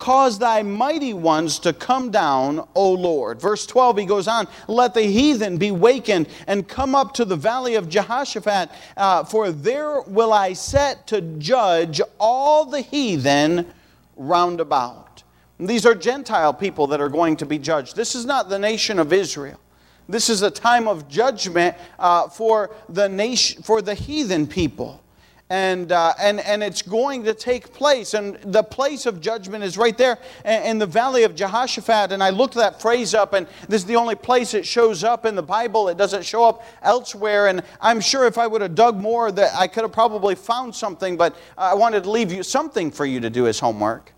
Cause 0.00 0.40
thy 0.40 0.64
mighty 0.64 1.14
ones 1.14 1.60
to 1.60 1.72
come 1.72 2.10
down, 2.10 2.66
O 2.74 2.90
Lord. 2.90 3.40
Verse 3.40 3.64
12, 3.64 3.98
he 3.98 4.04
goes 4.04 4.26
on, 4.26 4.48
Let 4.66 4.94
the 4.94 5.02
heathen 5.02 5.58
be 5.58 5.70
wakened 5.70 6.28
and 6.48 6.66
come 6.66 6.96
up 6.96 7.14
to 7.14 7.24
the 7.24 7.36
valley 7.36 7.76
of 7.76 7.88
Jehoshaphat, 7.88 8.68
uh, 8.96 9.22
for 9.22 9.52
there 9.52 10.00
will 10.02 10.32
I 10.32 10.54
set 10.54 11.06
to 11.06 11.20
judge 11.20 12.00
all 12.18 12.64
the 12.64 12.80
heathen 12.80 13.72
roundabout. 14.16 15.22
These 15.58 15.86
are 15.86 15.94
Gentile 15.94 16.52
people 16.52 16.86
that 16.88 17.00
are 17.00 17.08
going 17.08 17.36
to 17.36 17.46
be 17.46 17.58
judged. 17.58 17.94
This 17.94 18.14
is 18.14 18.24
not 18.24 18.48
the 18.48 18.58
nation 18.58 18.98
of 18.98 19.12
Israel. 19.12 19.60
This 20.08 20.28
is 20.28 20.42
a 20.42 20.50
time 20.50 20.88
of 20.88 21.08
judgment 21.08 21.76
uh, 21.98 22.28
for, 22.28 22.70
the 22.88 23.08
nation, 23.08 23.62
for 23.62 23.80
the 23.80 23.94
heathen 23.94 24.46
people. 24.46 25.03
And, 25.50 25.92
uh, 25.92 26.14
and, 26.18 26.40
and 26.40 26.62
it's 26.62 26.82
going 26.82 27.24
to 27.24 27.34
take 27.34 27.72
place. 27.72 28.14
And 28.14 28.36
the 28.36 28.62
place 28.62 29.06
of 29.06 29.20
judgment 29.20 29.62
is 29.62 29.76
right 29.76 29.96
there 29.96 30.18
in 30.44 30.78
the 30.78 30.86
valley 30.86 31.24
of 31.24 31.34
Jehoshaphat. 31.34 32.12
And 32.12 32.22
I 32.22 32.30
looked 32.30 32.54
that 32.54 32.80
phrase 32.80 33.14
up, 33.14 33.34
and 33.34 33.46
this 33.68 33.82
is 33.82 33.86
the 33.86 33.96
only 33.96 34.14
place 34.14 34.54
it 34.54 34.64
shows 34.64 35.04
up 35.04 35.26
in 35.26 35.34
the 35.34 35.42
Bible. 35.42 35.88
It 35.88 35.98
doesn't 35.98 36.24
show 36.24 36.44
up 36.44 36.64
elsewhere. 36.82 37.48
And 37.48 37.62
I'm 37.80 38.00
sure 38.00 38.26
if 38.26 38.38
I 38.38 38.46
would 38.46 38.62
have 38.62 38.74
dug 38.74 38.96
more, 38.96 39.30
that 39.32 39.54
I 39.54 39.66
could 39.66 39.82
have 39.82 39.92
probably 39.92 40.34
found 40.34 40.74
something, 40.74 41.16
but 41.16 41.36
I 41.58 41.74
wanted 41.74 42.04
to 42.04 42.10
leave 42.10 42.32
you 42.32 42.42
something 42.42 42.90
for 42.90 43.04
you 43.04 43.20
to 43.20 43.30
do 43.30 43.46
as 43.46 43.60
homework. 43.60 44.12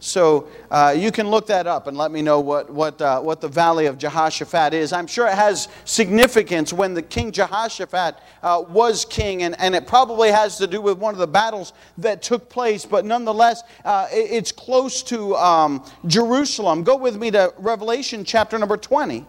So 0.00 0.48
uh, 0.70 0.94
you 0.96 1.12
can 1.12 1.28
look 1.28 1.46
that 1.48 1.66
up 1.66 1.86
and 1.86 1.96
let 1.96 2.10
me 2.10 2.22
know 2.22 2.40
what, 2.40 2.70
what, 2.70 3.00
uh, 3.02 3.20
what 3.20 3.42
the 3.42 3.48
Valley 3.48 3.84
of 3.84 3.98
Jehoshaphat 3.98 4.72
is. 4.72 4.94
I'm 4.94 5.06
sure 5.06 5.26
it 5.26 5.34
has 5.34 5.68
significance 5.84 6.72
when 6.72 6.94
the 6.94 7.02
King 7.02 7.30
Jehoshaphat 7.30 8.18
uh, 8.42 8.64
was 8.68 9.04
king, 9.04 9.42
and, 9.42 9.54
and 9.60 9.74
it 9.74 9.86
probably 9.86 10.30
has 10.30 10.56
to 10.56 10.66
do 10.66 10.80
with 10.80 10.96
one 10.96 11.12
of 11.12 11.18
the 11.18 11.26
battles 11.26 11.74
that 11.98 12.22
took 12.22 12.48
place, 12.48 12.86
but 12.86 13.04
nonetheless, 13.04 13.62
uh, 13.84 14.08
it, 14.10 14.30
it's 14.30 14.52
close 14.52 15.02
to 15.02 15.36
um, 15.36 15.84
Jerusalem. 16.06 16.82
Go 16.82 16.96
with 16.96 17.16
me 17.16 17.30
to 17.32 17.52
Revelation 17.58 18.24
chapter 18.24 18.58
number 18.58 18.78
20. 18.78 19.26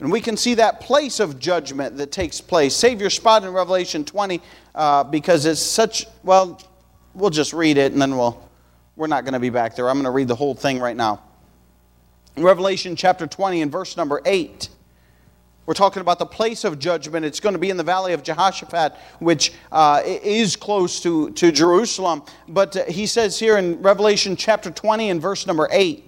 And 0.00 0.12
we 0.12 0.20
can 0.20 0.36
see 0.36 0.54
that 0.54 0.80
place 0.80 1.18
of 1.18 1.38
judgment 1.38 1.96
that 1.96 2.12
takes 2.12 2.40
place. 2.40 2.74
Save 2.74 3.00
your 3.00 3.10
spot 3.10 3.42
in 3.42 3.52
Revelation 3.52 4.04
20 4.04 4.40
uh, 4.74 5.04
because 5.04 5.44
it's 5.44 5.60
such, 5.60 6.06
well, 6.22 6.60
we'll 7.18 7.30
just 7.30 7.52
read 7.52 7.76
it 7.76 7.92
and 7.92 8.00
then 8.00 8.16
we'll, 8.16 8.48
we're 8.96 9.08
not 9.08 9.24
going 9.24 9.34
to 9.34 9.40
be 9.40 9.50
back 9.50 9.76
there. 9.76 9.88
I'm 9.88 9.96
going 9.96 10.04
to 10.04 10.10
read 10.10 10.28
the 10.28 10.36
whole 10.36 10.54
thing 10.54 10.78
right 10.78 10.96
now. 10.96 11.22
Revelation 12.36 12.94
chapter 12.94 13.26
20 13.26 13.62
and 13.62 13.72
verse 13.72 13.96
number 13.96 14.22
8, 14.24 14.68
we're 15.66 15.74
talking 15.74 16.00
about 16.00 16.20
the 16.20 16.26
place 16.26 16.64
of 16.64 16.78
judgment. 16.78 17.26
It's 17.26 17.40
going 17.40 17.54
to 17.54 17.58
be 17.58 17.70
in 17.70 17.76
the 17.76 17.82
valley 17.82 18.12
of 18.12 18.22
Jehoshaphat, 18.22 18.94
which 19.18 19.52
uh, 19.72 20.02
is 20.04 20.54
close 20.54 21.02
to, 21.02 21.30
to 21.32 21.50
Jerusalem. 21.50 22.22
But 22.46 22.76
uh, 22.76 22.84
he 22.84 23.06
says 23.06 23.38
here 23.38 23.58
in 23.58 23.82
Revelation 23.82 24.36
chapter 24.36 24.70
20 24.70 25.10
and 25.10 25.20
verse 25.20 25.46
number 25.46 25.68
8, 25.70 26.04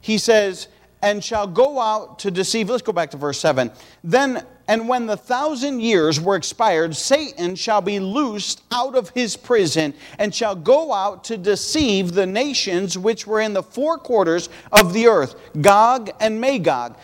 he 0.00 0.18
says, 0.18 0.68
and 1.02 1.22
shall 1.22 1.46
go 1.46 1.80
out 1.80 2.20
to 2.20 2.30
deceive. 2.30 2.70
Let's 2.70 2.82
go 2.82 2.92
back 2.92 3.10
to 3.10 3.16
verse 3.16 3.40
7. 3.40 3.70
Then, 4.04 4.46
and 4.68 4.88
when 4.88 5.06
the 5.06 5.16
thousand 5.16 5.80
years 5.80 6.20
were 6.20 6.34
expired, 6.34 6.96
Satan 6.96 7.54
shall 7.54 7.80
be 7.80 8.00
loosed 8.00 8.62
out 8.72 8.96
of 8.96 9.10
his 9.10 9.36
prison 9.36 9.94
and 10.18 10.34
shall 10.34 10.56
go 10.56 10.92
out 10.92 11.24
to 11.24 11.36
deceive 11.36 12.12
the 12.12 12.26
nations 12.26 12.98
which 12.98 13.26
were 13.26 13.40
in 13.40 13.52
the 13.52 13.62
four 13.62 13.96
quarters 13.96 14.48
of 14.72 14.92
the 14.92 15.06
earth, 15.06 15.36
Gog 15.60 16.10
and 16.20 16.40
Magog, 16.40 16.96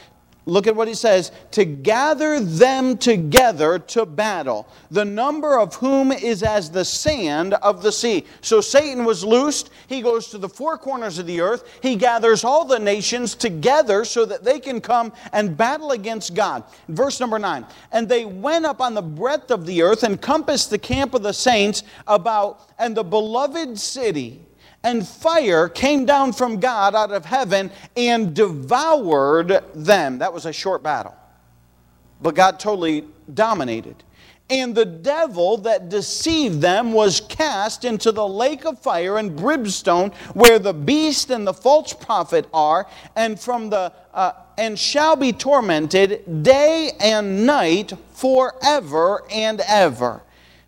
Look 0.44 0.66
at 0.66 0.74
what 0.74 0.88
he 0.88 0.94
says 0.94 1.30
to 1.52 1.64
gather 1.64 2.40
them 2.40 2.98
together 2.98 3.78
to 3.78 4.04
battle, 4.04 4.66
the 4.90 5.04
number 5.04 5.56
of 5.56 5.76
whom 5.76 6.10
is 6.10 6.42
as 6.42 6.68
the 6.68 6.84
sand 6.84 7.54
of 7.54 7.82
the 7.82 7.92
sea. 7.92 8.26
So 8.40 8.60
Satan 8.60 9.04
was 9.04 9.24
loosed. 9.24 9.70
He 9.86 10.02
goes 10.02 10.28
to 10.28 10.38
the 10.38 10.48
four 10.48 10.78
corners 10.78 11.20
of 11.20 11.26
the 11.26 11.40
earth. 11.40 11.78
He 11.80 11.94
gathers 11.94 12.42
all 12.42 12.64
the 12.64 12.80
nations 12.80 13.36
together 13.36 14.04
so 14.04 14.24
that 14.24 14.42
they 14.42 14.58
can 14.58 14.80
come 14.80 15.12
and 15.32 15.56
battle 15.56 15.92
against 15.92 16.34
God. 16.34 16.64
Verse 16.88 17.20
number 17.20 17.38
nine. 17.38 17.64
And 17.92 18.08
they 18.08 18.24
went 18.24 18.66
up 18.66 18.80
on 18.80 18.94
the 18.94 19.02
breadth 19.02 19.52
of 19.52 19.64
the 19.64 19.82
earth 19.82 20.02
and 20.02 20.20
compassed 20.20 20.70
the 20.70 20.78
camp 20.78 21.14
of 21.14 21.22
the 21.22 21.32
saints 21.32 21.84
about, 22.08 22.68
and 22.80 22.96
the 22.96 23.04
beloved 23.04 23.78
city 23.78 24.40
and 24.84 25.06
fire 25.06 25.68
came 25.68 26.04
down 26.04 26.32
from 26.32 26.58
God 26.60 26.94
out 26.94 27.12
of 27.12 27.24
heaven 27.24 27.70
and 27.96 28.34
devoured 28.34 29.62
them. 29.74 30.18
That 30.18 30.32
was 30.32 30.46
a 30.46 30.52
short 30.52 30.82
battle. 30.82 31.14
But 32.20 32.34
God 32.34 32.58
totally 32.58 33.04
dominated. 33.32 34.02
And 34.50 34.74
the 34.74 34.84
devil 34.84 35.56
that 35.58 35.88
deceived 35.88 36.60
them 36.60 36.92
was 36.92 37.20
cast 37.20 37.84
into 37.84 38.12
the 38.12 38.26
lake 38.26 38.66
of 38.66 38.78
fire 38.78 39.16
and 39.16 39.34
brimstone, 39.34 40.10
where 40.34 40.58
the 40.58 40.74
beast 40.74 41.30
and 41.30 41.46
the 41.46 41.54
false 41.54 41.94
prophet 41.94 42.46
are, 42.52 42.86
and 43.16 43.40
from 43.40 43.70
the 43.70 43.92
uh, 44.12 44.32
and 44.58 44.78
shall 44.78 45.16
be 45.16 45.32
tormented 45.32 46.42
day 46.42 46.90
and 47.00 47.46
night 47.46 47.92
forever 48.12 49.22
and 49.30 49.62
ever. 49.66 50.22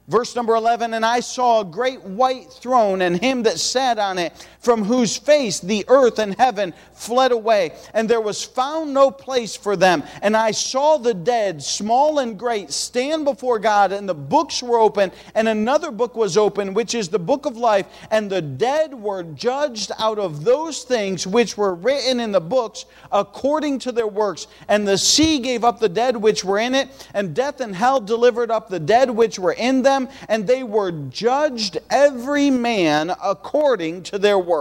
Verse 0.06 0.36
number 0.36 0.54
11, 0.54 0.92
and 0.92 1.04
I 1.04 1.20
saw 1.20 1.62
a 1.62 1.64
great 1.64 2.02
white 2.02 2.52
throne 2.52 3.00
and 3.00 3.18
him 3.18 3.44
that 3.44 3.58
sat 3.58 3.98
on 3.98 4.18
it, 4.18 4.32
from 4.64 4.84
whose 4.84 5.16
face 5.16 5.60
the 5.60 5.84
earth 5.88 6.18
and 6.18 6.34
heaven 6.36 6.74
fled 6.92 7.32
away, 7.32 7.72
and 7.92 8.08
there 8.08 8.20
was 8.20 8.42
found 8.42 8.94
no 8.94 9.10
place 9.10 9.56
for 9.56 9.76
them. 9.76 10.02
And 10.22 10.36
I 10.36 10.50
saw 10.52 10.96
the 10.96 11.14
dead, 11.14 11.62
small 11.62 12.18
and 12.18 12.38
great, 12.38 12.72
stand 12.72 13.24
before 13.24 13.58
God, 13.58 13.92
and 13.92 14.08
the 14.08 14.14
books 14.14 14.62
were 14.62 14.78
open, 14.78 15.12
and 15.34 15.48
another 15.48 15.90
book 15.90 16.16
was 16.16 16.36
open, 16.36 16.74
which 16.74 16.94
is 16.94 17.08
the 17.08 17.18
book 17.18 17.46
of 17.46 17.56
life. 17.56 17.86
And 18.10 18.30
the 18.30 18.42
dead 18.42 18.94
were 18.94 19.22
judged 19.22 19.92
out 19.98 20.18
of 20.18 20.44
those 20.44 20.82
things 20.82 21.26
which 21.26 21.56
were 21.56 21.74
written 21.74 22.20
in 22.20 22.32
the 22.32 22.40
books 22.40 22.86
according 23.12 23.80
to 23.80 23.92
their 23.92 24.06
works. 24.06 24.46
And 24.68 24.86
the 24.86 24.98
sea 24.98 25.38
gave 25.38 25.64
up 25.64 25.78
the 25.80 25.88
dead 25.88 26.16
which 26.16 26.44
were 26.44 26.58
in 26.58 26.74
it, 26.74 27.08
and 27.12 27.34
death 27.34 27.60
and 27.60 27.74
hell 27.74 28.00
delivered 28.00 28.50
up 28.50 28.68
the 28.68 28.80
dead 28.80 29.10
which 29.10 29.38
were 29.38 29.52
in 29.52 29.82
them 29.82 30.08
and 30.28 30.46
they 30.46 30.62
were 30.62 30.90
judged 30.90 31.78
every 31.90 32.50
man 32.50 33.12
according 33.22 34.02
to 34.04 34.18
their 34.18 34.38
works. 34.38 34.53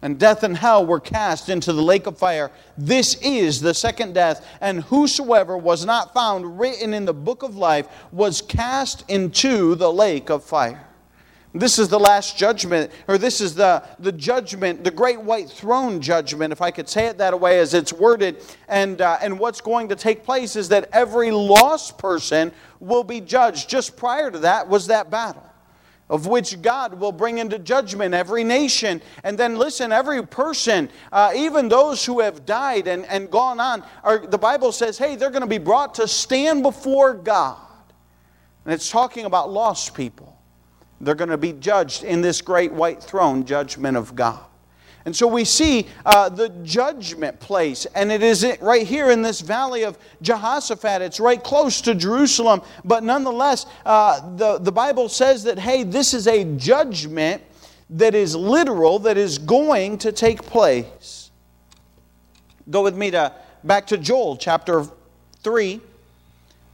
And 0.00 0.18
death 0.18 0.44
and 0.44 0.56
hell 0.56 0.86
were 0.86 1.00
cast 1.00 1.48
into 1.48 1.72
the 1.72 1.82
lake 1.82 2.06
of 2.06 2.16
fire. 2.16 2.52
This 2.76 3.16
is 3.16 3.60
the 3.60 3.74
second 3.74 4.14
death. 4.14 4.46
And 4.60 4.84
whosoever 4.84 5.58
was 5.58 5.84
not 5.84 6.14
found 6.14 6.60
written 6.60 6.94
in 6.94 7.04
the 7.04 7.14
book 7.14 7.42
of 7.42 7.56
life 7.56 7.88
was 8.12 8.40
cast 8.40 9.04
into 9.10 9.74
the 9.74 9.92
lake 9.92 10.30
of 10.30 10.44
fire. 10.44 10.84
This 11.52 11.78
is 11.78 11.88
the 11.88 11.98
last 11.98 12.36
judgment, 12.36 12.92
or 13.08 13.18
this 13.18 13.40
is 13.40 13.54
the, 13.54 13.82
the 13.98 14.12
judgment, 14.12 14.84
the 14.84 14.90
great 14.90 15.20
white 15.20 15.48
throne 15.48 16.00
judgment, 16.00 16.52
if 16.52 16.60
I 16.60 16.70
could 16.70 16.88
say 16.88 17.06
it 17.06 17.18
that 17.18 17.40
way 17.40 17.58
as 17.58 17.74
it's 17.74 17.92
worded. 17.92 18.44
And, 18.68 19.00
uh, 19.00 19.18
and 19.20 19.38
what's 19.40 19.60
going 19.60 19.88
to 19.88 19.96
take 19.96 20.24
place 20.24 20.54
is 20.54 20.68
that 20.68 20.90
every 20.92 21.30
lost 21.32 21.98
person 21.98 22.52
will 22.78 23.02
be 23.02 23.20
judged. 23.20 23.68
Just 23.68 23.96
prior 23.96 24.30
to 24.30 24.38
that 24.40 24.68
was 24.68 24.86
that 24.88 25.10
battle 25.10 25.47
of 26.10 26.26
which 26.26 26.60
God 26.62 26.94
will 26.94 27.12
bring 27.12 27.38
into 27.38 27.58
judgment 27.58 28.14
every 28.14 28.44
nation. 28.44 29.02
And 29.24 29.36
then 29.36 29.56
listen, 29.56 29.92
every 29.92 30.26
person, 30.26 30.88
uh, 31.12 31.32
even 31.36 31.68
those 31.68 32.04
who 32.04 32.20
have 32.20 32.46
died 32.46 32.86
and, 32.86 33.04
and 33.06 33.30
gone 33.30 33.60
on, 33.60 33.84
are, 34.02 34.26
the 34.26 34.38
Bible 34.38 34.72
says, 34.72 34.96
hey, 34.96 35.16
they're 35.16 35.30
going 35.30 35.42
to 35.42 35.46
be 35.46 35.58
brought 35.58 35.94
to 35.96 36.08
stand 36.08 36.62
before 36.62 37.14
God. 37.14 37.58
And 38.64 38.72
it's 38.72 38.90
talking 38.90 39.26
about 39.26 39.50
lost 39.50 39.94
people. 39.94 40.38
They're 41.00 41.14
going 41.14 41.30
to 41.30 41.38
be 41.38 41.52
judged 41.52 42.04
in 42.04 42.22
this 42.22 42.40
great 42.40 42.72
white 42.72 43.02
throne 43.02 43.44
judgment 43.44 43.96
of 43.96 44.16
God. 44.16 44.47
And 45.08 45.16
so 45.16 45.26
we 45.26 45.46
see 45.46 45.86
uh, 46.04 46.28
the 46.28 46.50
judgment 46.64 47.40
place, 47.40 47.86
and 47.94 48.12
it 48.12 48.22
is 48.22 48.46
right 48.60 48.86
here 48.86 49.10
in 49.10 49.22
this 49.22 49.40
valley 49.40 49.84
of 49.84 49.96
Jehoshaphat. 50.20 51.00
It's 51.00 51.18
right 51.18 51.42
close 51.42 51.80
to 51.80 51.94
Jerusalem, 51.94 52.60
but 52.84 53.02
nonetheless, 53.02 53.64
uh, 53.86 54.36
the, 54.36 54.58
the 54.58 54.70
Bible 54.70 55.08
says 55.08 55.44
that, 55.44 55.58
hey, 55.58 55.82
this 55.82 56.12
is 56.12 56.26
a 56.26 56.44
judgment 56.58 57.42
that 57.88 58.14
is 58.14 58.36
literal, 58.36 58.98
that 58.98 59.16
is 59.16 59.38
going 59.38 59.96
to 59.96 60.12
take 60.12 60.42
place. 60.42 61.30
Go 62.68 62.82
with 62.82 62.94
me 62.94 63.10
to 63.12 63.32
back 63.64 63.86
to 63.86 63.96
Joel 63.96 64.36
chapter 64.36 64.84
3 65.42 65.80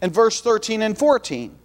and 0.01 0.13
verse 0.13 0.41
13 0.41 0.83
and 0.83 0.99
14. 0.99 1.57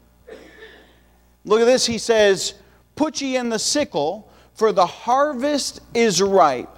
Look 1.45 1.62
at 1.62 1.65
this. 1.65 1.88
He 1.88 1.97
says, 1.97 2.53
Put 2.95 3.21
ye 3.21 3.38
in 3.38 3.49
the 3.49 3.58
sickle, 3.58 4.29
for 4.60 4.74
the 4.74 4.86
harvest 4.86 5.80
is 5.93 6.22
ripe. 6.22 6.78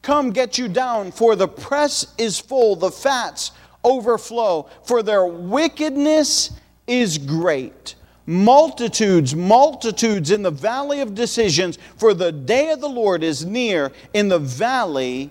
Come 0.00 0.30
get 0.30 0.56
you 0.56 0.66
down, 0.66 1.12
for 1.12 1.36
the 1.36 1.46
press 1.46 2.14
is 2.16 2.40
full, 2.40 2.74
the 2.74 2.90
fats 2.90 3.52
overflow, 3.84 4.66
for 4.82 5.02
their 5.02 5.26
wickedness 5.26 6.52
is 6.86 7.18
great. 7.18 7.96
Multitudes, 8.24 9.34
multitudes 9.36 10.30
in 10.30 10.40
the 10.40 10.50
valley 10.50 11.00
of 11.00 11.14
decisions, 11.14 11.78
for 11.98 12.14
the 12.14 12.32
day 12.32 12.70
of 12.70 12.80
the 12.80 12.88
Lord 12.88 13.22
is 13.22 13.44
near 13.44 13.92
in 14.14 14.28
the 14.28 14.38
valley 14.38 15.30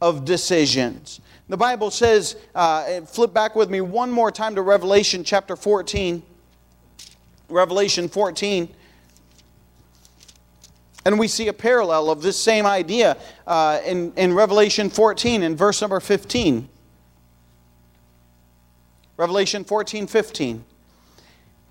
of 0.00 0.24
decisions. 0.24 1.20
The 1.50 1.58
Bible 1.58 1.90
says, 1.90 2.36
uh, 2.54 3.02
flip 3.02 3.34
back 3.34 3.54
with 3.54 3.68
me 3.68 3.82
one 3.82 4.10
more 4.10 4.30
time 4.30 4.54
to 4.54 4.62
Revelation 4.62 5.22
chapter 5.22 5.56
14. 5.56 6.22
Revelation 7.50 8.08
14. 8.08 8.74
And 11.04 11.18
we 11.18 11.28
see 11.28 11.48
a 11.48 11.52
parallel 11.52 12.10
of 12.10 12.22
this 12.22 12.38
same 12.38 12.64
idea 12.64 13.16
uh, 13.46 13.80
in, 13.84 14.12
in 14.16 14.32
Revelation 14.32 14.88
14 14.88 15.42
in 15.42 15.54
verse 15.54 15.80
number 15.80 16.00
15. 16.00 16.68
Revelation 19.16 19.64
14, 19.64 20.06
15. 20.08 20.64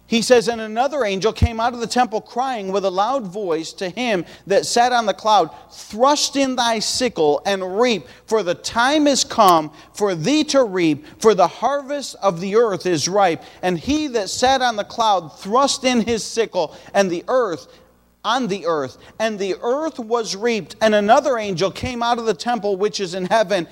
he 0.08 0.22
says, 0.22 0.48
And 0.48 0.62
another 0.62 1.04
angel 1.04 1.34
came 1.34 1.60
out 1.60 1.74
of 1.74 1.82
the 1.82 1.88
temple 1.88 2.22
crying 2.22 2.72
with 2.72 2.86
a 2.86 2.90
loud 2.92 3.28
voice 3.28 3.74
to 3.74 3.90
him 3.90 4.24
that 4.48 4.66
sat 4.66 4.94
on 4.94 5.08
the 5.08 5.14
cloud, 5.14 5.50
Thrust 5.72 6.38
in 6.38 6.56
thy 6.56 6.80
sickle 6.80 7.42
and 7.46 7.80
reap, 7.82 8.08
for 8.28 8.44
the 8.44 8.56
time 8.56 9.08
is 9.08 9.26
come 9.26 9.74
for 9.94 10.16
thee 10.16 10.46
to 10.46 10.64
reap, 10.64 11.06
for 11.20 11.34
the 11.34 11.48
harvest 11.48 12.16
of 12.22 12.40
the 12.40 12.56
earth 12.56 12.86
is 12.86 13.10
ripe. 13.10 13.44
And 13.62 13.78
he 13.78 14.08
that 14.10 14.30
sat 14.30 14.62
on 14.62 14.78
the 14.78 14.86
cloud 14.86 15.38
thrust 15.40 15.84
in 15.84 16.02
his 16.02 16.24
sickle, 16.24 16.78
and 16.94 17.12
the 17.12 17.26
earth 17.28 17.68
on 18.26 18.48
the 18.48 18.66
earth, 18.66 18.98
and 19.20 19.38
the 19.38 19.56
earth 19.62 20.00
was 20.00 20.36
reaped. 20.36 20.76
And 20.82 20.96
another 20.96 21.38
angel 21.38 21.72
came 21.72 22.02
out 22.02 22.20
of 22.20 22.26
the 22.26 22.34
temple 22.34 22.78
which 22.78 23.00
is 23.00 23.14
in 23.14 23.26
heaven, 23.26 23.68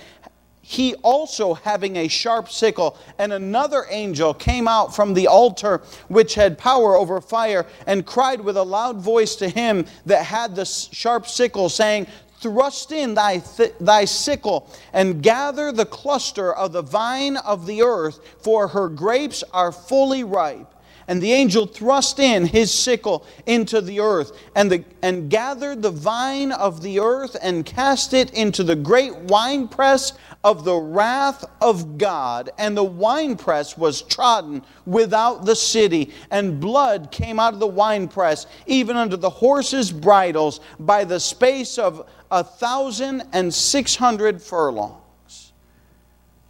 he 0.61 0.93
also 0.95 1.55
having 1.55 1.97
a 1.97 2.07
sharp 2.07 2.49
sickle. 2.49 2.97
And 3.17 3.33
another 3.33 3.85
angel 3.89 4.33
came 4.33 4.67
out 4.67 4.95
from 4.95 5.13
the 5.13 5.27
altar 5.27 5.81
which 6.07 6.35
had 6.35 6.57
power 6.57 6.95
over 6.95 7.19
fire, 7.19 7.65
and 7.87 8.05
cried 8.05 8.41
with 8.41 8.57
a 8.57 8.63
loud 8.63 9.01
voice 9.01 9.35
to 9.37 9.49
him 9.49 9.85
that 10.05 10.25
had 10.25 10.55
the 10.55 10.65
sharp 10.65 11.27
sickle, 11.27 11.69
saying, 11.69 12.07
Thrust 12.39 12.91
in 12.91 13.13
thy, 13.13 13.37
th- 13.37 13.73
thy 13.79 14.05
sickle 14.05 14.67
and 14.93 15.21
gather 15.21 15.71
the 15.71 15.85
cluster 15.85 16.51
of 16.51 16.71
the 16.71 16.81
vine 16.81 17.37
of 17.37 17.67
the 17.67 17.83
earth, 17.83 18.19
for 18.41 18.69
her 18.69 18.89
grapes 18.89 19.43
are 19.53 19.71
fully 19.71 20.23
ripe. 20.23 20.73
And 21.11 21.21
the 21.21 21.33
angel 21.33 21.65
thrust 21.65 22.19
in 22.19 22.45
his 22.45 22.73
sickle 22.73 23.25
into 23.45 23.81
the 23.81 23.99
earth 23.99 24.31
and, 24.55 24.71
the, 24.71 24.85
and 25.01 25.29
gathered 25.29 25.81
the 25.81 25.91
vine 25.91 26.53
of 26.53 26.81
the 26.81 27.01
earth 27.01 27.35
and 27.41 27.65
cast 27.65 28.13
it 28.13 28.33
into 28.33 28.63
the 28.63 28.77
great 28.77 29.13
winepress 29.17 30.13
of 30.45 30.63
the 30.63 30.77
wrath 30.77 31.43
of 31.59 31.97
God. 31.97 32.51
And 32.57 32.77
the 32.77 32.85
winepress 32.85 33.77
was 33.77 34.03
trodden 34.03 34.63
without 34.85 35.43
the 35.43 35.53
city, 35.53 36.13
and 36.31 36.61
blood 36.61 37.11
came 37.11 37.41
out 37.41 37.53
of 37.53 37.59
the 37.59 37.67
winepress, 37.67 38.47
even 38.65 38.95
unto 38.95 39.17
the 39.17 39.29
horses' 39.29 39.91
bridles, 39.91 40.61
by 40.79 41.03
the 41.03 41.19
space 41.19 41.77
of 41.77 42.09
a 42.31 42.41
thousand 42.41 43.23
and 43.33 43.53
six 43.53 43.97
hundred 43.97 44.41
furlongs. 44.41 45.51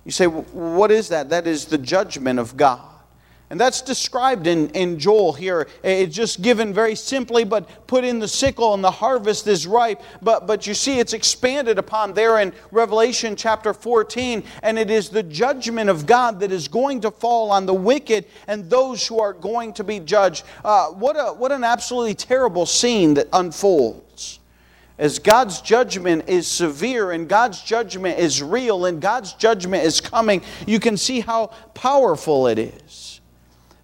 You 0.06 0.12
say, 0.12 0.28
what 0.28 0.92
is 0.92 1.10
that? 1.10 1.30
That 1.30 1.48
is 1.48 1.66
the 1.66 1.80
judgment 1.80 2.38
of 2.38 2.56
God. 2.56 2.90
And 3.52 3.60
that's 3.60 3.82
described 3.82 4.48
in, 4.48 4.70
in 4.70 4.98
Joel 4.98 5.34
here. 5.34 5.68
It's 5.84 6.16
just 6.16 6.42
given 6.42 6.74
very 6.74 6.96
simply, 6.96 7.44
but 7.44 7.86
put 7.86 8.06
in 8.06 8.20
the 8.20 8.28
sickle 8.30 8.74
and 8.74 8.82
the 8.82 8.90
harvest 8.90 9.46
is 9.46 9.68
ripe. 9.68 10.02
But, 10.22 10.48
but 10.48 10.66
you 10.66 10.74
see, 10.74 11.00
it's 11.00 11.12
expanded 11.12 11.78
upon 11.78 12.14
there 12.14 12.40
in 12.40 12.54
Revelation 12.72 13.36
chapter 13.36 13.74
14. 13.74 14.46
And 14.64 14.80
it 14.80 14.90
is 14.90 15.10
the 15.10 15.22
judgment 15.22 15.90
of 15.90 16.06
God 16.06 16.40
that 16.40 16.54
is 16.54 16.70
going 16.70 17.02
to 17.02 17.12
fall 17.12 17.52
on 17.52 17.66
the 17.66 17.74
wicked 17.74 18.24
and 18.48 18.70
those 18.70 19.06
who 19.06 19.20
are 19.20 19.34
going 19.34 19.74
to 19.74 19.84
be 19.84 20.00
judged. 20.00 20.46
Uh, 20.64 20.88
what, 20.88 21.18
a, 21.18 21.34
what 21.34 21.52
an 21.52 21.66
absolutely 21.66 22.16
terrible 22.16 22.66
scene 22.66 23.16
that 23.16 23.28
unfolds 23.34 24.40
as 24.98 25.20
God's 25.20 25.60
judgment 25.60 26.30
is 26.30 26.48
severe 26.48 27.12
and 27.12 27.28
God's 27.28 27.62
judgment 27.62 28.18
is 28.18 28.42
real 28.42 28.86
and 28.86 29.02
God's 29.02 29.34
judgment 29.34 29.84
is 29.84 30.00
coming, 30.00 30.42
you 30.66 30.80
can 30.80 30.96
see 30.96 31.20
how 31.20 31.48
powerful 31.74 32.48
it 32.48 32.60
is. 32.60 33.11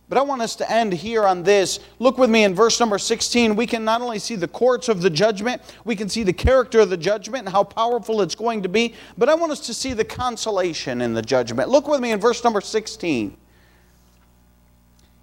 But 0.10 0.18
I 0.18 0.22
want 0.22 0.42
us 0.42 0.56
to 0.58 0.72
end 0.72 0.94
here 0.94 1.26
on 1.26 1.44
this. 1.44 1.82
Look 2.00 2.18
with 2.18 2.30
me 2.30 2.46
in 2.46 2.56
verse 2.56 2.80
number 2.80 2.98
16. 2.98 3.56
We 3.58 3.68
can 3.68 3.84
not 3.84 4.02
only 4.02 4.20
see 4.20 4.36
the 4.36 4.48
courts 4.48 4.88
of 4.88 5.02
the 5.02 5.10
judgment, 5.10 5.62
we 5.84 5.98
can 5.98 6.08
see 6.08 6.24
the 6.24 6.32
character 6.32 6.80
of 6.80 6.90
the 6.90 6.98
judgment 6.98 7.46
and 7.46 7.50
how 7.50 7.66
powerful 7.66 8.22
it's 8.22 8.36
going 8.36 8.64
to 8.64 8.70
be, 8.70 8.94
but 9.18 9.28
I 9.28 9.36
want 9.36 9.52
us 9.52 9.60
to 9.68 9.74
see 9.74 9.92
the 9.92 10.06
consolation 10.06 11.02
in 11.02 11.14
the 11.14 11.22
judgment. 11.22 11.70
Look 11.70 11.90
with 11.90 12.00
me 12.00 12.12
in 12.12 12.22
verse 12.22 12.42
number 12.42 12.62
16. 12.62 13.36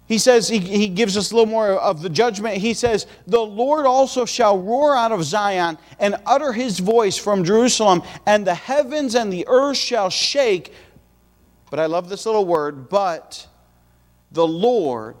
He 0.07 0.19
says, 0.19 0.47
he, 0.47 0.59
he 0.59 0.87
gives 0.87 1.17
us 1.17 1.31
a 1.31 1.35
little 1.35 1.49
more 1.49 1.69
of 1.69 2.03
the 2.03 2.09
judgment. 2.09 2.57
He 2.57 2.75
says, 2.75 3.07
The 3.25 3.41
Lord 3.41 3.87
also 3.87 4.23
shall 4.25 4.61
roar 4.61 4.95
out 4.95 5.11
of 5.11 5.23
Zion 5.23 5.79
and 5.97 6.15
utter 6.27 6.53
his 6.53 6.77
voice 6.77 7.17
from 7.17 7.43
Jerusalem, 7.43 8.03
and 8.27 8.45
the 8.45 8.53
heavens 8.53 9.15
and 9.15 9.33
the 9.33 9.47
earth 9.47 9.77
shall 9.77 10.11
shake. 10.11 10.73
But 11.71 11.79
I 11.79 11.87
love 11.87 12.07
this 12.07 12.27
little 12.27 12.45
word, 12.45 12.87
but 12.87 13.47
the 14.35 14.45
Lord 14.45 15.15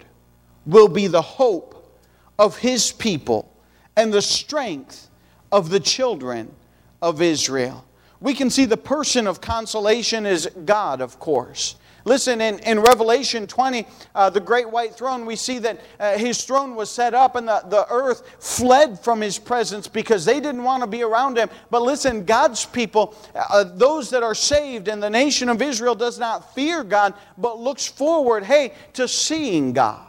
will 0.65 0.89
be 0.89 1.07
the 1.07 1.21
hope 1.21 1.99
of 2.37 2.57
his 2.57 2.91
people 2.91 3.51
and 3.95 4.13
the 4.13 4.21
strength 4.21 5.09
of 5.51 5.69
the 5.69 5.79
children 5.79 6.53
of 7.01 7.21
Israel. 7.21 7.85
We 8.19 8.33
can 8.33 8.49
see 8.49 8.65
the 8.65 8.77
person 8.77 9.25
of 9.25 9.39
consolation 9.41 10.25
is 10.25 10.49
God, 10.65 11.01
of 11.01 11.17
course. 11.19 11.75
Listen, 12.07 12.39
in, 12.39 12.59
in 12.59 12.79
Revelation 12.79 13.47
20, 13.47 13.87
uh, 14.13 14.29
the 14.29 14.39
great 14.39 14.69
white 14.69 14.93
throne, 14.93 15.25
we 15.25 15.35
see 15.35 15.57
that 15.57 15.81
uh, 15.99 16.15
his 16.15 16.43
throne 16.43 16.75
was 16.75 16.91
set 16.91 17.15
up 17.15 17.35
and 17.35 17.47
the, 17.47 17.63
the 17.67 17.87
earth 17.89 18.21
fled 18.39 18.99
from 18.99 19.19
his 19.19 19.39
presence 19.39 19.87
because 19.87 20.23
they 20.23 20.39
didn't 20.39 20.63
want 20.63 20.83
to 20.83 20.87
be 20.87 21.01
around 21.01 21.35
him. 21.35 21.49
But 21.71 21.81
listen, 21.81 22.23
God's 22.23 22.63
people, 22.63 23.15
uh, 23.33 23.63
those 23.63 24.11
that 24.11 24.21
are 24.21 24.35
saved 24.35 24.87
and 24.87 25.01
the 25.01 25.09
nation 25.09 25.49
of 25.49 25.63
Israel 25.63 25.95
does 25.95 26.19
not 26.19 26.53
fear 26.53 26.83
God, 26.83 27.15
but 27.39 27.57
looks 27.59 27.87
forward, 27.87 28.43
hey, 28.43 28.73
to 28.93 29.07
seeing 29.07 29.73
God. 29.73 30.05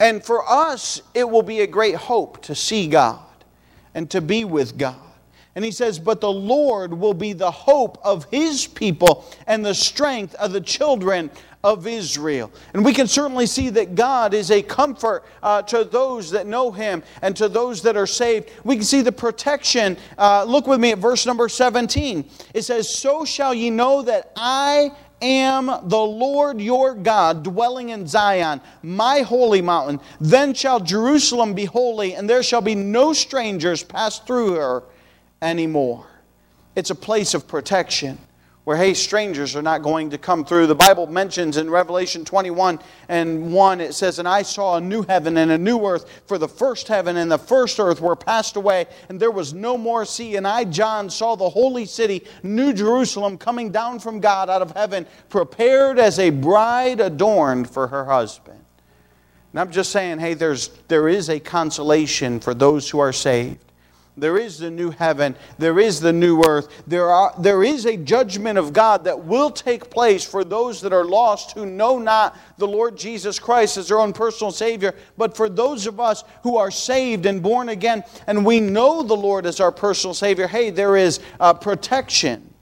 And 0.00 0.24
for 0.24 0.48
us, 0.50 1.00
it 1.14 1.30
will 1.30 1.42
be 1.44 1.60
a 1.60 1.68
great 1.68 1.94
hope 1.94 2.42
to 2.42 2.54
see 2.56 2.88
God 2.88 3.20
and 3.94 4.10
to 4.10 4.20
be 4.20 4.44
with 4.44 4.76
God. 4.76 5.05
And 5.56 5.64
he 5.64 5.70
says, 5.70 5.98
But 5.98 6.20
the 6.20 6.30
Lord 6.30 6.92
will 6.92 7.14
be 7.14 7.32
the 7.32 7.50
hope 7.50 7.98
of 8.04 8.26
his 8.30 8.66
people 8.66 9.24
and 9.46 9.64
the 9.64 9.74
strength 9.74 10.34
of 10.34 10.52
the 10.52 10.60
children 10.60 11.30
of 11.64 11.86
Israel. 11.86 12.52
And 12.74 12.84
we 12.84 12.92
can 12.92 13.06
certainly 13.06 13.46
see 13.46 13.70
that 13.70 13.94
God 13.94 14.34
is 14.34 14.50
a 14.50 14.62
comfort 14.62 15.24
uh, 15.42 15.62
to 15.62 15.84
those 15.84 16.30
that 16.30 16.46
know 16.46 16.70
him 16.70 17.02
and 17.22 17.34
to 17.38 17.48
those 17.48 17.80
that 17.82 17.96
are 17.96 18.06
saved. 18.06 18.50
We 18.64 18.76
can 18.76 18.84
see 18.84 19.00
the 19.00 19.10
protection. 19.10 19.96
Uh, 20.18 20.44
look 20.44 20.66
with 20.66 20.78
me 20.78 20.92
at 20.92 20.98
verse 20.98 21.24
number 21.24 21.48
17. 21.48 22.28
It 22.52 22.62
says, 22.62 22.94
So 22.94 23.24
shall 23.24 23.54
ye 23.54 23.70
know 23.70 24.02
that 24.02 24.32
I 24.36 24.92
am 25.22 25.66
the 25.84 25.96
Lord 25.96 26.60
your 26.60 26.94
God, 26.94 27.42
dwelling 27.42 27.88
in 27.88 28.06
Zion, 28.06 28.60
my 28.82 29.20
holy 29.20 29.62
mountain. 29.62 30.00
Then 30.20 30.52
shall 30.52 30.80
Jerusalem 30.80 31.54
be 31.54 31.64
holy, 31.64 32.14
and 32.14 32.28
there 32.28 32.42
shall 32.42 32.60
be 32.60 32.74
no 32.74 33.14
strangers 33.14 33.82
pass 33.82 34.18
through 34.18 34.52
her 34.52 34.82
anymore. 35.42 36.06
It's 36.74 36.90
a 36.90 36.94
place 36.94 37.34
of 37.34 37.48
protection 37.48 38.18
where, 38.66 38.76
hey, 38.76 38.94
strangers 38.94 39.54
are 39.54 39.62
not 39.62 39.80
going 39.80 40.10
to 40.10 40.18
come 40.18 40.44
through. 40.44 40.66
The 40.66 40.74
Bible 40.74 41.06
mentions 41.06 41.56
in 41.56 41.70
Revelation 41.70 42.24
21 42.24 42.80
and 43.08 43.52
1, 43.52 43.80
it 43.80 43.94
says, 43.94 44.18
And 44.18 44.26
I 44.26 44.42
saw 44.42 44.76
a 44.76 44.80
new 44.80 45.02
heaven 45.02 45.36
and 45.36 45.52
a 45.52 45.58
new 45.58 45.86
earth, 45.86 46.22
for 46.26 46.36
the 46.36 46.48
first 46.48 46.88
heaven 46.88 47.16
and 47.16 47.30
the 47.30 47.38
first 47.38 47.78
earth 47.78 48.00
were 48.00 48.16
passed 48.16 48.56
away, 48.56 48.86
and 49.08 49.20
there 49.20 49.30
was 49.30 49.54
no 49.54 49.78
more 49.78 50.04
sea. 50.04 50.34
And 50.34 50.48
I, 50.48 50.64
John, 50.64 51.08
saw 51.10 51.36
the 51.36 51.48
holy 51.48 51.86
city, 51.86 52.24
New 52.42 52.72
Jerusalem, 52.72 53.38
coming 53.38 53.70
down 53.70 54.00
from 54.00 54.18
God 54.18 54.50
out 54.50 54.62
of 54.62 54.72
heaven, 54.72 55.06
prepared 55.28 56.00
as 56.00 56.18
a 56.18 56.30
bride 56.30 56.98
adorned 56.98 57.70
for 57.70 57.86
her 57.86 58.04
husband. 58.04 58.58
And 59.52 59.60
I'm 59.60 59.70
just 59.70 59.92
saying, 59.92 60.18
hey, 60.18 60.34
there's, 60.34 60.70
there 60.88 61.08
is 61.08 61.30
a 61.30 61.38
consolation 61.38 62.40
for 62.40 62.52
those 62.52 62.90
who 62.90 62.98
are 62.98 63.12
saved. 63.12 63.65
There 64.18 64.38
is 64.38 64.58
the 64.58 64.70
new 64.70 64.90
heaven. 64.90 65.36
There 65.58 65.78
is 65.78 66.00
the 66.00 66.12
new 66.12 66.42
earth. 66.42 66.68
There, 66.86 67.10
are, 67.10 67.34
there 67.38 67.62
is 67.62 67.84
a 67.84 67.98
judgment 67.98 68.58
of 68.58 68.72
God 68.72 69.04
that 69.04 69.24
will 69.24 69.50
take 69.50 69.90
place 69.90 70.24
for 70.24 70.42
those 70.42 70.80
that 70.80 70.92
are 70.94 71.04
lost 71.04 71.52
who 71.52 71.66
know 71.66 71.98
not 71.98 72.34
the 72.56 72.66
Lord 72.66 72.96
Jesus 72.96 73.38
Christ 73.38 73.76
as 73.76 73.88
their 73.88 73.98
own 73.98 74.14
personal 74.14 74.52
Savior. 74.52 74.94
But 75.18 75.36
for 75.36 75.50
those 75.50 75.86
of 75.86 76.00
us 76.00 76.24
who 76.42 76.56
are 76.56 76.70
saved 76.70 77.26
and 77.26 77.42
born 77.42 77.68
again 77.68 78.04
and 78.26 78.46
we 78.46 78.58
know 78.58 79.02
the 79.02 79.16
Lord 79.16 79.44
as 79.44 79.60
our 79.60 79.72
personal 79.72 80.14
Savior, 80.14 80.46
hey, 80.46 80.70
there 80.70 80.96
is 80.96 81.20
uh, 81.38 81.52
protection. 81.52 82.54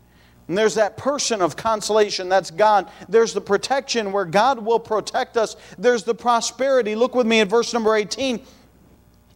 And 0.49 0.59
there's 0.59 0.75
that 0.75 0.97
person 0.97 1.41
of 1.41 1.57
consolation, 1.57 2.29
that's 2.29 2.51
God. 2.51 2.91
There's 3.09 3.33
the 3.33 3.41
protection 3.41 4.13
where 4.13 4.27
God 4.27 4.59
will 4.59 4.81
protect 4.81 5.37
us. 5.37 5.57
There's 5.79 6.03
the 6.03 6.15
prosperity. 6.15 6.97
Look 6.97 7.15
with 7.15 7.27
me 7.27 7.41
at 7.41 7.49
verse 7.49 7.73
number 7.73 7.95
18. 7.95 8.45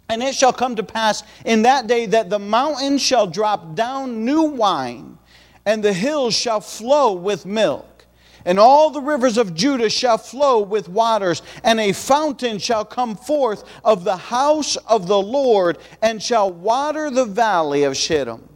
And 0.09 0.23
it 0.23 0.35
shall 0.35 0.53
come 0.53 0.77
to 0.77 0.83
pass 0.83 1.23
in 1.45 1.63
that 1.63 1.87
day 1.87 2.07
that 2.07 2.31
the 2.31 2.39
mountains 2.39 3.03
shall 3.03 3.27
drop 3.27 3.75
down 3.75 4.25
new 4.25 4.43
wine, 4.43 5.19
and 5.67 5.83
the 5.83 5.93
hills 5.93 6.35
shall 6.35 6.61
flow 6.61 7.13
with 7.13 7.45
milk. 7.45 8.07
And 8.45 8.59
all 8.59 8.89
the 8.89 9.03
rivers 9.03 9.37
of 9.37 9.55
Judah 9.55 9.91
shall 9.91 10.17
flow 10.17 10.61
with 10.61 10.89
waters, 10.89 11.43
and 11.63 11.79
a 11.79 11.93
fountain 11.93 12.59
shall 12.59 12.85
come 12.85 13.17
forth 13.17 13.65
of 13.85 14.05
the 14.05 14.17
house 14.17 14.77
of 14.77 15.07
the 15.07 15.21
Lord, 15.21 15.77
and 16.01 16.23
shall 16.23 16.51
water 16.51 17.11
the 17.11 17.27
valley 17.27 17.83
of 17.83 17.95
Shittim. 17.95 18.49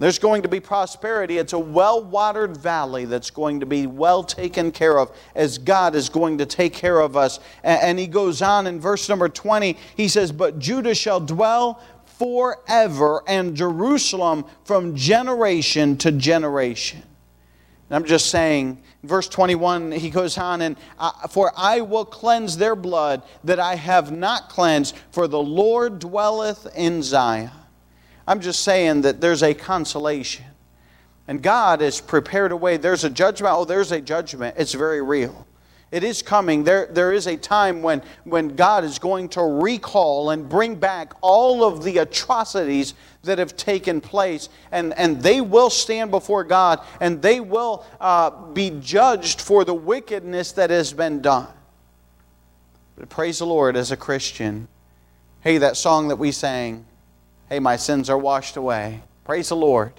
There's 0.00 0.20
going 0.20 0.42
to 0.42 0.48
be 0.48 0.60
prosperity. 0.60 1.38
It's 1.38 1.52
a 1.52 1.58
well 1.58 2.04
watered 2.04 2.56
valley 2.56 3.04
that's 3.04 3.30
going 3.30 3.60
to 3.60 3.66
be 3.66 3.88
well 3.88 4.22
taken 4.22 4.70
care 4.70 4.96
of 4.96 5.10
as 5.34 5.58
God 5.58 5.96
is 5.96 6.08
going 6.08 6.38
to 6.38 6.46
take 6.46 6.72
care 6.72 7.00
of 7.00 7.16
us. 7.16 7.40
And 7.64 7.98
he 7.98 8.06
goes 8.06 8.40
on 8.40 8.68
in 8.68 8.80
verse 8.80 9.08
number 9.08 9.28
20, 9.28 9.76
he 9.96 10.06
says, 10.06 10.30
But 10.30 10.60
Judah 10.60 10.94
shall 10.94 11.18
dwell 11.18 11.82
forever, 12.04 13.22
and 13.26 13.56
Jerusalem 13.56 14.44
from 14.64 14.94
generation 14.94 15.96
to 15.98 16.12
generation. 16.12 17.02
And 17.88 17.96
I'm 17.96 18.04
just 18.04 18.30
saying, 18.30 18.82
verse 19.02 19.28
21, 19.28 19.92
he 19.92 20.10
goes 20.10 20.38
on, 20.38 20.62
and 20.62 20.76
for 21.30 21.52
I 21.56 21.80
will 21.80 22.04
cleanse 22.04 22.56
their 22.56 22.76
blood 22.76 23.22
that 23.44 23.58
I 23.58 23.74
have 23.74 24.12
not 24.12 24.48
cleansed, 24.48 24.96
for 25.10 25.26
the 25.26 25.42
Lord 25.42 25.98
dwelleth 25.98 26.68
in 26.76 27.02
Zion. 27.02 27.50
I'm 28.28 28.40
just 28.40 28.62
saying 28.62 29.00
that 29.02 29.22
there's 29.22 29.42
a 29.42 29.54
consolation. 29.54 30.44
And 31.26 31.42
God 31.42 31.80
has 31.80 31.98
prepared 31.98 32.52
a 32.52 32.56
way. 32.56 32.76
There's 32.76 33.02
a 33.02 33.08
judgment. 33.08 33.54
Oh, 33.56 33.64
there's 33.64 33.90
a 33.90 34.02
judgment. 34.02 34.56
It's 34.58 34.74
very 34.74 35.00
real. 35.00 35.46
It 35.90 36.04
is 36.04 36.20
coming. 36.20 36.64
There, 36.64 36.88
there 36.90 37.14
is 37.14 37.26
a 37.26 37.38
time 37.38 37.80
when, 37.80 38.02
when 38.24 38.54
God 38.54 38.84
is 38.84 38.98
going 38.98 39.30
to 39.30 39.42
recall 39.42 40.28
and 40.28 40.46
bring 40.46 40.74
back 40.74 41.14
all 41.22 41.64
of 41.64 41.82
the 41.82 41.98
atrocities 41.98 42.92
that 43.22 43.38
have 43.38 43.56
taken 43.56 44.02
place. 44.02 44.50
And, 44.72 44.92
and 44.98 45.22
they 45.22 45.40
will 45.40 45.70
stand 45.70 46.10
before 46.10 46.44
God 46.44 46.84
and 47.00 47.22
they 47.22 47.40
will 47.40 47.86
uh, 47.98 48.28
be 48.52 48.76
judged 48.78 49.40
for 49.40 49.64
the 49.64 49.72
wickedness 49.72 50.52
that 50.52 50.68
has 50.68 50.92
been 50.92 51.22
done. 51.22 51.48
But 52.98 53.08
praise 53.08 53.38
the 53.38 53.46
Lord 53.46 53.74
as 53.74 53.90
a 53.90 53.96
Christian. 53.96 54.68
Hey, 55.40 55.56
that 55.56 55.78
song 55.78 56.08
that 56.08 56.16
we 56.16 56.30
sang, 56.30 56.84
Hey, 57.48 57.58
my 57.58 57.76
sins 57.76 58.10
are 58.10 58.18
washed 58.18 58.56
away. 58.56 59.02
Praise 59.24 59.48
the 59.48 59.56
Lord 59.56 59.92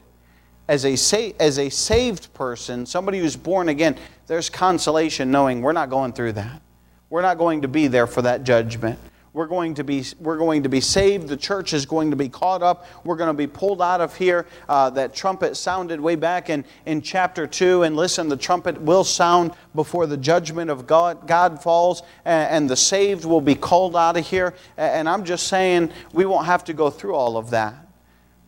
as 0.70 0.86
a, 0.86 0.96
sa- 0.96 1.32
as 1.40 1.58
a 1.58 1.70
saved 1.70 2.32
person, 2.36 2.86
somebody 2.86 3.18
who's 3.18 3.36
born 3.36 3.70
again, 3.70 3.98
there's 4.28 4.52
consolation 4.52 5.32
knowing 5.32 5.64
we're 5.64 5.74
not 5.74 5.90
going 5.90 6.14
through 6.14 6.34
that. 6.34 6.62
We're 7.10 7.24
not 7.24 7.40
going 7.40 7.64
to 7.64 7.68
be 7.68 7.88
there 7.88 8.06
for 8.06 8.22
that 8.22 8.44
judgment. 8.44 9.00
We're 9.32 9.48
going 9.48 9.76
to 9.76 9.84
be, 9.84 10.04
we're 10.20 10.38
going 10.38 10.64
to 10.64 10.70
be 10.70 10.82
saved. 10.82 11.28
The 11.28 11.38
church 11.38 11.74
is 11.74 11.86
going 11.86 12.10
to 12.10 12.16
be 12.16 12.30
caught 12.30 12.64
up. 12.64 12.88
We're 13.04 13.16
going 13.16 13.28
to 13.28 13.34
be 13.34 13.46
pulled 13.46 13.82
out 13.82 14.02
of 14.02 14.16
here. 14.16 14.48
Uh, 14.68 14.90
that 14.92 15.14
trumpet 15.14 15.56
sounded 15.56 16.02
way 16.02 16.16
back 16.16 16.50
in, 16.50 16.66
in 16.86 17.02
chapter 17.02 17.46
2. 17.46 17.84
And 17.84 17.96
listen, 17.96 18.28
the 18.28 18.38
trumpet 18.38 18.82
will 18.82 19.04
sound 19.04 19.52
before 19.76 20.08
the 20.08 20.18
judgment 20.18 20.72
of 20.72 20.88
God, 20.88 21.28
God 21.28 21.62
falls, 21.62 22.02
and, 22.26 22.50
and 22.50 22.70
the 22.70 22.76
saved 22.76 23.24
will 23.24 23.42
be 23.42 23.56
called 23.56 23.96
out 23.96 24.18
of 24.18 24.26
here. 24.26 24.56
And 24.78 25.08
I'm 25.08 25.26
just 25.26 25.48
saying, 25.48 25.92
we 26.12 26.26
won't 26.26 26.48
have 26.48 26.64
to 26.66 26.74
go 26.74 26.90
through 26.90 27.14
all 27.14 27.38
of 27.38 27.52
that. 27.52 27.76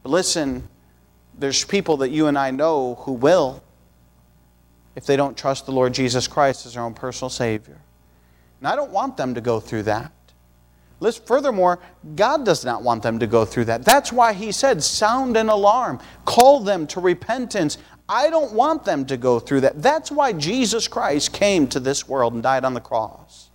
But 0.01 0.09
listen, 0.09 0.67
there's 1.37 1.63
people 1.63 1.97
that 1.97 2.09
you 2.09 2.27
and 2.27 2.37
I 2.37 2.49
know 2.51 2.95
who 2.95 3.13
will 3.13 3.63
if 4.95 5.05
they 5.05 5.15
don't 5.15 5.37
trust 5.37 5.65
the 5.65 5.71
Lord 5.71 5.93
Jesus 5.93 6.27
Christ 6.27 6.65
as 6.65 6.73
their 6.73 6.83
own 6.83 6.93
personal 6.93 7.29
Savior. 7.29 7.79
And 8.59 8.67
I 8.67 8.75
don't 8.75 8.91
want 8.91 9.17
them 9.17 9.35
to 9.35 9.41
go 9.41 9.59
through 9.59 9.83
that. 9.83 10.11
Listen, 11.01 11.25
furthermore, 11.25 11.79
God 12.15 12.45
does 12.45 12.63
not 12.63 12.83
want 12.83 13.01
them 13.01 13.17
to 13.19 13.27
go 13.27 13.43
through 13.43 13.65
that. 13.65 13.83
That's 13.83 14.13
why 14.13 14.33
He 14.33 14.51
said, 14.51 14.83
sound 14.83 15.35
an 15.35 15.49
alarm, 15.49 15.99
call 16.25 16.61
them 16.61 16.85
to 16.87 17.01
repentance. 17.01 17.79
I 18.07 18.29
don't 18.29 18.53
want 18.53 18.85
them 18.85 19.05
to 19.07 19.17
go 19.17 19.39
through 19.39 19.61
that. 19.61 19.81
That's 19.81 20.11
why 20.11 20.31
Jesus 20.31 20.87
Christ 20.87 21.33
came 21.33 21.67
to 21.69 21.79
this 21.79 22.07
world 22.07 22.33
and 22.33 22.43
died 22.43 22.63
on 22.63 22.75
the 22.75 22.81
cross. 22.81 23.49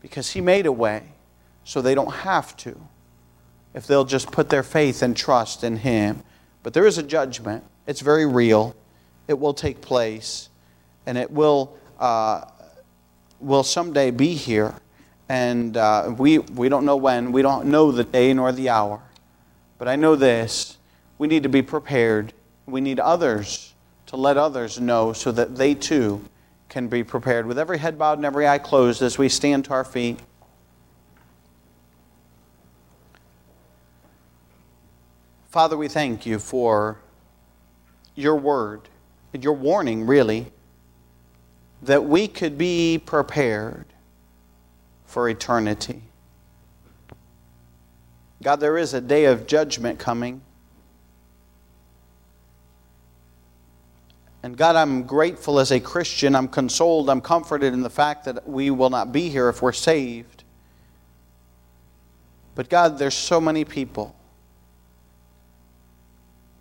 Because 0.00 0.30
He 0.30 0.40
made 0.40 0.66
a 0.66 0.72
way 0.72 1.02
so 1.64 1.82
they 1.82 1.96
don't 1.96 2.12
have 2.12 2.56
to 2.58 2.80
if 3.74 3.88
they'll 3.88 4.04
just 4.04 4.30
put 4.30 4.48
their 4.48 4.62
faith 4.62 5.02
and 5.02 5.16
trust 5.16 5.64
in 5.64 5.78
Him. 5.78 6.22
But 6.62 6.74
there 6.74 6.86
is 6.86 6.96
a 6.96 7.02
judgment. 7.02 7.64
It's 7.88 8.00
very 8.00 8.24
real. 8.24 8.76
It 9.26 9.38
will 9.38 9.52
take 9.52 9.80
place. 9.80 10.48
And 11.06 11.18
it 11.18 11.30
will, 11.30 11.76
uh, 11.98 12.44
will 13.40 13.64
someday 13.64 14.12
be 14.12 14.34
here. 14.34 14.74
And 15.28 15.76
uh, 15.76 16.14
we, 16.16 16.38
we 16.38 16.68
don't 16.68 16.84
know 16.84 16.96
when. 16.96 17.32
We 17.32 17.42
don't 17.42 17.66
know 17.66 17.90
the 17.90 18.04
day 18.04 18.32
nor 18.32 18.52
the 18.52 18.68
hour. 18.68 19.02
But 19.78 19.88
I 19.88 19.96
know 19.96 20.16
this. 20.16 20.78
We 21.18 21.26
need 21.26 21.42
to 21.42 21.48
be 21.48 21.62
prepared. 21.62 22.32
We 22.66 22.80
need 22.80 23.00
others 23.00 23.74
to 24.06 24.16
let 24.16 24.36
others 24.36 24.80
know 24.80 25.12
so 25.12 25.32
that 25.32 25.56
they 25.56 25.74
too 25.74 26.24
can 26.68 26.88
be 26.88 27.02
prepared. 27.02 27.46
With 27.46 27.58
every 27.58 27.78
head 27.78 27.98
bowed 27.98 28.18
and 28.18 28.24
every 28.24 28.46
eye 28.46 28.58
closed 28.58 29.02
as 29.02 29.18
we 29.18 29.28
stand 29.28 29.64
to 29.66 29.72
our 29.72 29.84
feet. 29.84 30.18
Father, 35.48 35.76
we 35.76 35.88
thank 35.88 36.26
you 36.26 36.38
for 36.38 36.98
your 38.14 38.36
word 38.36 38.88
and 39.32 39.42
your 39.42 39.54
warning, 39.54 40.06
really, 40.06 40.52
that 41.82 42.04
we 42.04 42.28
could 42.28 42.58
be 42.58 43.00
prepared 43.04 43.86
for 45.16 45.30
eternity. 45.30 46.02
God, 48.42 48.56
there 48.56 48.76
is 48.76 48.92
a 48.92 49.00
day 49.00 49.24
of 49.24 49.46
judgment 49.46 49.98
coming. 49.98 50.42
And 54.42 54.58
God, 54.58 54.76
I'm 54.76 55.04
grateful 55.04 55.58
as 55.58 55.72
a 55.72 55.80
Christian. 55.80 56.36
I'm 56.36 56.48
consoled. 56.48 57.08
I'm 57.08 57.22
comforted 57.22 57.72
in 57.72 57.80
the 57.80 57.88
fact 57.88 58.26
that 58.26 58.46
we 58.46 58.70
will 58.70 58.90
not 58.90 59.10
be 59.10 59.30
here 59.30 59.48
if 59.48 59.62
we're 59.62 59.72
saved. 59.72 60.44
But 62.54 62.68
God, 62.68 62.98
there's 62.98 63.14
so 63.14 63.40
many 63.40 63.64
people 63.64 64.14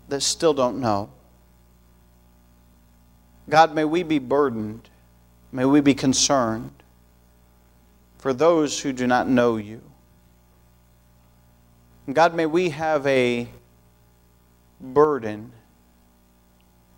that 0.07 0.21
still 0.21 0.53
don't 0.53 0.79
know. 0.79 1.09
God, 3.49 3.75
may 3.75 3.83
we 3.83 4.03
be 4.03 4.19
burdened. 4.19 4.89
May 5.51 5.65
we 5.65 5.81
be 5.81 5.93
concerned 5.93 6.71
for 8.25 8.33
those 8.33 8.79
who 8.79 8.91
do 8.91 9.05
not 9.05 9.29
know 9.29 9.57
you. 9.57 9.83
God, 12.11 12.33
may 12.33 12.47
we 12.47 12.71
have 12.71 13.05
a 13.05 13.47
burden 14.81 15.51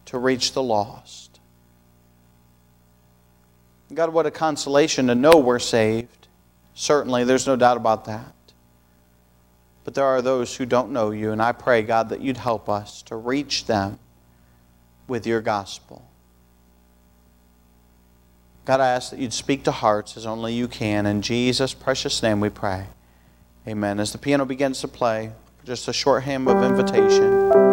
to 0.05 0.17
reach 0.17 0.53
the 0.53 0.63
lost. 0.63 1.41
God, 3.93 4.13
what 4.13 4.25
a 4.25 4.31
consolation 4.31 5.07
to 5.07 5.15
know 5.15 5.37
we're 5.37 5.59
saved. 5.59 6.29
Certainly, 6.75 7.25
there's 7.25 7.45
no 7.45 7.57
doubt 7.57 7.75
about 7.75 8.05
that. 8.05 8.33
But 9.83 9.95
there 9.95 10.05
are 10.05 10.21
those 10.21 10.55
who 10.55 10.65
don't 10.65 10.91
know 10.91 11.11
you, 11.11 11.33
and 11.33 11.41
I 11.41 11.51
pray, 11.51 11.81
God, 11.81 12.07
that 12.07 12.21
you'd 12.21 12.37
help 12.37 12.69
us 12.69 13.01
to 13.01 13.17
reach 13.17 13.65
them 13.65 13.99
with 15.09 15.27
your 15.27 15.41
gospel. 15.41 16.07
God, 18.67 18.81
I 18.81 18.89
ask 18.89 19.11
that 19.11 19.19
you'd 19.19 19.31
speak 19.31 19.63
to 19.63 19.71
hearts 19.71 20.17
as 20.17 20.25
only 20.25 20.53
you 20.53 20.67
can. 20.67 21.05
In 21.05 21.21
Jesus' 21.21 21.73
precious 21.73 22.21
name 22.21 22.41
we 22.41 22.49
pray. 22.49 22.87
Amen. 23.65 23.97
As 23.97 24.11
the 24.11 24.17
piano 24.17 24.43
begins 24.43 24.81
to 24.81 24.89
play, 24.89 25.31
just 25.63 25.87
a 25.87 25.93
short 25.93 26.25
hymn 26.25 26.49
of 26.49 26.61
invitation. 26.61 27.66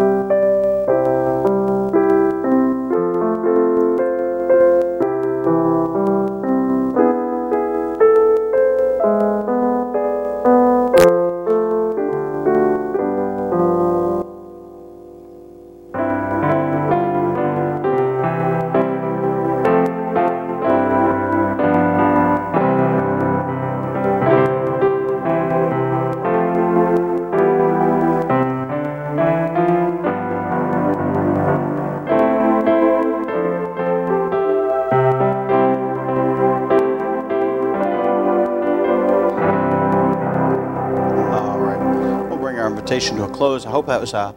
Close. 43.35 43.66
I 43.66 43.70
hope 43.70 43.87
that 43.87 44.01
was 44.01 44.14
a, 44.14 44.35